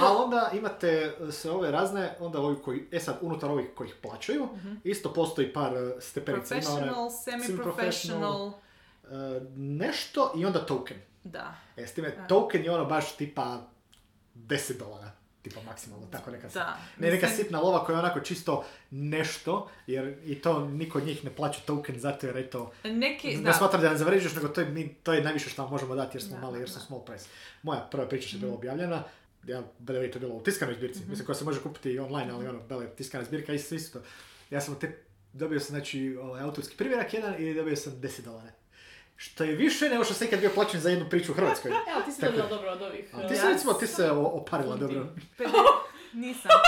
[0.00, 4.48] A onda imate sve ove razne, onda ovi koji, e sad, unutar ovih kojih plaćaju,
[4.84, 6.54] isto postoji par uh, stepenica.
[6.54, 8.46] Professional, semi-professional.
[8.46, 8.52] uh,
[9.56, 10.96] nešto i onda token.
[11.24, 11.54] Da.
[11.76, 13.58] E, s time, token je ono baš tipa
[14.34, 15.10] 10 dolara,
[15.42, 16.76] tipa maksimalno, tako neka Da.
[16.98, 21.06] Ne, neka Mislim- sitna lova koja je onako čisto nešto, jer i to niko od
[21.06, 23.52] njih ne plaća token zato jer eto, Neki, ne da.
[23.52, 26.16] smatram da ne zavređuješ, nego to je, mi, to je najviše što vam možemo dati
[26.16, 27.26] jer smo Da, mali, jer smo small press.
[27.62, 29.02] Moja prva priča što je bila objavljena,
[29.46, 31.10] ja, way, to je bilo u tiskanoj zbirci, Mhm.
[31.10, 34.00] mislim koja se može kupiti i online, ali ono, bele, tiskana zbirka isto isto.
[34.50, 34.98] Ja sam te,
[35.32, 38.50] dobio sam znači ovaj, autorski primjerak jedan i dobio sam 10 dolara.
[39.16, 41.70] Što je više nego što sam ikad bio plaćen za jednu priču u Hrvatskoj.
[41.90, 42.50] Evo, ti si Tako dobila je.
[42.50, 43.14] dobro od ovih.
[43.14, 45.06] A ti Ja recimo, ti se oparila dobro.
[46.14, 46.50] Nisam.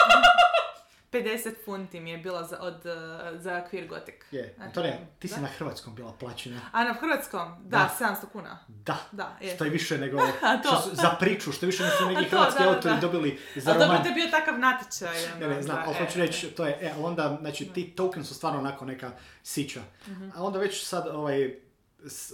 [1.12, 2.82] 50 funti mi je bila za, od, uh,
[3.40, 4.14] za Queer Gothic.
[4.30, 5.40] Je, to ne, ti si da.
[5.40, 6.60] na hrvatskom bila plaćena.
[6.72, 7.54] A na hrvatskom?
[7.60, 8.06] Da, Da.
[8.06, 8.58] 700 kuna.
[8.68, 8.96] Da.
[9.12, 9.54] Da, je.
[9.54, 10.68] Što je više nego, A to.
[10.68, 13.00] što su, za priču, što više nego su neki A hrvatski da, autori da.
[13.00, 14.02] dobili za dobro, roman.
[14.02, 15.14] to je bio takav natječaj.
[15.38, 18.28] Ne, ono, ne, znam, za- ali hoću reći, to je, e, onda, znači, ti tokens
[18.28, 19.10] su stvarno onako neka
[19.42, 19.80] sića.
[20.08, 20.28] Mhm.
[20.34, 21.54] A onda već sad, ovaj,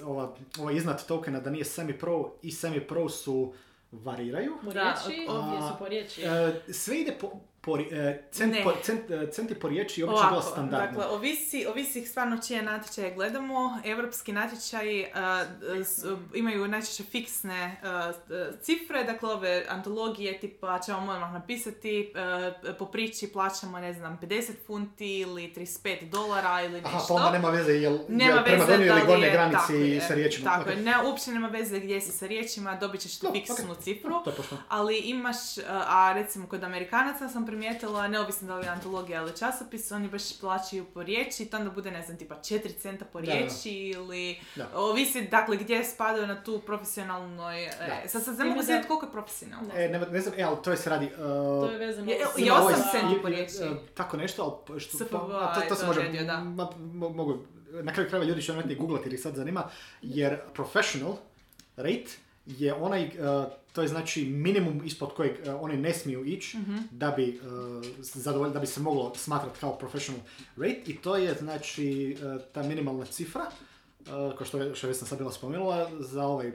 [0.05, 3.53] ova, ovaj iznad tokena da nije semi-pro i semi-pro su
[3.93, 4.53] variraju.
[4.63, 4.71] Da,
[5.07, 6.23] riječi, ovdje su po riječi.
[6.23, 7.33] E, sve ide po,
[7.63, 10.87] po ri- e, cent, po, cent, e, centi po riječi je obično Ovako, standardno.
[10.99, 13.51] dakle, ovisi, ovisi stvarno čije natječaje gledamo.
[13.85, 15.17] Evropski natječaji uh,
[15.85, 16.05] s-
[16.35, 18.15] imaju najčešće fiksne uh,
[18.59, 22.13] cifre, dakle ove antologije tipa ćemo odmah napisati,
[22.67, 26.89] uh, po priči plaćamo, ne znam, 50 funti ili 35 dolara ili nešto.
[26.89, 29.51] Aha, pa onda nema veze jel, Nema jel prema da ili li gornjoj je, tako
[29.51, 30.45] granici je, sa riječima.
[30.47, 30.69] Tako Ok.
[30.69, 33.79] je, ne, uopće nema veze gdje si sa riječima, dobit ćeš tu No, fiksnu ok.
[33.79, 34.15] cifru.
[34.27, 34.61] Pošteno.
[34.69, 39.33] Ali imaš, uh, a recimo kod Amerikanaca sam primijetila, neovisno da li je antologija ili
[39.33, 43.21] časopis, oni baš plaćaju po riječi, to onda bude, ne znam, tipa 4 centa po
[43.21, 43.33] Da, da.
[43.33, 44.39] riječi ili...
[44.57, 44.69] Da.
[44.75, 47.65] Ovisi, dakle, gdje spadaju na tu profesionalnoj...
[47.65, 47.71] E,
[48.03, 48.09] Da.
[48.09, 49.71] sad, sad ne mogu da- znati koliko je profesionalno.
[49.75, 51.07] E, ne, ne znam, e, ali to je se radi...
[51.07, 51.13] Uh,
[51.61, 53.57] To je vezano Je- je ima osam ovaj- centi je- po riječi.
[53.63, 56.37] e, Tako nešto, ali što, SFV a to, to je se to može, odredio, da.
[56.39, 57.39] ma, mo- mogu,
[57.73, 59.65] na kraju krajeva ljudi će onaj googlati jer ih sad zanima,
[60.03, 61.17] jer professional
[61.77, 62.11] rate
[62.59, 63.11] je onaj, e,
[63.73, 66.77] to je znači minimum ispod kojeg e, oni ne smiju ići Mhm.
[66.91, 67.41] da bi
[67.99, 70.23] zadovolj, da bi se moglo smatrati kao professional
[70.57, 72.17] rate i to je znači
[72.53, 73.43] ta minimalna cifra,
[74.07, 76.53] kao što je, što je Vesna sad bila spomenula, za ovaj e,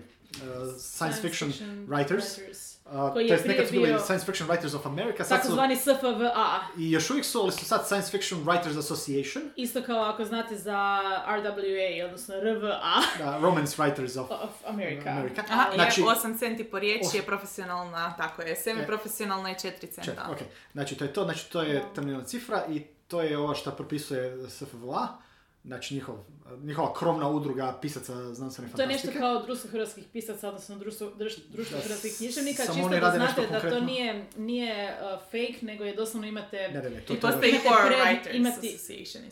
[0.80, 1.52] science, fiction,
[1.88, 2.75] writers.
[2.86, 5.38] A, Koji to je nekad su prije bili bio- Science Fiction Writers of America, sad
[5.38, 6.60] su, Takozvani SFVA.
[6.78, 10.56] i još uvijek su, ali su sad Science Fiction Writers Association, Isto kao ako znate
[10.58, 12.80] za RWA, odnosno RVA
[13.18, 15.10] da, Romance Writers of of America.
[15.10, 15.44] America.
[15.50, 19.80] Aha, Znači- je 8 centi po riječi Os- je profesionalna, tako je, semi-profesionalna je 4
[19.96, 20.28] Čet, centa.
[20.32, 20.38] ok.
[20.74, 24.50] Znači to je to, znači to je terminalna cifra i to je ovo što propisuje
[24.50, 25.08] SFVA,
[25.64, 26.16] znači njihov,
[26.56, 29.20] njihova krovna udruga pisaca znanstvene To je nešto fantastike.
[29.20, 33.48] kao društvo hrvatskih pisaca, odnosno društvo, druš- društvo hrvatskih književnika, samo čisto oni da znate
[33.48, 36.58] da to nije, nije uh, fake, nego je doslovno imate...
[36.68, 38.78] Ne, ne, ne, to, to je- postoji Imate pred- imati-.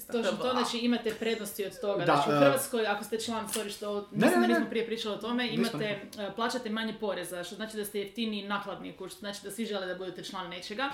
[0.08, 2.00] Točno to, znači imate prednosti od toga.
[2.00, 4.48] Da, znači u e, Hrvatskoj, ako ste član, sorry što Ne, mislim ne, da ne.
[4.50, 5.86] nismo prije pričali o tome, imate,
[6.20, 9.88] e, plaćate manje poreza, što znači da ste jeftiniji nakladnik, što znači da svi žele
[9.88, 10.90] da budete član nečega.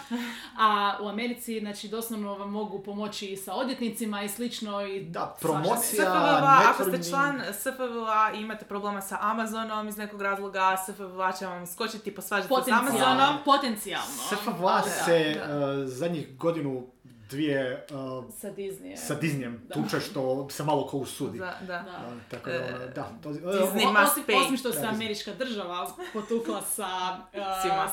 [0.59, 5.35] A u Americi, znači doslovno vam mogu pomoći i sa odjetnicima i slično i Da,
[5.41, 11.31] promocija, SFVA, ako ste član SFVA i imate problema sa Amazonom iz nekog razloga, SFVA
[11.31, 12.71] će vam skočiti posvađati s.
[12.71, 13.37] Amazonom.
[13.45, 14.07] Potencijalno.
[14.29, 15.57] SFVA Da, se da.
[15.57, 16.87] uh, zadnjih godinu
[17.29, 18.95] dvije uh, Sa Disney.
[18.97, 19.73] sa Disneyem Da.
[19.73, 21.39] tuče što se malo ko usudi.
[21.39, 21.67] Da, da.
[21.67, 21.81] Da.
[21.81, 23.11] Da, tako da, E, ono, da.
[23.23, 24.41] To, Disney O- must osim, pay.
[24.41, 26.87] osim što se američka država potukla sa
[27.33, 27.39] uh,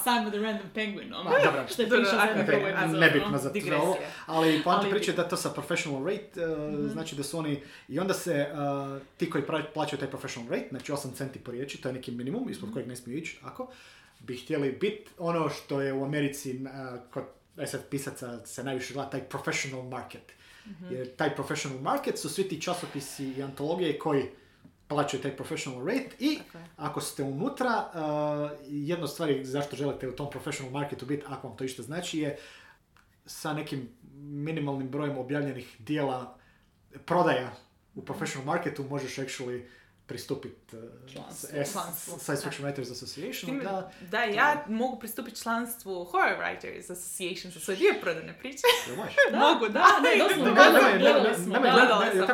[0.03, 1.25] Simon the Random Penguinom.
[1.25, 1.65] Ma, dobro.
[1.69, 2.99] što je piše za epizodu.
[2.99, 7.39] nebitno za ovo, ali poanta priče da to sa professional rate, uh, znači da su
[7.39, 8.59] oni, i onda se uh,
[9.17, 12.11] ti koji pra- plaćaju taj professional rate, znači 8 centi po riječi, to je neki
[12.11, 13.69] minimum ispod kojeg ne smiju ići, ako
[14.21, 16.69] bi htjeli biti ono što je u Americi uh,
[17.11, 17.25] kod
[17.67, 20.33] SF pisaca se najviše gleda taj professional market.
[20.91, 24.25] Jer taj professional market su svi ti časopisi i antologije koji
[24.89, 26.65] plaćaju taj professional rate i je.
[26.77, 31.49] ako ste unutra, uh, jedna od stvari zašto želite u tom professional marketu biti, ako
[31.49, 32.39] vam to išta znači, je
[33.27, 36.39] sa nekim minimalnim brojem objavljenih dijela
[37.05, 37.53] prodaja
[37.95, 39.65] u professional marketu možeš actually
[40.07, 40.77] pristupiti
[41.13, 41.49] Članstvu,
[42.19, 42.51] Science da.
[42.51, 43.51] Fiction Writers Association.
[43.51, 48.63] Time- Da, Da, ja mogu pristupiti članstvu Horror Writers Association sa svoje dvije prodane priče.
[48.97, 49.15] možeš?
[49.33, 49.85] Mogu, da.
[50.01, 51.67] ne, doslovno, Ne, ne, gledali- ne, gledali ne, smo, ne, da.
[51.67, 52.27] ne, Gledala ne, sam.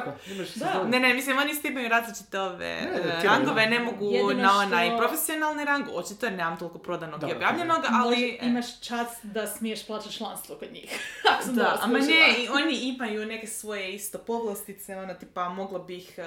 [0.57, 0.85] Da.
[0.85, 3.68] Ne, ne, mislim, oni isto imaju različite ove Ne, e, rangove, da.
[3.68, 7.31] ne mogu Jedino na što- onaj profesionalni rang, očito jer nemam toliko prodanog Da, i
[7.31, 8.25] da, objavljenog, ali...
[8.33, 10.91] e, imaš čast da smiješ plaćati članstvo kod njih.
[11.25, 11.39] Da,
[11.79, 11.99] skužila.
[11.99, 16.18] ne, i oni imaju neke svoje isto povlastice, ono tipa mogla bih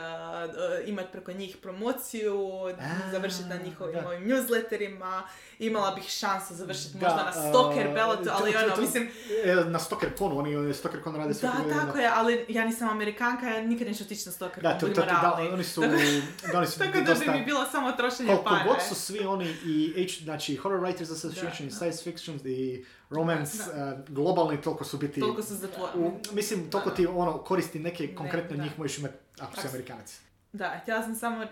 [0.86, 4.08] imati preko njih promociju, A, završiti na njihovim da.
[4.08, 5.22] ovim newsletterima,
[5.60, 7.52] imala bih šansu završiti Da, možda na
[7.92, 9.10] Ballatu, to- ali to- ono, mislim,
[9.46, 12.90] E, Na Stoker Conu, oni Stoker Con rade sve da, tako je, ali ja nisam
[12.90, 15.50] Amerikanka, ja nikad neću otići na Stalker, Da, to, to, budimo da, realni.
[15.50, 15.88] oni su, da,
[16.58, 18.64] oni su Tako da bi mi bilo samo trošenje koliko para.
[18.66, 21.72] god su svi oni i H, znači Horror Writers Association Da, i da.
[21.72, 26.12] Science Fiction i Romance, Da, uh, globalni, toliko su biti, Toliko su zatvoreni.
[26.32, 28.64] mislim, toliko ti ono, koristi neke Ne, konkretne da.
[28.64, 30.18] njih možeš imati ako si Amerikanac.
[30.56, 31.48] Da, htjela sam samo, e,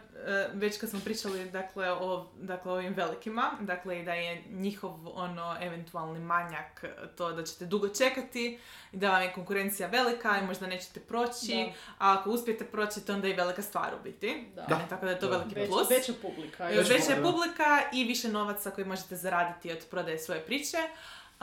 [0.54, 5.56] već kad smo pričali dakle, o dakle, ovim velikima, dakle i da je njihov ono
[5.62, 6.84] eventualni manjak
[7.18, 8.60] to da ćete dugo čekati
[8.92, 11.74] i da vam je konkurencija velika i možda nećete proći, Da.
[12.00, 14.48] a ako uspijete proći to onda je i velika stvar u biti.
[14.56, 14.62] Da.
[14.62, 14.76] Da.
[14.86, 15.38] E, Tako da je to Da.
[15.38, 15.90] veliki Već, plus.
[15.90, 16.66] veća publika.
[16.66, 20.78] Veća veća je publika i više novaca koji možete zaraditi od prodaje svoje priče.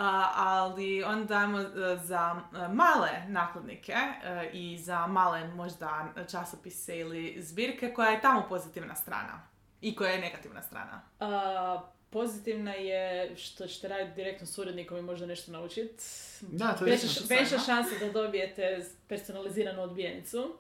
[0.01, 6.99] A, ali onda dajemo e, za e, male nakladnike e, i za male možda časopise
[6.99, 9.47] ili zbirke koja je tamo pozitivna strana
[9.81, 11.03] i koja je negativna strana.
[11.21, 16.05] A, pozitivna je što ćete raditi direktno s urednikom i možda nešto naučiti.
[16.41, 20.57] Da, to je Veća, veća šansa da dobijete personaliziranu odbijenicu.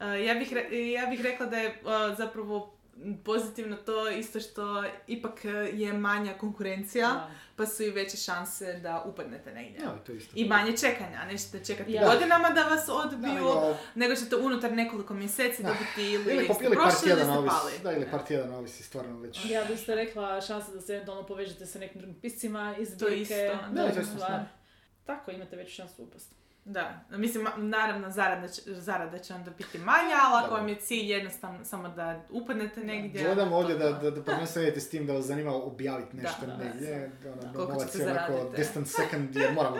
[0.00, 1.82] Ja, bih re- ja bih rekla da je
[2.16, 2.75] zapravo
[3.16, 7.30] pozitivno to isto što ipak e, je manja konkurencija, Da.
[7.56, 9.80] pa su i veće šanse da upadnete negdje.
[9.80, 10.32] Ja, to je isto.
[10.34, 12.04] I manje čekanja, nećete čekati Ja.
[12.04, 15.68] godinama da vas Da, odbiju, nego- nego ćete unutar nekoliko mjeseci Da.
[15.68, 17.72] dobiti ili, Ili, ste ili prošli ili ste pali.
[17.82, 19.44] Da, ili par tjedana ovisi stvarno već.
[19.44, 22.94] Ja bih ste rekla šansa da se eventualno povežete sa nekim drugim piscima iz To
[22.96, 23.20] zbirke.
[23.22, 24.48] isto, da, to isto, da.
[25.06, 26.34] Tako, imate veću šansu upasti.
[26.68, 30.60] Da, mislim, naravno zarada će, zarada će onda biti manja, ali ako Da.
[30.60, 33.22] vam je cilj jednostavno samo da upadnete negdje...
[33.24, 36.52] Gledam ovdje da, da, da idete s tim da vas zanima objaviti Da, nešto da,
[36.52, 36.64] da.
[36.64, 37.10] negdje.
[37.24, 38.56] Ono, Koliko novac ćete je onako zaraditi.
[38.56, 39.76] distant second jer moramo,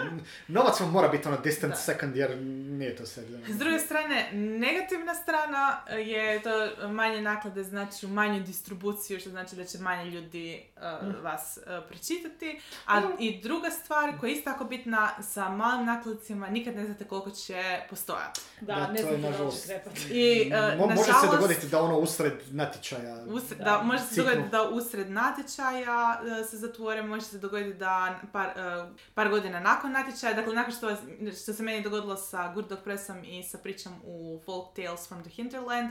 [0.49, 1.77] novac vam mora biti ono distant Da.
[1.77, 3.55] second jer nije to ono.
[3.55, 6.51] S druge strane, negativna strana je to
[6.89, 10.83] manje naklade znači u manju distribuciju, što znači da će manje ljudi uh,
[11.23, 12.61] vas uh, pročitati.
[12.87, 17.05] A i druga stvar koja je isto tako bitna, sa malim nakladcima nikad ne znate
[17.05, 18.41] koliko će postojati.
[18.61, 20.01] Da, Da, ne će nažalost- krepati.
[20.11, 23.25] I, uh, Mo- može se dogoditi da ono usred natječaja.
[23.27, 23.65] Usred, Da.
[23.67, 27.97] da, može se dogoditi da usred natječaja e, se zatvore, može se dogoditi da
[28.33, 28.53] par, e,
[29.15, 30.97] par godina nakon natječaja, dakle nakon što,
[31.35, 35.23] što se meni dogodilo sa Good Dog Pressom i sa pričom u Folk Tales from
[35.23, 35.91] the Hinterland,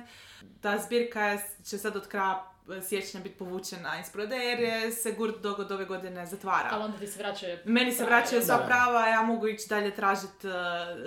[0.61, 5.11] ta zbirka je- će sad od kraja siječnja biti povučena iz prodaje jer je se
[5.11, 6.69] Good Dog od ove godine zatvara.
[6.71, 7.57] Ali onda ti se vraćaju...
[7.65, 10.47] Meni se vraćaju sva prava, ja mogu ići dalje tražiti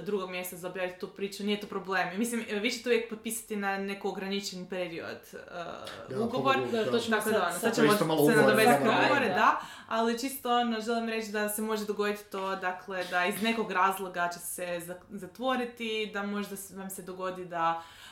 [0.03, 2.19] drugog mjesta za objaviti tu priču, nije to problem.
[2.19, 5.41] Mislim, vi ćete uvijek potpisati na neko ograničen period uh,
[6.11, 6.57] Da, ugovor.
[6.73, 6.91] Da, da.
[6.91, 7.97] to ćemo Tako da, ono, sad, sad sad ćemo
[8.27, 9.61] se nadovezati za na ugovore, da.
[9.89, 14.31] Ali čisto ono, želim reći da se može dogoditi to, dakle, da iz nekog razloga
[14.33, 18.08] će se za- zatvoriti, da možda vam se dogodi da uh,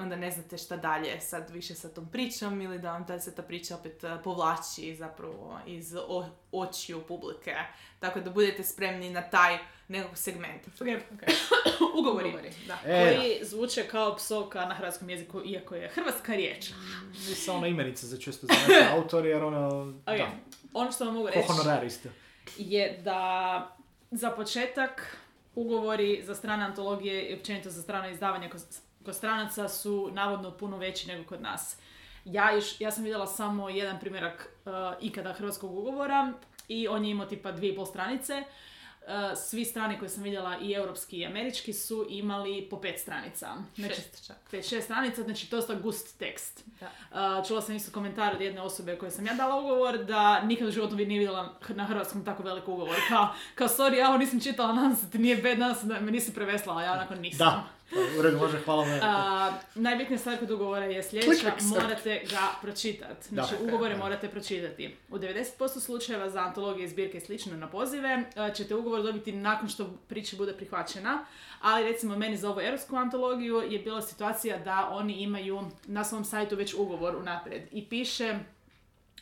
[0.00, 3.42] onda ne znate šta dalje sad više sa tom pričom ili da vam se ta
[3.42, 7.54] priča opet uh, povlači zapravo iz o, očiju publike.
[8.00, 9.58] Tako da budete spremni na taj
[9.88, 10.66] nekog segment.
[10.66, 11.22] Ok, ok.
[11.98, 12.28] Ugovori.
[12.28, 12.50] Ugovori.
[12.66, 12.78] Da.
[12.86, 16.70] E, Koji zvuče kao psovka na hrvatskom jeziku, iako je hrvatska riječ.
[17.28, 17.34] da.
[17.34, 18.54] Sa ona imenica za često za
[18.96, 20.30] autor jer ono, Ok, da,
[20.72, 22.08] ono što vam mogu reći honorar isto.
[22.56, 23.76] je da
[24.10, 25.16] za početak
[25.54, 28.50] ugovori za strane antologije i općenito za strano izdavanje
[29.04, 31.76] kod, stranaca su navodno puno veći nego kod nas.
[32.24, 36.32] Ja, još, ja sam vidjela samo jedan primjerak uh, ikada hrvatskog ugovora
[36.68, 38.42] i on je imao tipa dvije i pol stranice.
[39.02, 43.54] Uh, svi strani koje sam vidjela i europski i američki su imali po pet stranica.
[43.74, 44.36] Znači, Šest čak.
[44.50, 46.64] pet, šest stranica, znači dosta gust tekst.
[46.80, 46.90] Da.
[47.38, 50.68] Uh, čula sam isto komentar od jedne osobe koje sam ja dala ugovor da nikad
[50.68, 52.96] u životu bi nije vidjela na hrvatskom tako velik ugovor.
[53.08, 56.00] Kao, kao sorry, ja ovo nisam čitala, nadam se ti nije bed, nadam se da
[56.00, 57.38] me nisi preveslala, ja onako nisam.
[57.38, 57.64] Da,
[58.18, 59.00] u redu, može, hvala vam.
[59.02, 63.28] A, najbitnija stvar kod ugovora je sljedeća, morate ga pročitati.
[63.28, 63.64] Znači, Da.
[63.64, 64.00] ugovore Da.
[64.00, 64.96] morate pročitati.
[65.10, 69.68] U 90% slučajeva za antologije, zbirke i slično na pozive a, ćete ugovor dobiti nakon
[69.68, 71.24] što priča bude prihvaćena,
[71.60, 76.24] ali recimo meni za ovu europsku antologiju je bila situacija da oni imaju na svom
[76.24, 78.38] sajtu već ugovor unaprijed i piše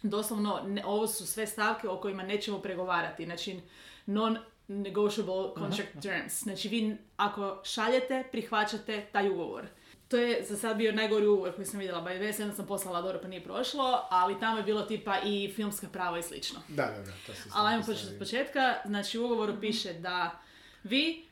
[0.02, 3.24] doslovno ne, ovo su sve stavke o kojima nećemo pregovarati.
[3.24, 3.60] Znači,
[4.06, 4.38] non
[4.70, 6.42] negotiable contract terms.
[6.42, 9.66] Znači, vi ako šaljete, prihvaćate taj ugovor.
[10.08, 13.18] To je za sad bio najgori ugovor koji sam vidjela, by the sam poslala dobro
[13.22, 16.60] pa nije prošlo, ali tamo je bilo tipa i filmska prava i slično.
[16.68, 18.74] Da, da, da, to se Ali ajmo početi od početka.
[18.86, 20.40] Znači u ugovoru piše da
[20.84, 21.26] vi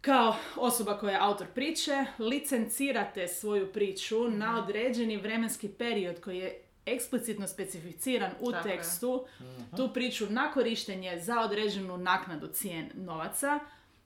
[0.00, 6.62] kao osoba koja je autor priče licencirate svoju priču na određeni vremenski period koji je
[6.86, 8.76] eksplicitno specificiran u Tako je.
[8.76, 9.26] tekstu,
[9.76, 13.60] tu priču na korištenje za određenu naknadu cijen novaca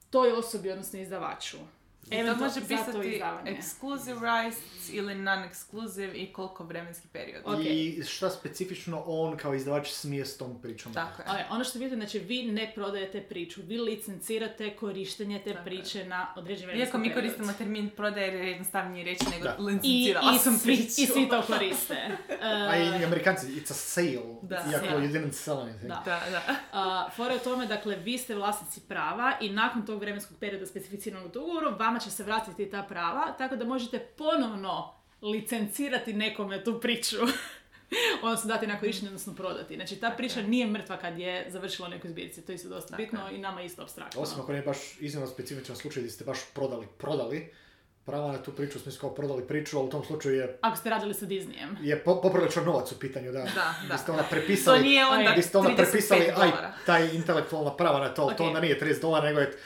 [0.09, 1.57] toj osobi, odnosno izdavaču.
[2.03, 7.41] I to može pisati exclusive rights ili non-exclusive i koliko vremenski period.
[7.45, 7.59] Ok.
[7.65, 10.93] I šta specifično on kao izdavač smije s tom pričom?
[10.93, 11.45] Tako je.
[11.49, 15.65] Ono što vidite, znači vi ne prodajete priču, vi licencirate korištenje te Tako je.
[15.65, 17.23] priče na određeni vremenski Iako mi period.
[17.23, 19.55] koristimo termin prodaje jer je jednostavnije reći nego Da.
[19.59, 21.01] I, licencirala i, sam svi, priču.
[21.01, 21.95] I svi to koriste.
[22.41, 24.55] A Uh, i Amerikanci, it's a sale, Da.
[24.73, 24.97] iako Da.
[24.97, 25.87] you didn't sell anything.
[25.87, 26.01] Da.
[26.05, 26.41] Da, da.
[26.73, 30.65] Uh, fora je u tome, dakle, vi ste vlasnici prava i nakon tog vremenskog perioda
[30.65, 36.63] specificiranog u ugovoru, vama će se vratiti ta prava, tako da možete ponovno licencirati nekome
[36.63, 37.17] tu priču.
[38.23, 39.75] odnosno dati na korištenje, odnosno prodati.
[39.75, 42.41] Znači, ta priča nije mrtva kad je završila u nekoj zbirci.
[42.41, 44.21] To je isto dosta bitno i nama isto abstraktno.
[44.21, 47.53] Osim ako nije baš iznimno specifičan slučaj gdje ste baš prodali, prodali,
[48.01, 50.89] prava na tu priču, smo kao prodali priču, ali u tom slučaju je, Ako ste
[50.89, 51.75] radili sa Disneyem.
[51.81, 53.39] je po, popriličan novac u pitanju, da.
[53.39, 53.45] Da,
[53.87, 53.93] da.
[53.93, 56.51] Biste onda prepisali, To nije onda biste onda 35 prepisali aj,
[56.85, 59.57] taj intelektualna prava na to, ali to onda nije 30 dolara, nego je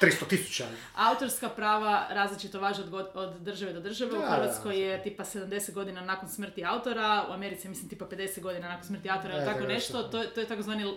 [0.00, 0.66] 300 tisuća.
[0.96, 4.10] Autorska prava različito važe od, god- od države do države.
[4.10, 7.88] Da, u da, Hrvatskoj je tipa 70 godina nakon smrti autora, u Americi je, mislim
[7.88, 10.02] tipa 50 godina nakon smrti autora ili E, tako tako nešto.
[10.02, 10.94] To, je- to je takozvani uh,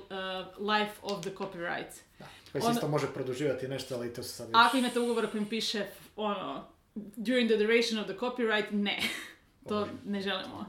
[0.59, 1.91] life of the copyright.
[2.19, 2.25] Da.
[2.51, 4.55] Koji se isto može produživati nešto, ali to se sad već...
[4.57, 5.85] Ako imate ugovor kojim piše
[6.15, 6.67] ono,
[7.21, 8.99] during the duration of the copyright, ne.
[9.67, 10.59] to ne želimo.
[10.59, 10.65] Uh,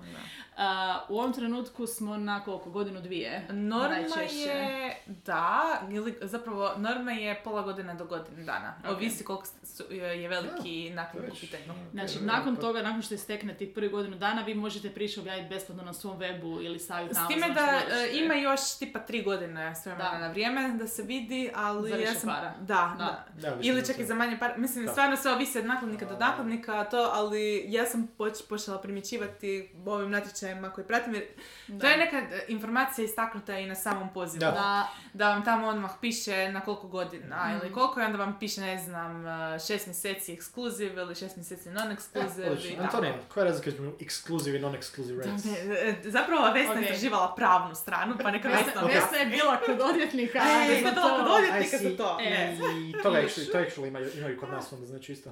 [1.09, 3.47] u ovom trenutku smo na koliko, godinu dvije?
[3.51, 4.39] Norma najčešće.
[4.39, 8.75] je, da, ili zapravo norma je pola godine do godine dana.
[8.81, 8.91] Ok.
[8.91, 11.41] Ovisi koliko su- je veliki nakon u već.
[11.41, 11.75] pitanju.
[11.93, 15.85] Znači, nakon toga, nakon što istekne tih prvih godinu dana, vi možete priču objaviti besplatno
[15.85, 19.75] na svom webu ili staviti S time Amazon, da e, ima još tipa tri godine
[19.87, 20.19] Da.
[20.19, 22.29] na vrijeme da se vidi, ali Za ja sam...
[22.29, 22.55] para.
[22.61, 23.25] Da, Da.
[23.41, 23.51] da.
[23.51, 24.93] Da, Ili čak i za manje par, mislim, Da.
[24.93, 30.11] stvarno sve ovisi od nakladnika do nakladnika, to, ali ja sam poč- počela primjećivati ovim
[30.11, 31.25] natječajima koji pratim, jer
[31.69, 31.79] Da.
[31.79, 34.41] to je neka e, informacija istaknuta i na samom pozivu.
[34.41, 34.51] Da.
[34.51, 37.57] Da, Da vam tamo odmah piše na koliko godina Mhm.
[37.57, 41.69] ili koliko i onda vam piše, ne znam, e, šest mjeseci ekskluziv ili šest mjeseci
[41.69, 42.71] non-ekskluziv Odlično.
[42.73, 42.83] tako.
[42.87, 45.29] Antonija, koja je razlika između exclusive i?
[45.45, 46.77] Ne, e, Zapravo Vesna Ok.
[46.77, 50.39] je istraživala pravnu stranu, pa neka Vesna Vesna, Vesna je bila kod odvjetnika.
[50.39, 51.01] E, Vesna je to.
[51.01, 52.19] bila kod odvjetnika za to.
[52.21, 52.31] E.
[52.31, 52.59] ne.
[52.81, 55.31] I toga actually, to actually imaju, imaju kod nas onda, znači isto.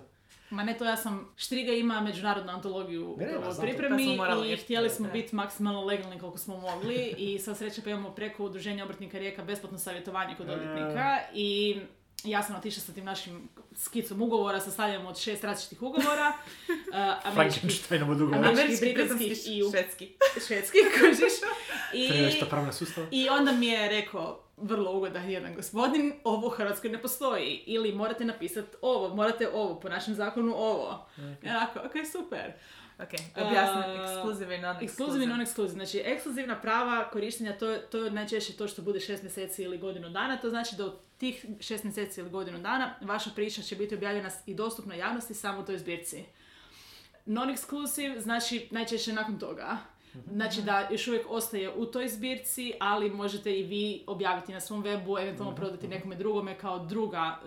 [0.51, 4.91] Ma ne, to ja sam, Štriga ima međunarodnu antologiju Ne, u pripremi morali i htjeli
[4.91, 9.19] smo biti maksimalno legalni koliko smo mogli i sva sreća pa imamo preko udruženja obrtnika
[9.19, 10.53] Rijeka besplatno savjetovanje kod E.
[10.53, 11.81] odvjetnika i
[12.25, 16.33] ja sam otišla sa tim našim skicom ugovora, sastavljamo od šest različitih ugovora,
[16.69, 17.33] uh.
[17.33, 17.67] Američki,
[18.49, 20.17] Američki, britanski i u- švedski.
[20.39, 21.33] Švedski, kužiš.
[21.93, 22.09] I,
[22.47, 23.07] pravna sustava.
[23.11, 27.62] I onda mi je rekao, vrlo ugodan jedan gospodin, ovo u Hrvatskoj ne postoji.
[27.66, 31.07] Ili morate napisati ovo, morate ovo, po našem zakonu ovo.
[31.43, 32.53] I onako, ok, super.
[32.99, 33.09] Ok,
[33.39, 35.74] objasni, Uh, ekskluziv i non Ekskluziv i non-ekskluziv.
[35.74, 39.78] Znači, ekskluzivna prava korištenja, to, je- to je najčešće to što bude šest mjeseci ili
[39.78, 40.37] godinu dana.
[40.37, 44.31] To znači da u tih šest mjeseci ili godinu dana vaša priča će biti objavljena
[44.47, 46.24] i dostupna javnosti samo u toj zbirci.
[47.26, 49.76] Non-exclusive znači najčešće nakon toga.
[50.33, 54.85] Znači da još uvijek ostaje u toj zbirci, ali možete i vi objaviti na svom
[54.85, 57.39] webu, eventualno prodati nekome drugome kao druga,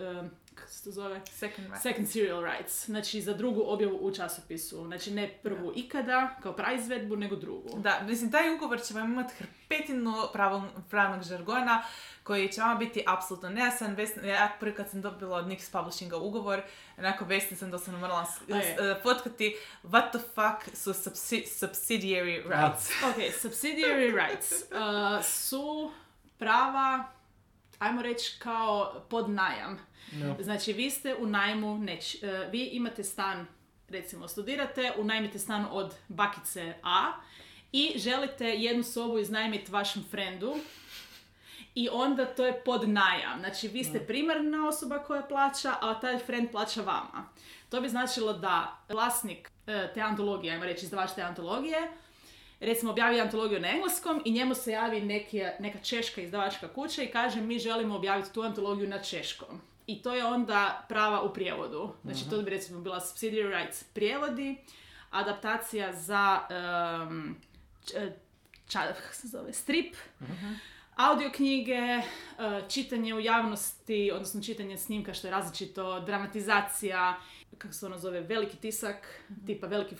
[0.54, 1.20] kako se to zove?
[1.28, 1.82] Second right.
[1.82, 4.84] Second serial rights, znači za drugu objavu u časopisu.
[4.84, 7.78] Znači ne prvu ikada, kao praizvedbu, nego drugu.
[7.78, 11.82] Da, mislim, taj ugovor će vam imati hrpetinu pravog, pravnog žargona
[12.22, 13.96] koji će vama biti apsolutno nejasan.
[14.24, 16.62] Ja prvi kad sam dobila od Nix Publishinga ugovor,
[16.98, 18.62] onako Vesni sam doslovno morala s- A je.
[18.64, 22.90] s- eh, fotkati what the fuck su subsi- subsidiary rights.
[23.10, 25.92] Ok, subsidiary rights uh, su
[26.38, 27.04] prava,
[27.78, 29.78] ajmo reći kao pod najam.
[30.12, 30.36] No.
[30.40, 33.46] Znači vi ste u najmu, neć, uh, vi imate stan,
[33.88, 37.12] recimo studirate, unajmite stan od bakice A
[37.72, 40.54] i želite jednu sobu iznajmiti vašem frendu
[41.74, 43.38] i onda to je pod najam.
[43.38, 47.28] Znači vi ste primarna osoba koja plaća, a taj friend plaća vama.
[47.68, 51.90] To bi značilo da vlasnik e, te antologije, ajmo reći izdavač te antologije,
[52.60, 57.10] recimo objavi antologiju na engleskom i njemu se javi neki, neka češka izdavačka kuća i
[57.10, 59.60] kaže mi želimo objaviti tu antologiju na češkom.
[59.86, 61.92] I to je onda prava u prijevodu.
[62.04, 64.56] Znači to bi recimo bila subsidiary rights prijevodi,
[65.10, 66.40] adaptacija za
[67.08, 67.36] um,
[67.86, 68.12] č-
[68.68, 69.94] ča- kako se zove, strip,
[70.96, 72.02] audio knjige, e,
[72.68, 77.16] čitanje u javnosti, odnosno čitanje snimka što je različito, dramatizacija,
[77.58, 78.96] kako se ono zove, veliki tisak,
[79.46, 79.98] tipa veliki e,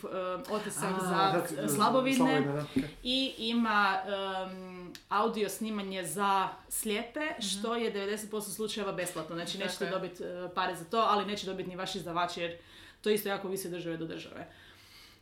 [0.50, 2.18] otisak za veliki- slabovidne.
[2.18, 2.84] slabovidne, da, ok.
[3.02, 3.98] I ima
[4.46, 9.36] em, audio snimanje za slijepe, što je 90% slučajeva besplatno.
[9.36, 9.90] Znači nećete Tako je.
[10.00, 12.56] dobiti e, pare za to, ali neće dobiti ni vaš izdavač jer
[13.00, 14.46] to isto jako visi od države do države.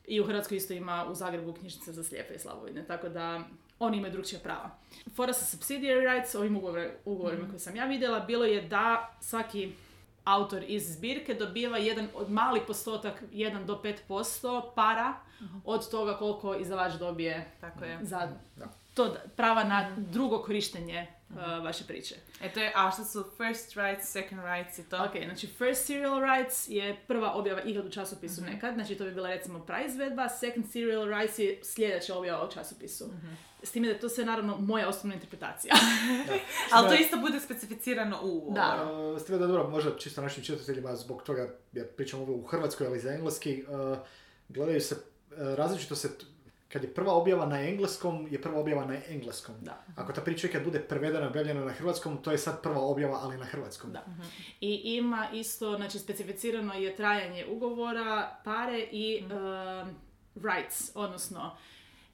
[0.07, 3.41] I u Hrvatskoj isto ima u Zagrebu knjižnice za slijepe i slabovidne, tako da
[3.78, 4.70] oni imaju drugčija prava.
[5.16, 6.57] Fora sa subsidiary rights, ovim
[7.05, 9.72] ugovorima koje sam ja vidjela, bilo je da svaki
[10.24, 15.14] autor iz zbirke dobiva jedan od mali postotak, 1 do 5% para
[15.64, 17.98] od toga koliko izdavač dobije Tako je.
[18.02, 18.66] za Da.
[18.94, 22.14] to prava na drugo korištenje uh, vaše priče.
[22.43, 24.97] E to je, a što su first rights, second rights i to?
[24.97, 29.11] Ok, znači first serial rights je prva objava ikad u časopisu nekad, znači to bi
[29.11, 33.05] bila recimo praizvedba, second serial rights je sljedeća objava u časopisu.
[33.62, 35.74] S time da to sve naravno moja osobna interpretacija.
[36.72, 38.55] Ali to isto bude specificirano u ugovoru.
[38.55, 38.93] Da.
[38.93, 42.43] Uh, s time da dobro, možda čisto našim čitateljima zbog toga, jer pričamo ovo u
[42.43, 43.99] Hrvatskoj, ali za engleski, uh,
[44.49, 46.09] gledaju se, uh, različito se,
[46.72, 49.54] kad je prva objava na engleskom, je prva objava na engleskom.
[49.60, 49.84] Da.
[49.96, 53.36] Ako ta priča ikad bude prevedena, objavljena na hrvatskom, to je sad prva objava, ali
[53.36, 53.92] na hrvatskom.
[53.92, 54.04] Da.
[54.60, 59.94] I ima isto, znači specificirano je trajanje ugovora, pare i um,
[60.34, 61.56] rights, odnosno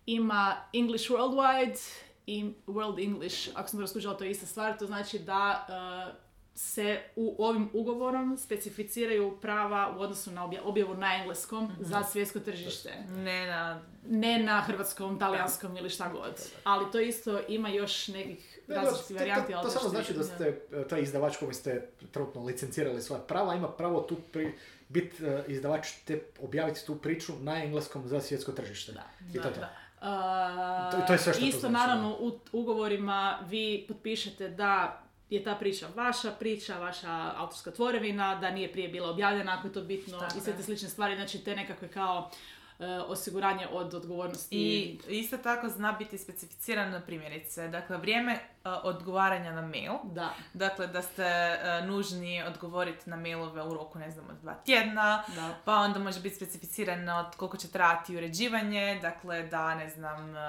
[0.06, 1.78] ima English Worldwide
[2.26, 6.27] i World English, ako sam skužila, to je ista stvar, to znači da uh,
[6.58, 12.40] se u ovim ugovorom specificiraju prava u odnosu na obja- objavu na engleskom za svjetsko
[12.40, 12.92] tržište.
[13.08, 13.80] Ne na...
[14.04, 16.34] Ne na hrvatskom, talijanskom ili šta god.
[16.64, 19.52] Ali to isto ima još nekih Ne, to- različitih to- varijanti.
[19.52, 23.54] To, ali to samo znači da ste, taj izdavač kome ste trenutno licencirali svoja prava,
[23.54, 24.54] ima pravo tu pri,
[24.88, 28.92] bit e, izdavač te objaviti tu priču na engleskom za svjetsko tržište.
[28.92, 29.04] Da.
[29.30, 29.60] I to je to.
[29.60, 29.70] Da.
[30.00, 35.02] Uh, To- to je sve što to Isto znači, naravno u ugovorima vi potpišete da
[35.30, 39.72] je ta priča vaša priča, vaša autorska tvorevina, da nije prije bila objavljena ako je
[39.72, 42.30] to bitno Tako i sve te slične stvari, znači te nekakve kao
[42.78, 44.56] e, osiguranje od odgovornosti.
[44.56, 47.68] I isto tako zna biti specificirano primjerice.
[47.68, 49.92] Dakle, vrijeme odgovaranja na mail.
[50.04, 54.54] Da, Dakle, da ste e, nužni odgovoriti na mailove u roku, ne znam, od dva
[54.54, 55.22] tjedna.
[55.28, 55.54] da.
[55.64, 60.40] Pa onda može biti specificirano koliko će trajati uređivanje, dakle da, ne znam, e,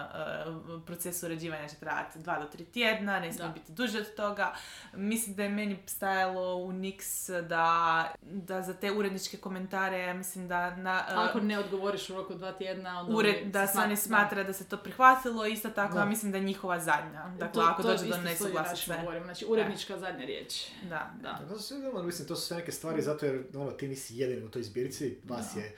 [0.86, 3.53] proces uređivanja će trajati dva do tri tjedna, ne smije Da.
[3.53, 4.53] biti duže od toga.
[4.93, 7.01] Mislim da je meni stajalo u Nix
[7.41, 11.03] da, da za te uredničke komentare, mislim da na...
[11.10, 14.53] e, Ako ne odgovoriš u roku dva tjedna, onda ured, da se oni smatra da.
[14.53, 15.99] se to prihvatilo, isto tako, Da.
[15.99, 17.24] ja mislim da je njihova zadnja.
[17.30, 18.70] Dakle, To- ako to dođe do nesuglasice.
[18.70, 20.66] našim ugovorima, Znači, urednička zadnja riječ.
[20.89, 21.14] Da.
[21.22, 21.60] Da.
[21.60, 24.50] Sve, ono, mislim, to su sve neke stvari zato jer ono, ti nisi jedini u
[24.50, 25.76] toj zbirci, vas je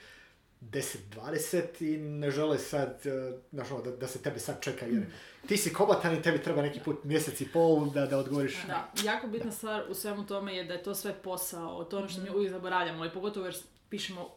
[0.70, 5.02] 10-20 i ne žele sad, e, znaš, ono, da, da se tebe sad čeka jer
[5.48, 8.56] ti si kobatan i tebi treba neki put mjesec i pol da, da odgovoriš.
[8.66, 12.08] Da, jako bitna stvar u svemu tome je da je to sve posao, to ono
[12.08, 13.56] što mi uvijek zaboravljamo, i pogotovo jer
[13.88, 14.30] pišemo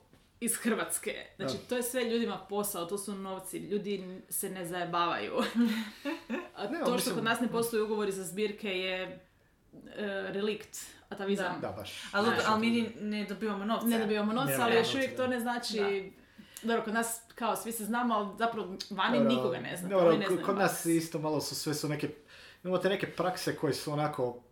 [0.45, 1.25] iz Hrvatske.
[1.35, 1.59] Znači, Da.
[1.59, 5.33] to je sve ljudima posao, to su novci, ljudi se ne zajebavaju.
[6.55, 9.19] A Ne, to što kod nas ne postoje ugovori za zbirke je e,
[10.27, 10.77] relikt,
[11.09, 11.61] atavizam.
[11.61, 11.91] Da, baš.
[12.11, 13.87] Ali, ali mi ne dobivamo novce.
[13.87, 15.27] Ne dobivamo novca, ali još novca, uvijek to da.
[15.27, 16.11] ne znači...
[16.63, 19.89] Dobro, kod nas kao svi se znamo, ali zapravo vani Dobro, nikoga ne zna.
[19.89, 22.09] dobro, ne ko- znaju kod nas isto malo su sve su neke,
[22.63, 24.43] imamo te neke prakse koje su onako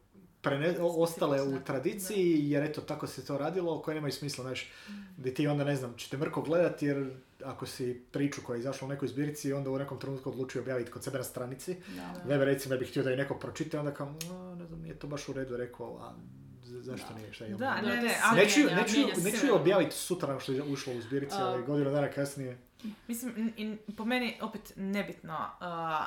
[0.43, 4.71] prene, o- ostale u tradiciji, jer eto tako se to radilo, koje nemaju smisla, znaš,
[5.17, 7.11] gdje ti onda ne znam, ćete mrko gledati jer
[7.43, 10.91] ako si priču koja je izašla u nekoj zbirci, onda u nekom trenutku odlučio objaviti
[10.91, 11.75] kod sebe na stranici.
[11.87, 12.21] Da.
[12.25, 14.95] Web recimo da bih htio da je neko pročita, onda kao, "No, ne znam, nije
[14.95, 16.13] to baš u redu rekao, a
[16.65, 17.51] zašto nije, šta je?
[17.51, 21.01] Da, Da, ne, ne, ali Neću, neću, neću ju objaviti sutra što je ušlo u
[21.01, 22.57] zbirci, ali godinu dana kasnije.
[23.07, 25.33] Mislim, n- i po meni opet nebitno.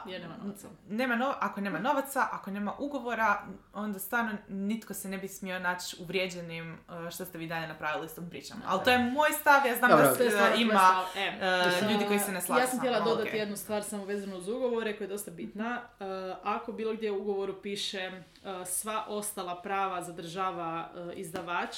[0.06, 0.68] Uh, Jer nema novaca.
[0.88, 5.58] nema no- ako nema novaca, ako nema ugovora, onda stvarno nitko se ne bi smio
[5.58, 8.56] naći uvrijeđenim uh, što ste vi dalje napravili s tom pričom.
[8.66, 10.14] Ali to je moj stav, ja znam Dobro.
[10.14, 11.22] da je se, ima stav.
[11.22, 11.38] E.
[11.84, 13.34] uh, ljudi koji se ne slažu Ja sam sa htjela dodati ok.
[13.34, 15.82] jednu stvar samo vezanu uz ugovore koja je dosta bitna.
[16.00, 16.04] E,
[16.42, 18.22] ako bilo gdje u ugovoru piše e,
[18.66, 21.76] sva ostala prava zadržava e, izdavač,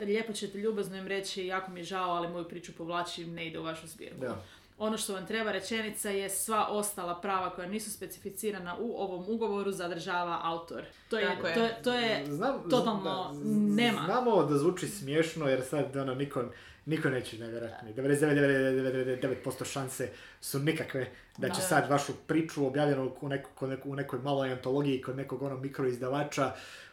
[0.00, 3.58] lijepo ćete ljubazno im reći jako mi je žao, ali moju priču povlačim, ne ide
[3.58, 4.20] u vašu zbirku.
[4.20, 4.36] Da.
[4.78, 9.72] Ono što vam treba rečenica je sva ostala prava koja nisu specificirana u ovom ugovoru
[9.72, 10.82] zadržava autor.
[11.10, 11.54] To je, Tako je.
[11.54, 13.44] to je, to je Znam- totalno da, z-
[13.76, 14.02] nema.
[14.04, 16.44] Znamo da zvuči smiješno jer sad ono niko,
[16.86, 17.94] niko neće nevjerojatni.
[17.94, 20.10] 99,99% šanse
[20.40, 25.16] su nikakve da će sad vašu priču objavljenu u, neku- u nekoj maloj antologiji kod
[25.16, 26.52] nekog ono mikroizdavača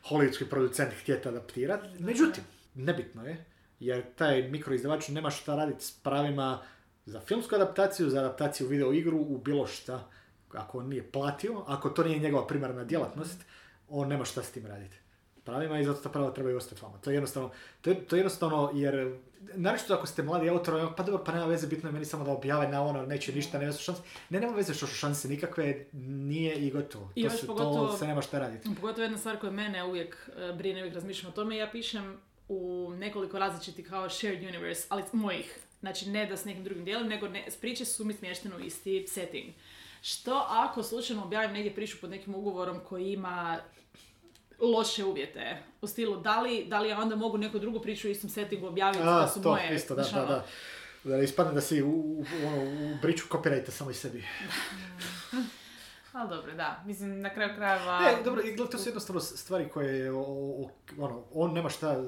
[0.09, 1.87] hollywoodski producent htjeti adaptirati.
[1.99, 2.43] Međutim,
[2.75, 3.45] nebitno je
[3.79, 6.61] jer taj mikroizdavač nema šta raditi s pravima
[7.05, 10.09] za filmsku adaptaciju, za adaptaciju video igru u bilo šta.
[10.53, 13.41] Ako on nije platio, ako to nije njegova primarna djelatnost,
[13.89, 15.01] on nema šta s tim raditi
[15.43, 16.97] pravima i zato ta prava trebaju ostati vama.
[16.97, 19.17] To je jednostavno, to je, to je jednostavno jer,
[19.55, 22.31] naročito ako ste mladi autor, pa dobro, pa nema veze, bitno je meni samo da
[22.31, 24.01] objave na ono, neće ništa, nema su šanse.
[24.29, 27.09] Ne, nema veze što su šanse nikakve, nije i gotovo.
[27.15, 28.75] I to, još pogotovo- to se nema šta raditi.
[28.75, 32.17] Pogotovo jedna stvar koja mene uvijek e, brine, uvijek razmišljam o tome, ja pišem
[32.47, 35.57] u nekoliko različitih kao shared universe, ali mojih.
[35.79, 39.05] Znači ne da s nekim drugim dijelom, nego ne, priče su mi smještene u isti
[39.07, 39.45] setting.
[40.01, 43.59] Što ako slučajno objavim negdje priču pod nekim ugovorom koji ima
[44.61, 48.11] loše uvjete u stilu da li, da li ja onda mogu neku drugu priču u
[48.11, 50.45] istom settingu objaviti A, da su to, moje isto, da, da, ono, da.
[51.03, 54.23] Da ne ispadne da si u, u, ono, u briču copyrighta samo i sebi.
[56.13, 56.83] Ali dobro, da.
[56.85, 57.99] Mislim, na kraju krajeva...
[57.99, 62.03] Ne, dobro, to su jednostavno stvari koje, ono, on nema šta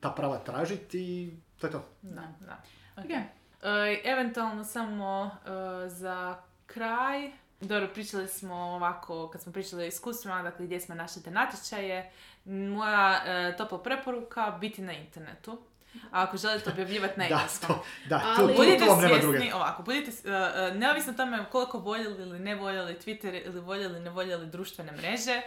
[0.00, 1.84] ta prava tražiti i to je to.
[2.02, 2.62] Da, da.
[2.96, 3.04] Ok.
[3.04, 3.10] Ok.
[3.10, 6.36] E, eventualno samo e, za
[6.66, 7.30] kraj,
[7.60, 12.10] dobro, pričali smo ovako, kad smo pričali o iskustvima, dakle gdje smo našli te natječaje,
[12.44, 15.58] moja e, topla preporuka biti na internetu.
[16.04, 17.68] A ako želite objavljivati na Da, engleskom.
[17.68, 19.54] to, da, tu, Ali- Budite vam nema svjesni, druge.
[19.54, 24.10] ovako, budite, uh, neovisno o tome koliko voljeli ili ne voljeli Twitter ili voljeli ne
[24.10, 25.42] voljeli društvene mreže,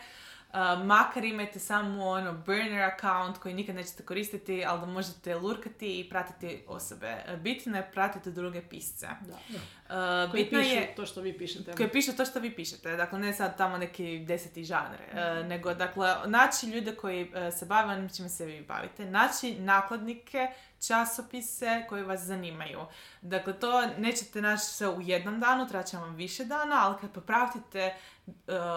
[0.53, 5.99] uh, makar imajte samo ono burner account koji nikad nećete koristiti, ali da možete lurkati
[5.99, 7.23] i pratiti osobe.
[7.41, 9.07] Bitno je pratiti druge pisce.
[9.21, 9.33] Da.
[9.33, 11.75] Uh, Koji bitno pišu je to što vi pišete.
[11.75, 15.73] koji piše to što vi pišete, dakle ne sad tamo neki deseti žanr, e, nego
[15.73, 20.47] dakle naći ljude koji se bave onim čime se vi bavite, naći nakladnike,
[20.87, 22.79] časopise koji vas zanimaju.
[23.21, 27.11] Dakle, to nećete naći sve u jednom danu, trebat će vam više dana, ali kad
[27.11, 27.95] popratite e,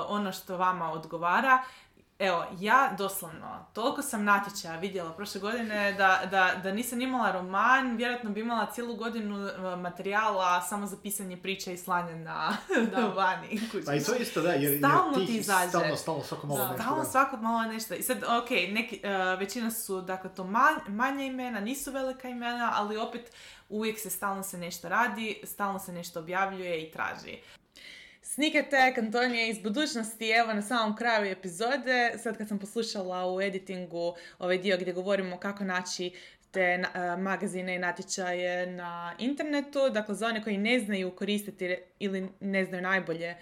[0.09, 1.63] ono što vama odgovara,
[2.23, 7.97] Evo, ja doslovno, toliko sam natječaja vidjela prošle godine da, da, da nisam imala roman,
[7.97, 12.57] vjerojatno bi imala cijelu godinu e, materijala samo za pisanje priče i slanje na
[12.91, 13.07] Da.
[13.17, 13.61] vani.
[13.87, 15.69] Pa i to isto da, jer, jer Stalno ti ti izađe.
[15.69, 16.69] Stalno, stalno, svako malo Da.
[16.69, 16.83] nešto.
[16.83, 17.95] Stalno svako malo nešto.
[17.95, 22.73] I sad, ok, neki, e, većina su, dakle, to man, manja imena, nisu velika imena,
[22.75, 23.33] ali opet
[23.69, 27.39] uvijek se stalno se nešto radi, stalno se nešto objavljuje i traži.
[28.35, 33.41] Sneak Attack Antonija iz budućnosti, evo na samom kraju epizode, sad kad sam poslušala u
[33.41, 36.13] editingu ovaj dio gdje govorimo kako naći
[36.53, 42.29] te e, magazine i natječaje na internetu, dakle za one koji ne znaju koristiti ili
[42.41, 43.37] ne znaju najbolje e,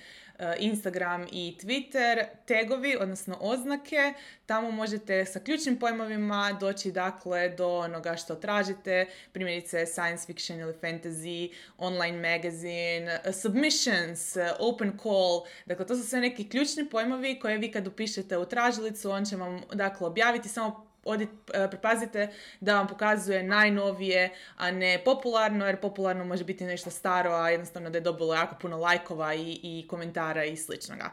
[0.58, 4.14] Instagram i Twitter, tagovi, odnosno oznake,
[4.46, 10.74] tamo možete sa ključnim pojmovima doći dakle do onoga što tražite, primjerice science fiction ili
[10.82, 17.38] fantasy, online magazine, uh, submissions, uh, open call, dakle to su sve neki ključni pojmovi
[17.38, 22.28] koje vi kad upišete u tražilicu, on će vam dakle objaviti samo Odi, e, pripazite
[22.60, 27.90] da vam pokazuje najnovije, a ne popularno, jer popularno može biti nešto staro, a jednostavno
[27.90, 31.10] da je dobilo jako puno lajkova i, i komentara i sličnoga.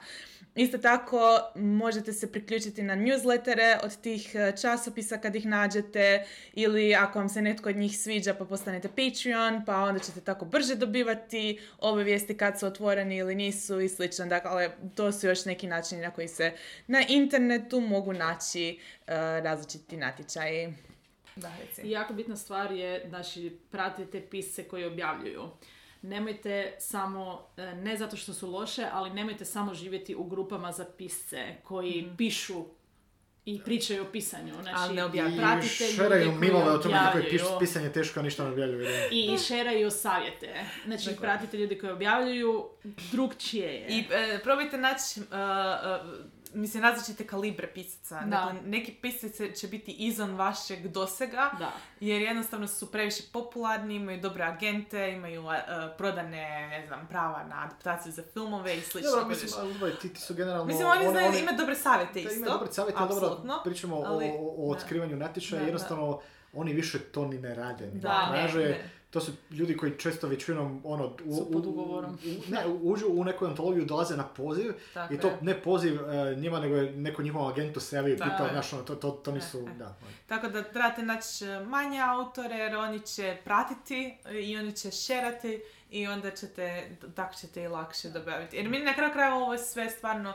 [0.57, 6.95] Isto tako možete se priključiti na newslettere od tih e, časopisa kad ih nađete ili
[6.95, 10.75] ako vam se netko od njih sviđa pa postanete Patreon pa onda ćete tako brže
[10.75, 14.25] dobivati obavijesti kad su otvoreni ili nisu i slično.
[14.25, 16.51] Dakle, to su još neki načini na koji se
[16.87, 18.79] na internetu mogu naći
[19.15, 20.73] različiti natječaji.
[21.35, 21.81] Da, reci.
[21.81, 25.43] I jako bitna stvar je, znači, pratite pisce koji objavljuju.
[26.01, 30.85] Nemojte samo, e, ne zato što su loše, ali nemojte samo živjeti u grupama za
[30.97, 32.65] pisce koji pišu
[33.47, 34.53] i pričaju o pisanju.
[34.61, 35.37] Znači, Ali ne objavljuju.
[35.37, 38.87] pratite I šeraju milove o tome kako je pisanje teško, a ništa ne objavljuju.
[39.11, 40.65] I šeraju savjete.
[40.85, 41.21] Znači, Dakle.
[41.21, 42.69] pratite ljude koji objavljuju,
[43.11, 43.87] drugčije je.
[43.89, 48.15] I e, probajte naći, uh, uh, mislim, različite kalibre pisaca.
[48.17, 48.25] Da.
[48.27, 51.71] Dakle, neki pisaci će biti izvan vašeg dosega, Da.
[51.99, 55.51] jer jednostavno su previše popularni, imaju dobre agente, imaju uh,
[55.97, 56.37] prodane,
[56.69, 59.11] ne znam, prava na adaptaciju za filmove i slično.
[59.11, 60.65] Dobro, mislim, ali dobro, ti, ti su generalno...
[60.65, 62.33] Mislim, oni znaju one- imati dobre savjete Da, isto.
[62.35, 63.61] imaju dobre savjete, dobro, apsolutno.
[63.63, 64.71] pričamo ali- o, o da.
[64.73, 65.65] otkrivanju natječaja, Da, da.
[65.65, 66.19] jednostavno
[66.53, 67.87] oni više to ni ne rade.
[67.87, 68.89] ni Da, ne ne.
[69.09, 72.11] To su ljudi koji često većinom ono, u, Su pod u- ugovorom.
[72.15, 75.37] u- ne, uđu u neku antologiju, dolaze na poziv Tako i to je.
[75.41, 78.83] ne poziv e, njima, nego je neko njihovom agentu se i Tako pitao, znaš, ono,
[78.83, 79.85] to, to, to nisu, E, da.
[79.85, 79.95] ono.
[80.27, 84.91] Tako da trebate naći e, manje autore jer oni će pratiti e, i oni će
[84.91, 88.57] šerati i onda ćete, tako ćete i lakše dobaviti.
[88.57, 90.33] Jer mi na kraju krajeva ovo je sve stvarno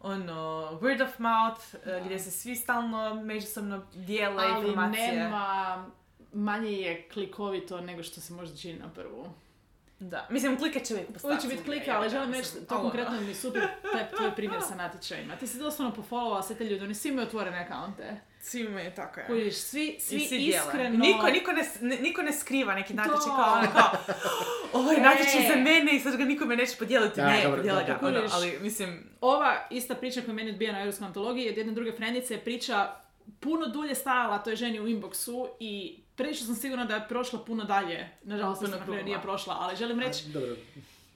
[0.00, 0.34] ono,
[0.72, 2.00] word of mouth, Da.
[2.00, 5.12] gdje se svi stalno međusobno dijele Ali informacije.
[5.14, 5.86] nema,
[6.36, 9.26] manje je klikovito nego što se možda čini na prvu.
[9.98, 10.26] Da.
[10.30, 11.42] Mislim, klikat će uvijek Uvijek postaviti.
[11.42, 13.62] će biti klika, ali želim reći, to konkretno mi je super,
[13.92, 15.36] taj tvoj primjer sa natječajima.
[15.36, 18.20] Ti si doslovno pofollowa sve te ljude, oni svi imaju otvorene akaunte.
[18.40, 19.26] Svi imaju tako je.
[19.26, 20.98] Kužiš, svi, svi, svi iskreno...
[20.98, 24.14] Niko, niko, ne, niko ne skriva neki natječaj kao ono kao
[24.72, 27.20] ovo je natječaj za mene i sad ga nikome neće podijeliti.
[27.20, 28.06] Da, ne, dobro, podijeli da, ga.
[28.06, 31.72] ono, ali mislim, Ova ista priča koja je meni odbija na europskoj antologiji od jedne
[31.72, 32.94] druge frendice priča
[33.40, 37.64] puno dulje stajala toj ženi u inboxu i prilično sam sigurna da je prošla puno
[37.64, 38.08] dalje.
[38.24, 40.56] Nažalost, Puno na kraju nije prošla, ali želim reći, A, Dobro,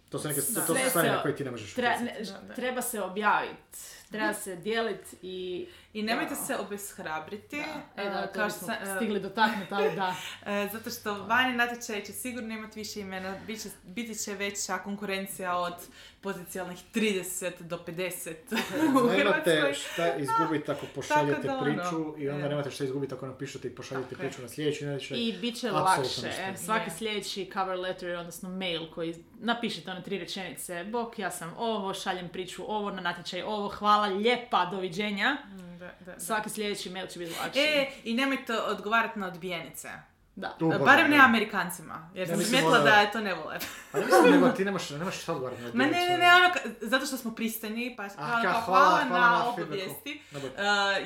[0.09, 0.53] to su neke, to, su
[0.89, 2.05] stvari na koje ti ne možeš tre- utjecati.
[2.05, 2.55] ne- Da, da.
[2.55, 3.79] treba se objaviti,
[4.11, 5.67] treba se dijeliti i...
[5.93, 6.37] I nemojte Da.
[6.37, 7.57] se obeshrabriti.
[7.97, 8.03] Da.
[8.03, 10.15] E da, to kao što sam- e, stigli dotaknuti, ali da.
[10.47, 14.79] e, zato što vani natječaj će sigurno imati više imena, bit će, biti će veća
[14.79, 15.75] konkurencija od
[16.21, 17.23] potencijalnih 30
[17.61, 18.35] do 50
[18.97, 19.75] u Nemate Hrvatskoj.
[19.75, 23.75] šta izgubiti ako pošaljete da, ono, priču i onda nemate šta izgubiti ako napišete i
[23.75, 24.29] pošaljete Tako je.
[24.29, 25.19] priču na sljedeći natječaj.
[25.19, 26.33] I bit će lakše.
[26.57, 26.91] Svaki Je.
[26.91, 30.85] sljedeći cover letter, odnosno mail koji napišete one tri rečenice.
[30.85, 35.37] Bok, ja sam ovo, šaljem priču, ovo na natječaj, ovo, hvala, lijepa, doviđenja.
[35.47, 36.21] Mm, Da, da, da.
[36.21, 37.59] Svaki sljedeći mail će biti lakši.
[37.61, 39.89] E, i nemojte odgovarati na odbijenice.
[40.37, 40.57] Da.
[40.61, 41.19] Bože, Barem ne.
[41.19, 43.59] Amerikancima, jer Ja sam ono- da je to ne vole.
[43.93, 46.59] Ali mislim, nego ti nemaš, nemaš šta odgovarati na Ma ne, ne, ne, ono, ka-
[46.81, 50.23] zato što smo pristojni, pa kao, kao, kao, hvala- hvala, hvala na, na obavijesti.
[50.33, 50.41] Uh,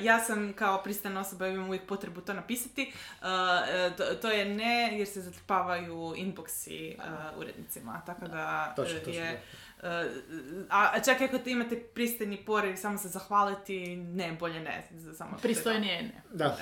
[0.01, 2.93] ja sam kao pristojna osoba imam uvijek potrebu to napisati.
[3.13, 3.27] Uh,
[3.97, 7.05] to, to je ne jer se zatrpavaju inboxi uh,
[7.39, 9.33] urednicima, tako da Točno, uh, točno, je...
[9.35, 9.64] uh,
[10.71, 14.89] a a čak ako imate pristojni poriv samo se zahvaliti, ne, bolje ne.
[15.17, 16.23] Samo Pristojnije ne.
[16.33, 16.57] Da.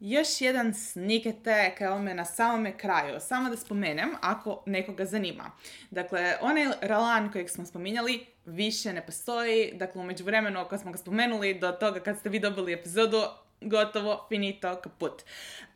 [0.00, 3.20] Još jedan sneak attack evo me na samome kraju.
[3.20, 5.50] Samo da spomenem, ako nekoga zanima.
[5.90, 9.72] Dakle, onaj Ralan kojeg smo spominjali više ne postoji.
[9.74, 13.22] Dakle, u međuvremenu kad smo ga spomenuli do toga kad ste vi dobili epizodu,
[13.60, 15.12] gotovo, finito, kaput.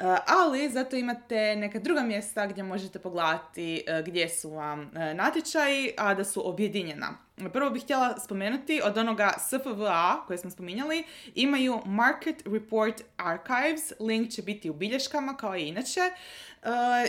[0.00, 5.16] Uh, ali zato imate neka druga mjesta gdje možete pogledati uh, gdje su vam uh,
[5.16, 7.18] natječaji, a da su objedinjena.
[7.52, 11.04] Prvo bih htjela spomenuti od onoga SFVA koje smo spominjali,
[11.34, 16.00] imaju Market Report Archives, link će biti u bilješkama kao i inače.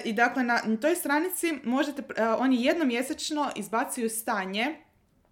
[0.04, 2.04] I dakle na, toj stranici možete,
[2.38, 4.76] oni jednom mjesečno izbacuju stanje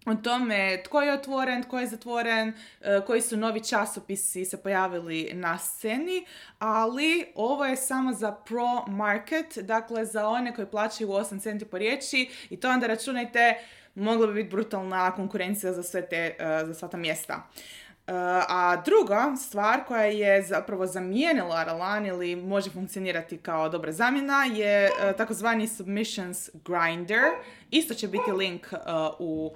[0.06, 5.30] o tome tko je otvoren, tko je zatvoren, e, koji su novi časopisi se pojavili
[5.34, 6.26] na sceni,
[6.58, 11.78] ali ovo je samo za pro market, dakle za one koji plaćaju 8 centi po
[11.78, 13.54] riječi i to onda računajte
[13.94, 17.48] mogla bi biti brutalna konkurencija za sve te, e, za sva ta mjesta.
[18.06, 18.12] E,
[18.48, 24.84] a druga stvar koja je zapravo zamijenila Ralan ili može funkcionirati kao dobra zamjena je
[24.84, 27.22] e, takozvani submissions grinder.
[27.70, 28.76] Isto će biti link e,
[29.18, 29.54] u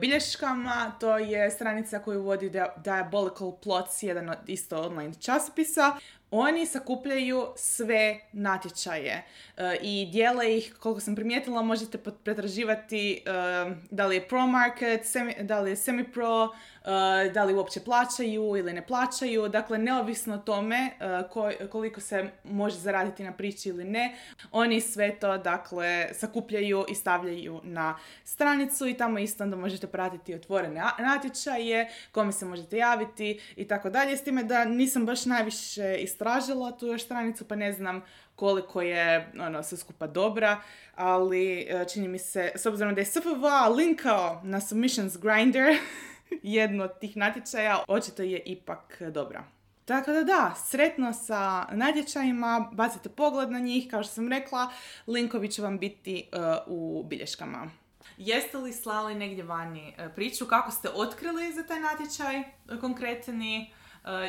[0.00, 0.92] bilješkama.
[1.00, 5.96] To je stranica koju vodi Dia- Diabolical Plots, jedan od isto online časopisa.
[6.30, 9.24] Oni sakupljaju sve natječaje
[9.56, 13.20] e, i dijele ih, koliko sam primijetila, možete pretraživati e,
[13.90, 16.48] da li je pro market, semi, da li je semi pro,
[16.84, 19.48] e, da li uopće plaćaju ili ne plaćaju.
[19.48, 20.90] Dakle, neovisno o tome
[21.30, 24.16] ko- koliko se može zaraditi na priči ili ne,
[24.52, 30.34] oni sve to, dakle, sakupljaju i stavljaju na stranicu i tamo isto onda možete pratiti
[30.34, 34.16] otvorene natječaje, kome se možete javiti i tako dalje.
[34.16, 38.02] S time da nisam baš najviše istražila tu još stranicu, pa ne znam
[38.36, 40.60] koliko je ono, sve skupa dobra,
[40.94, 45.76] ali e, čini mi se, s obzirom da je SFVA linkao na Submissions Grinder,
[46.42, 49.44] jedno od tih natječaja, očito je ipak dobra.
[49.84, 54.70] Tako da da, sretno sa natječajima, bacite pogled na njih, kao što sam rekla,
[55.06, 57.70] linkovi će vam biti e, u bilješkama.
[58.16, 62.42] Jeste li slali negdje vani e, priču, kako ste otkrili za taj natječaj
[62.80, 63.72] konkretni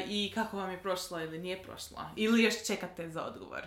[0.07, 1.97] i kako vam je prošlo ili nije prošlo?
[2.15, 3.61] Ili još čekate za odgovor?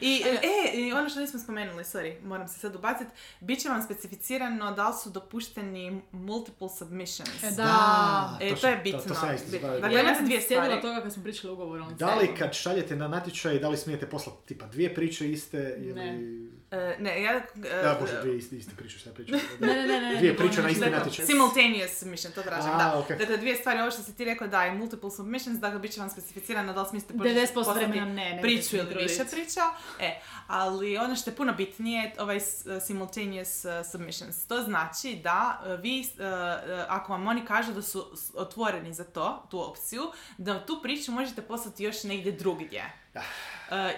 [0.00, 3.10] I, e, i ono što nismo spomenuli, sorry, moram se sad ubaciti,
[3.40, 7.42] bit će vam specificirano da li su dopušteni multiple submissions.
[7.42, 7.54] E, da.
[7.56, 9.00] Da, E, to, je bitno.
[9.00, 9.28] To, to sam.
[9.52, 10.80] Dakle, Ja, imate sam dvije sjedila stvari.
[10.82, 11.96] toga kad smo pričali ugovorom.
[11.96, 15.94] Da li kad šaljete na natječaj, da li smijete poslati tipa dvije priče iste ili...
[15.94, 16.53] Ne.
[16.70, 17.32] E, ne, ja...
[17.32, 17.42] e,
[17.82, 19.40] Da, bože, dvije iste, iste priče, šta pričam?
[19.60, 20.16] Ne, ne, ne, ne.
[20.16, 21.26] Dvije ne, priče ne, na ne, isti ne, natječaj.
[21.26, 22.98] Simultaneous submission, to tražim, A, da.
[22.98, 23.16] okej.
[23.16, 26.00] Dakle, dvije stvari, ovo što si ti rekao, da, i multiple submissions, dakle, bit će
[26.00, 29.60] vam specificirano da li smijete 90% poslati ne, nemojte priču ili više priča.
[30.00, 32.40] E, ali ono što je puno bitnije, ovaj
[32.86, 34.46] simultaneous uh, submissions.
[34.46, 39.04] To znači da uh, vi, uh, uh, ako vam oni kažu da su otvoreni za
[39.04, 40.02] to, tu opciju,
[40.38, 43.03] da tu priču možete poslati još negdje drugdje.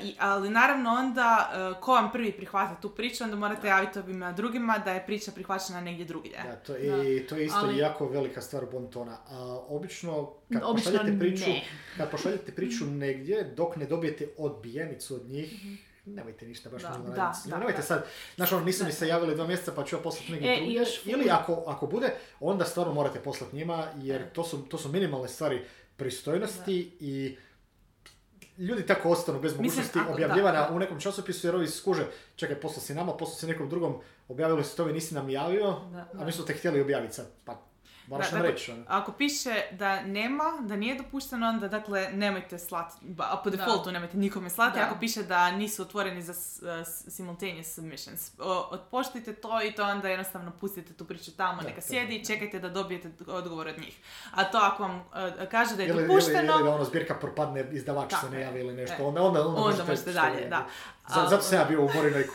[0.02, 4.32] I, ali naravno onda, uh, ko vam prvi prihvata tu priču, onda morate javiti ovima
[4.32, 6.42] drugima da je priča prihvaćena negdje drugdje.
[6.44, 9.18] Da, to, i, to je isto ali- jako velika stvar bontona.
[9.28, 9.38] A
[9.68, 11.62] obično, kad Obično pošaljete priču, ne.
[11.96, 15.62] kad pošaljete priču negdje, dok ne dobijete odbijenicu od njih,
[16.06, 17.48] nemojte ništa baš Da, da, raditi.
[17.48, 17.82] da, nemojte da.
[17.82, 18.06] sad,
[18.36, 21.30] znaš ono, nisu mi se javili dva mjeseca pa ću ja poslati negdje E, Ili
[21.30, 22.10] ako, ako bude,
[22.40, 25.64] onda stvarno morate poslati njima, jer to su, to su minimalne stvari
[25.96, 27.36] pristojnosti i
[28.58, 30.70] ljudi tako ostanu bez mogućnosti da.
[30.72, 32.06] u nekom časopisu jer ovi skuže,
[32.36, 35.76] čekaj, poslao si nama, poslao si nekom drugom, objavili su to, vi nisi nam javio,
[35.92, 37.65] Da, a mi smo te htjeli objaviti sad, pa
[38.08, 38.72] moraš Da, nam dakle, reći.
[38.72, 38.82] ono.
[38.88, 39.34] Ako piše
[39.72, 44.78] da nema, da nije dopušteno, onda dakle nemojte slati, a po defaultu nemojte nikome slati,
[44.78, 44.84] Da.
[44.84, 46.62] ako piše da nisu otvoreni za s-
[47.06, 48.30] simultaneous submissions.
[48.38, 52.20] O- Otpoštite to i to onda jednostavno pustite tu priču tamo, Da, neka sjedi je,
[52.20, 53.98] i čekajte da dobijete odgovor od njih.
[54.30, 55.04] A to ako vam
[55.38, 58.32] e, kaže da je Ili, ili, dopušteno, ili da ono zbirka propadne, izdavač Tako se
[58.32, 59.02] ne javi ili nešto, E.
[59.02, 60.66] onda, onda, onda, Onda možete dalje, da.
[61.08, 62.26] Zato sam ja bio u Morinoj,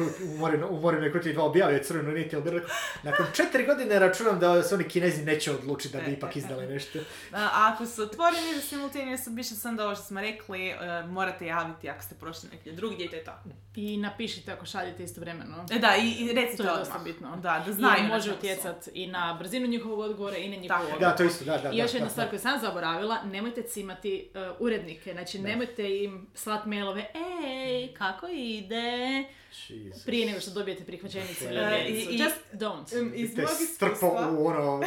[0.69, 2.61] u u Morinoj kutiji dva objavio crvenu niti, ali
[3.03, 6.99] nakon četiri godine računam da se oni kinezi neće odluči da bi ipak izdali nešto.
[7.34, 10.76] A ako su otvoreni za simultaneous submission, onda ovo što smo rekli, e,
[11.07, 13.31] morate javiti ako ste prošli negdje drugdje i to je to.
[13.76, 15.65] I napišite ako šaljete istovremeno.
[15.72, 16.88] E da, i, i recite To je odmah.
[16.88, 17.35] dosta bitno.
[17.35, 17.99] Da, da znaju.
[17.99, 18.39] I na može čemu su.
[18.39, 20.81] utjecat i na brzinu njihovog odgovora i na je.
[20.81, 20.99] odluku.
[20.99, 21.69] Da, to isto, da, da.
[21.69, 22.30] I još da, jedna da, stvar da.
[22.30, 27.06] koju sam zaboravila, nemojte cimati uh, urednike, znači nemojte im slat mailove,
[27.45, 28.27] ej, kako
[28.61, 29.23] ide,
[29.69, 30.05] Jesus.
[30.05, 32.09] prije nego što dobijete prihvaćenicu odbijenicu.
[32.11, 33.01] i- i- Just don't.
[33.01, 34.83] Um, iz Te strpo u ono,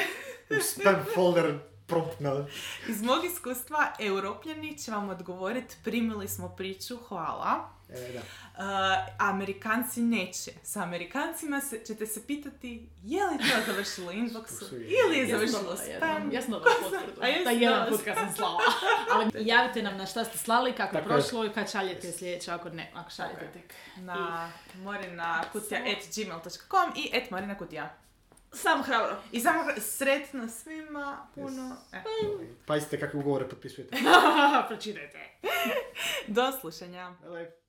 [0.50, 1.58] u spam folder
[1.94, 2.46] promptno.
[2.88, 7.68] iz mog iskustva, europljani će vam odgovoriti, primili smo priču, hvala.
[7.88, 8.20] E, da.
[8.20, 8.24] Uh,
[9.18, 10.50] Amerikanci neće.
[10.62, 15.76] Sa Amerikancima se, ćete se pitati je li to završilo u inboxu ili je završilo
[15.76, 16.32] spam.
[16.32, 17.12] ja sam dobila potvrdu.
[17.44, 18.60] Da jedan put kad sam slala.
[19.12, 21.04] Ali javite nam na šta ste slali, kako je.
[21.04, 23.74] prošlo i kad šaljete sljedeće, ako ne, ako šaljete tek.
[23.96, 27.94] Na morinakutija.gmail.com i at morinakutija.
[28.54, 29.16] Samo hrabro.
[29.32, 31.76] I samo sretno svima, puno.
[31.92, 32.02] E,
[32.66, 33.96] Pazite kakve ugovore potpisujete.
[34.68, 35.18] Pročitajte.
[36.26, 37.12] do slušanja.
[37.22, 37.63] Bye.